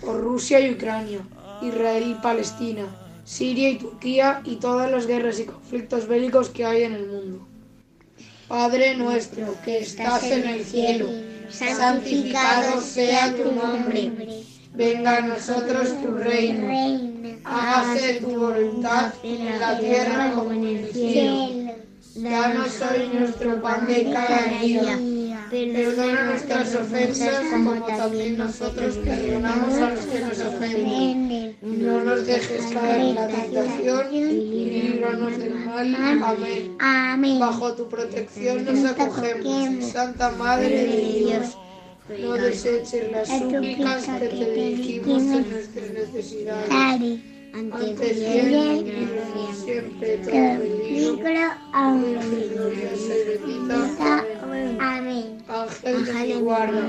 por 0.00 0.20
Rusia 0.20 0.60
y 0.60 0.70
Ucrania, 0.70 1.26
Israel 1.60 2.04
y 2.06 2.14
Palestina, 2.22 2.86
Siria 3.24 3.70
y 3.70 3.78
Turquía 3.78 4.40
y 4.44 4.56
todas 4.56 4.90
las 4.90 5.08
guerras 5.08 5.40
y 5.40 5.46
conflictos 5.46 6.06
bélicos 6.06 6.50
que 6.50 6.64
hay 6.64 6.84
en 6.84 6.94
el 6.94 7.06
mundo. 7.08 7.48
Padre 8.46 8.94
nuestro 8.96 9.56
que 9.64 9.78
estás 9.78 10.22
en 10.24 10.46
el 10.46 10.64
cielo, 10.64 11.08
santificado 11.50 12.80
sea 12.80 13.34
tu 13.34 13.50
nombre. 13.50 14.12
Venga 14.74 15.16
a 15.16 15.20
nosotros 15.22 16.00
tu 16.00 16.12
reino. 16.12 16.68
Hágase 17.44 18.20
tu 18.20 18.38
voluntad 18.38 19.12
en 19.24 19.58
la 19.58 19.80
tierra 19.80 20.32
como 20.32 20.52
en 20.52 20.64
el 20.64 20.92
cielo. 20.92 21.72
Danos 22.14 22.80
hoy 22.82 23.18
nuestro 23.18 23.62
pan 23.62 23.86
de 23.86 24.10
cada 24.12 24.58
día. 24.60 24.98
Perdona 25.50 26.24
nuestras 26.24 26.74
ofensas 26.74 27.46
como 27.50 27.74
también 27.86 28.36
nosotros 28.36 28.98
perdonamos 28.98 29.74
a 29.78 29.90
los 29.90 30.04
que 30.06 30.20
nos 30.20 30.40
ofenden. 30.40 31.56
No 31.62 32.04
nos 32.04 32.26
dejes 32.26 32.66
caer 32.72 33.00
en 33.00 33.14
la 33.14 33.28
tentación 33.28 34.14
y 34.14 34.24
líbranos 34.24 35.38
del 35.38 35.54
mal. 35.54 35.94
Amén. 36.22 36.76
Amén. 36.80 37.38
Bajo 37.40 37.72
tu 37.74 37.88
protección 37.88 38.64
nos 38.64 38.84
acogemos, 38.84 39.84
Santa 39.90 40.30
Madre 40.32 40.68
de 40.68 41.18
Dios. 41.18 41.56
No 42.20 42.32
deseches 42.34 43.10
las 43.10 43.28
súplicas 43.28 44.04
que 44.04 44.28
te 44.28 44.52
dirigimos 44.52 45.22
en 45.22 45.50
nuestras 45.50 45.90
necesidades. 45.90 47.31
Antes 47.54 48.18
bien, 48.18 48.84
líbranos 48.84 49.56
siempre 49.56 50.18
todo 50.18 50.32
peligro. 50.32 51.12
Y 52.72 52.76
bendita. 53.26 54.24
Amén. 54.80 55.38
Ángel 55.48 56.04
de 56.06 56.12
mi 56.12 56.34
guarda, 56.40 56.82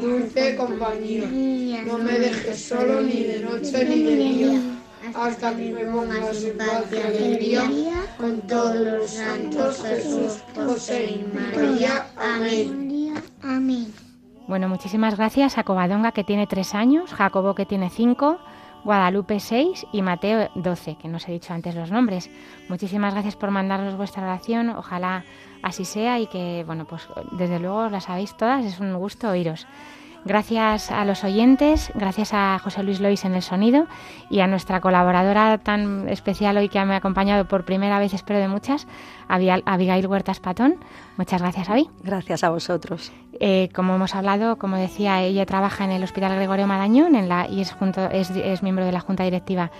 dulce 0.00 0.56
compañía, 0.56 1.82
no 1.84 1.98
me 1.98 2.18
dejes 2.18 2.64
solo 2.64 3.00
ni 3.00 3.22
de 3.22 3.40
noche 3.40 3.84
ni 3.84 4.02
de 4.02 4.16
día, 4.16 4.60
hasta 5.14 5.54
que 5.54 5.70
me 5.72 5.84
pongas 5.84 6.42
en 6.42 6.58
paz 6.58 6.84
y 6.92 6.96
alegría 6.96 7.62
con 8.18 8.40
todos 8.42 8.74
los 8.74 9.10
santos 9.10 9.82
Jesús, 9.82 10.42
José 10.54 11.04
y 11.04 11.24
María. 11.32 12.06
Amén. 12.16 13.14
Amén. 13.42 13.92
Bueno, 14.48 14.68
muchísimas 14.68 15.16
gracias 15.16 15.58
a 15.58 15.64
Covadonga 15.64 16.12
que 16.12 16.24
tiene 16.24 16.46
tres 16.46 16.74
años, 16.74 17.12
Jacobo 17.12 17.54
que 17.54 17.66
tiene 17.66 17.90
cinco, 17.90 18.40
Guadalupe 18.88 19.38
seis 19.38 19.86
y 19.92 20.00
Mateo 20.00 20.48
doce, 20.54 20.96
que 20.96 21.08
no 21.08 21.18
os 21.18 21.28
he 21.28 21.32
dicho 21.32 21.52
antes 21.52 21.74
los 21.74 21.90
nombres. 21.90 22.30
Muchísimas 22.70 23.12
gracias 23.12 23.36
por 23.36 23.50
mandarnos 23.50 23.98
vuestra 23.98 24.22
oración, 24.22 24.70
ojalá 24.70 25.26
así 25.62 25.84
sea 25.84 26.18
y 26.18 26.26
que, 26.26 26.64
bueno, 26.66 26.86
pues 26.86 27.06
desde 27.32 27.58
luego 27.58 27.90
las 27.90 28.04
sabéis 28.04 28.34
todas, 28.34 28.64
es 28.64 28.80
un 28.80 28.96
gusto 28.96 29.28
oíros. 29.28 29.66
Gracias 30.24 30.90
a 30.90 31.04
los 31.04 31.24
oyentes, 31.24 31.90
gracias 31.94 32.34
a 32.34 32.58
José 32.58 32.82
Luis 32.82 33.00
Lois 33.00 33.24
en 33.24 33.34
el 33.34 33.42
sonido 33.42 33.86
y 34.28 34.40
a 34.40 34.46
nuestra 34.46 34.80
colaboradora 34.80 35.58
tan 35.58 36.08
especial 36.08 36.56
hoy 36.56 36.68
que 36.68 36.84
me 36.84 36.94
ha 36.94 36.96
acompañado 36.96 37.46
por 37.46 37.64
primera 37.64 37.98
vez, 37.98 38.12
espero 38.12 38.38
de 38.40 38.48
muchas, 38.48 38.86
Abigail 39.28 40.06
Huertas 40.06 40.40
Patón. 40.40 40.76
Muchas 41.16 41.40
gracias, 41.40 41.70
Avi. 41.70 41.88
Gracias 42.02 42.44
a 42.44 42.50
vosotros. 42.50 43.12
Eh, 43.40 43.68
como 43.74 43.94
hemos 43.94 44.14
hablado, 44.14 44.56
como 44.56 44.76
decía, 44.76 45.22
ella 45.22 45.46
trabaja 45.46 45.84
en 45.84 45.92
el 45.92 46.02
Hospital 46.02 46.34
Gregorio 46.34 46.66
Marañón 46.66 47.14
en 47.14 47.28
la, 47.28 47.48
y 47.48 47.60
es, 47.60 47.72
junto, 47.72 48.10
es, 48.10 48.30
es 48.30 48.62
miembro 48.62 48.84
de 48.84 48.92
la 48.92 49.00
Junta 49.00 49.24
Directiva 49.24 49.70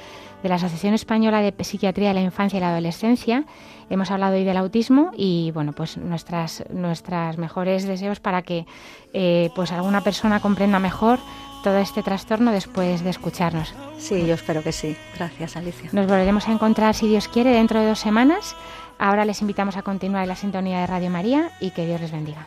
de 0.43 0.49
la 0.49 0.57
Asociación 0.57 0.95
Española 0.95 1.41
de 1.41 1.55
Psiquiatría 1.65 2.09
de 2.09 2.15
la 2.15 2.21
Infancia 2.21 2.57
y 2.57 2.61
la 2.61 2.71
Adolescencia. 2.71 3.45
Hemos 3.91 4.11
hablado 4.11 4.37
hoy 4.37 4.45
del 4.45 4.57
autismo 4.57 5.11
y 5.17 5.51
bueno, 5.53 5.73
pues 5.73 5.97
nuestras, 5.97 6.65
nuestras 6.71 7.39
mejores 7.39 7.87
deseos 7.87 8.21
para 8.21 8.43
que 8.43 8.67
eh, 9.13 9.51
pues 9.55 9.73
alguna 9.73 10.03
persona 10.03 10.41
comprenda 10.41 10.79
mejor 10.79 11.19
todo 11.63 11.79
este 11.79 12.03
trastorno 12.03 12.53
después 12.53 13.03
de 13.03 13.11
escucharnos. 13.11 13.75
Sí, 13.99 14.27
yo 14.27 14.35
espero 14.35 14.63
que 14.63 14.73
sí. 14.73 14.97
Gracias, 15.17 15.57
Alicia. 15.57 15.91
Nos 15.93 16.07
volveremos 16.07 16.49
a 16.49 16.53
encontrar, 16.53 16.95
si 16.95 17.09
Dios 17.09 17.29
quiere, 17.29 17.51
dentro 17.51 17.81
de 17.81 17.89
dos 17.89 17.99
semanas. 17.99 18.55
Ahora 18.99 19.25
les 19.25 19.41
invitamos 19.41 19.77
a 19.77 19.83
continuar 19.83 20.23
en 20.23 20.29
la 20.29 20.37
sintonía 20.37 20.81
de 20.81 20.87
Radio 20.87 21.11
María 21.11 21.51
y 21.61 21.71
que 21.71 21.87
Dios 21.87 22.01
les 22.01 22.13
bendiga. 22.13 22.47